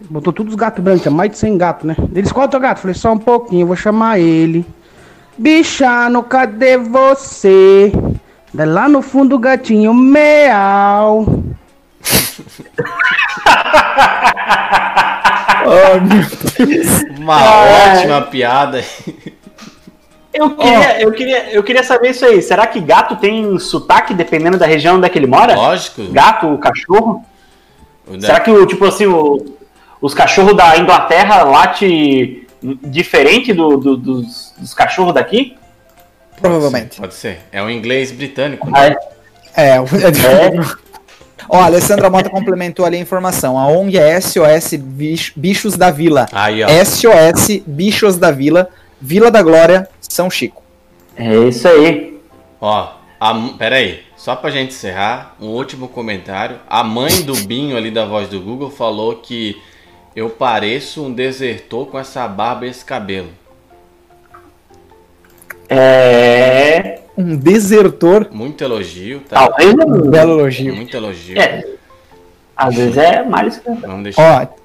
[0.09, 1.95] Botou todos os gatos brancos, mais de 100 gatos, né?
[2.15, 2.79] Eles, qual é o teu gato?
[2.79, 4.65] Falei, só um pouquinho, vou chamar ele.
[5.37, 7.91] Bichano, cadê você?
[8.53, 11.43] Daí lá no fundo o gatinho, meau.
[15.65, 16.25] Oh, meu
[16.75, 17.03] Deus.
[17.19, 18.83] Uma Ah, ótima piada.
[20.33, 22.41] Eu queria, eu, queria, eu queria saber isso aí.
[22.41, 25.55] Será que gato tem sotaque dependendo da região onde é que ele mora?
[25.55, 26.03] Lógico.
[26.11, 27.23] Gato, cachorro?
[28.19, 29.45] Será que, o tipo assim, o-
[30.01, 35.55] os cachorros da Inglaterra late diferente do- do- dos, dos cachorros daqui?
[36.41, 36.99] Provavelmente.
[36.99, 37.39] Pode ser.
[37.51, 38.69] É um inglês britânico.
[38.69, 38.95] Né?
[39.55, 39.75] é?
[39.75, 39.85] É, o-
[41.51, 43.57] Ó, a Alessandra Mota complementou ali a informação.
[43.57, 46.27] A ONG é SOS Bich- Bichos da Vila.
[46.31, 46.67] Aí, ó.
[46.85, 48.69] SOS Bichos da Vila,
[49.01, 50.61] Vila da Glória, São Chico.
[51.17, 52.19] É isso aí.
[52.61, 54.01] Ó, a, m- pera aí.
[54.15, 56.57] Só pra gente encerrar, um último comentário.
[56.69, 59.57] A mãe do Binho ali da voz do Google falou que
[60.19, 63.29] eu pareço um desertor com essa barba e esse cabelo.
[65.69, 66.99] É.
[67.17, 68.27] Um desertor.
[68.29, 69.47] Muito elogio, tá?
[69.47, 70.09] Talvez Um não.
[70.09, 70.75] belo elogio.
[70.75, 71.39] Muito elogio.
[71.39, 71.65] É.
[72.53, 73.69] Às vezes é mais que.
[73.69, 74.49] Vamos deixar.
[74.51, 74.59] Ó,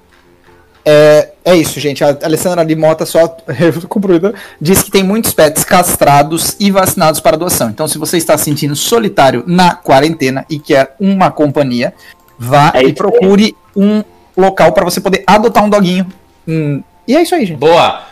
[0.84, 2.02] é, é isso, gente.
[2.02, 3.36] A Alessandra Limota só
[4.60, 7.70] diz que tem muitos pets castrados e vacinados para doação.
[7.70, 11.94] Então, se você está se sentindo solitário na quarentena e quer uma companhia,
[12.36, 14.02] vá É e procure um
[14.36, 16.06] local para você poder adotar um doguinho.
[16.46, 17.58] Hum, e é isso aí, gente.
[17.58, 18.02] Boa!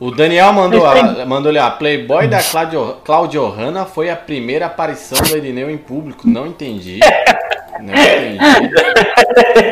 [0.00, 4.66] O Daniel mandou, a, mandou ali, a Playboy da Claudio, Claudio Hanna foi a primeira
[4.66, 6.28] aparição do Irineu em público.
[6.28, 6.98] Não entendi.
[7.80, 8.38] Não entendi.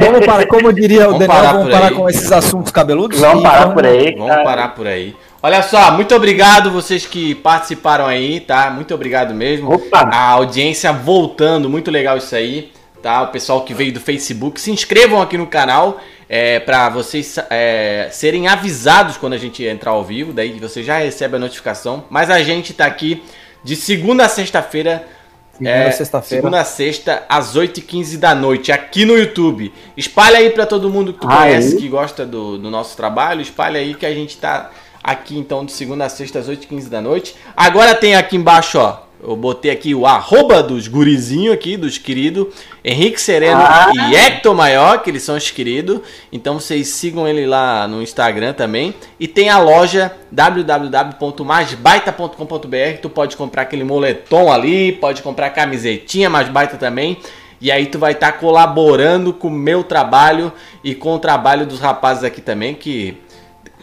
[0.01, 1.95] Vamos parar, como diria o Vamos Daniel, parar vamos parar aí.
[1.95, 3.19] com esses assuntos cabeludos.
[3.19, 4.15] Vamos E parar por aí.
[4.15, 4.45] Vamos cara.
[4.45, 5.17] parar por aí.
[5.43, 8.71] Olha só, muito obrigado vocês que participaram aí, tá?
[8.71, 9.73] Muito obrigado mesmo.
[9.73, 10.09] Opa.
[10.13, 12.71] A audiência voltando, muito legal isso aí,
[13.03, 13.23] tá?
[13.23, 18.09] O pessoal que veio do Facebook, se inscrevam aqui no canal é, para vocês é,
[18.11, 22.05] serem avisados quando a gente entrar ao vivo, daí você já recebe a notificação.
[22.09, 23.23] Mas a gente tá aqui
[23.63, 25.05] de segunda a sexta-feira.
[25.53, 26.43] Segunda é, a sexta-feira.
[26.43, 29.73] Segunda a sexta, às 8h15 da noite, aqui no YouTube.
[29.97, 31.37] Espalha aí pra todo mundo que tu Aí.
[31.37, 33.43] conhece, que gosta do, do nosso trabalho.
[33.43, 34.71] Espalha aí que a gente tá
[35.03, 37.35] aqui então de segunda a sexta às 8h15 da noite.
[37.57, 42.49] Agora tem aqui embaixo, ó, eu botei aqui o arroba dos gurizinhos aqui, dos queridos.
[42.85, 43.93] Henrique Sereno Ah.
[44.11, 46.01] e Hector Maior, que eles são os queridos.
[46.33, 48.93] Então vocês sigam ele lá no Instagram também.
[49.21, 52.99] E tem a loja www.maisbaita.com.br.
[53.01, 57.19] Tu pode comprar aquele moletom ali, pode comprar camisetinha mais baita também.
[57.61, 61.79] E aí tu vai estar colaborando com o meu trabalho e com o trabalho dos
[61.79, 63.17] rapazes aqui também, que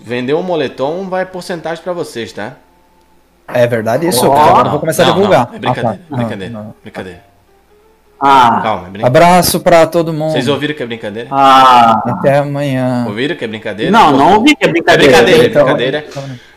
[0.02, 2.58] vender um moletom vai porcentagem pra vocês, tá?
[3.54, 4.42] É verdade isso, cara.
[4.44, 5.48] Agora eu não, vou começar não, a divulgar.
[5.50, 6.16] não, é brincadeira, Ah, tá.
[6.18, 6.76] brincadeira, Não, não.
[6.84, 7.24] brincadeira.
[8.22, 8.60] Ah.
[8.62, 9.08] Calma, é brincadeira.
[9.08, 10.34] Abraço pra todo mundo.
[10.34, 11.28] Vocês ouviram que é brincadeira?
[11.32, 12.02] Ah.
[12.06, 13.06] Até amanhã.
[13.08, 13.92] Ouviram que é brincadeira?
[13.92, 15.14] Não, não ouvi que é brincadeira.
[15.14, 16.06] É brincadeira, é Então, brincadeira.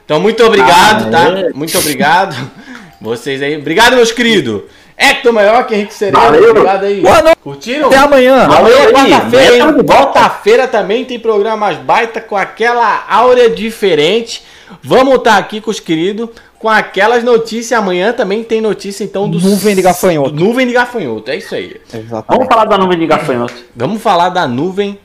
[0.05, 1.39] Então, muito obrigado, Ah, tá?
[1.39, 1.51] é.
[1.55, 2.35] Muito obrigado.
[3.01, 3.57] Vocês aí.
[3.57, 4.63] Obrigado, meus queridos.
[4.97, 6.21] Hector Maior, que Henrique Sereno.
[6.21, 6.51] Valeu.
[6.51, 7.01] Obrigado aí.
[7.01, 7.37] Boa noite.
[7.43, 7.87] Curtiram?
[7.87, 8.45] Até amanhã.
[8.45, 8.93] Amanhã é Valeu aí.
[9.11, 9.85] quarta-feira, hein?
[9.85, 14.45] Quarta-feira também tem programa mais baita com aquela áurea diferente.
[14.83, 16.29] Vamos estar aqui com os queridos
[16.63, 17.77] com aquelas notícias.
[17.79, 20.33] Amanhã também tem notícia, então, do Nuvem de gafanhoto.
[20.35, 21.81] Nuvem de gafanhoto, é isso aí.
[22.29, 23.55] Vamos falar da nuvem de gafanhoto.
[23.75, 24.99] Vamos falar da nuvem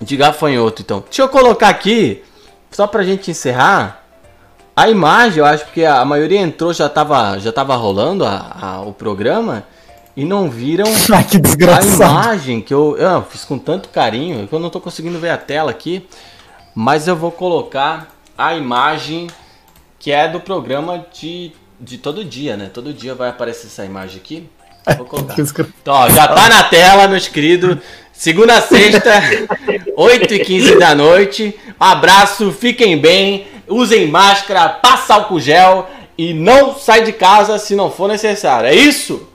[0.00, 1.02] de gafanhoto, então.
[1.06, 2.22] Deixa eu colocar aqui,
[2.70, 4.04] só pra gente encerrar,
[4.76, 8.80] a imagem, eu acho que a maioria entrou, já tava, já tava rolando a- a-
[8.82, 9.64] o programa,
[10.16, 11.80] e não viram Ai, que a
[12.22, 15.36] imagem que eu, eu fiz com tanto carinho, que eu não tô conseguindo ver a
[15.36, 16.06] tela aqui,
[16.74, 19.26] mas eu vou colocar a imagem
[19.98, 22.70] que é do programa de, de todo dia, né?
[22.72, 24.48] Todo dia vai aparecer essa imagem aqui.
[24.96, 25.34] Vou colocar.
[25.82, 27.78] Então, ó, já tá na tela, meus queridos.
[28.12, 29.10] Segunda a sexta,
[29.96, 31.54] 8h15 da noite.
[31.78, 37.90] Abraço, fiquem bem, usem máscara, passa álcool gel e não sai de casa se não
[37.90, 38.68] for necessário.
[38.68, 39.28] É isso?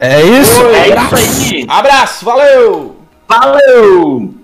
[0.00, 0.62] É isso.
[0.62, 1.14] Oi, É abraço.
[1.16, 1.66] isso aí.
[1.68, 2.96] Abraço, valeu!
[3.28, 4.34] Valeu!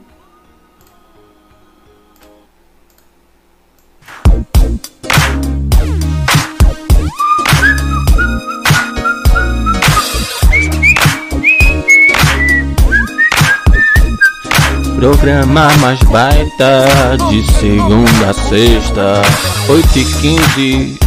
[15.00, 19.22] Programa mais baita de segunda a sexta,
[19.66, 20.98] 8 e 15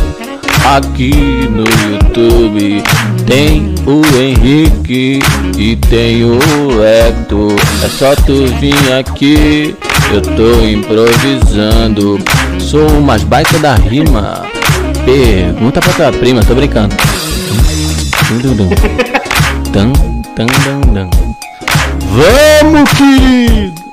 [0.66, 2.82] aqui no YouTube.
[3.28, 5.20] Tem o Henrique
[5.60, 6.40] e tem o
[6.84, 7.54] Hector.
[7.84, 9.76] É só tu vir aqui,
[10.12, 12.18] eu tô improvisando.
[12.60, 14.42] Sou o mais baita da rima.
[15.06, 16.96] Pergunta pra tua prima, tô brincando.
[22.14, 23.93] Vamos, querido!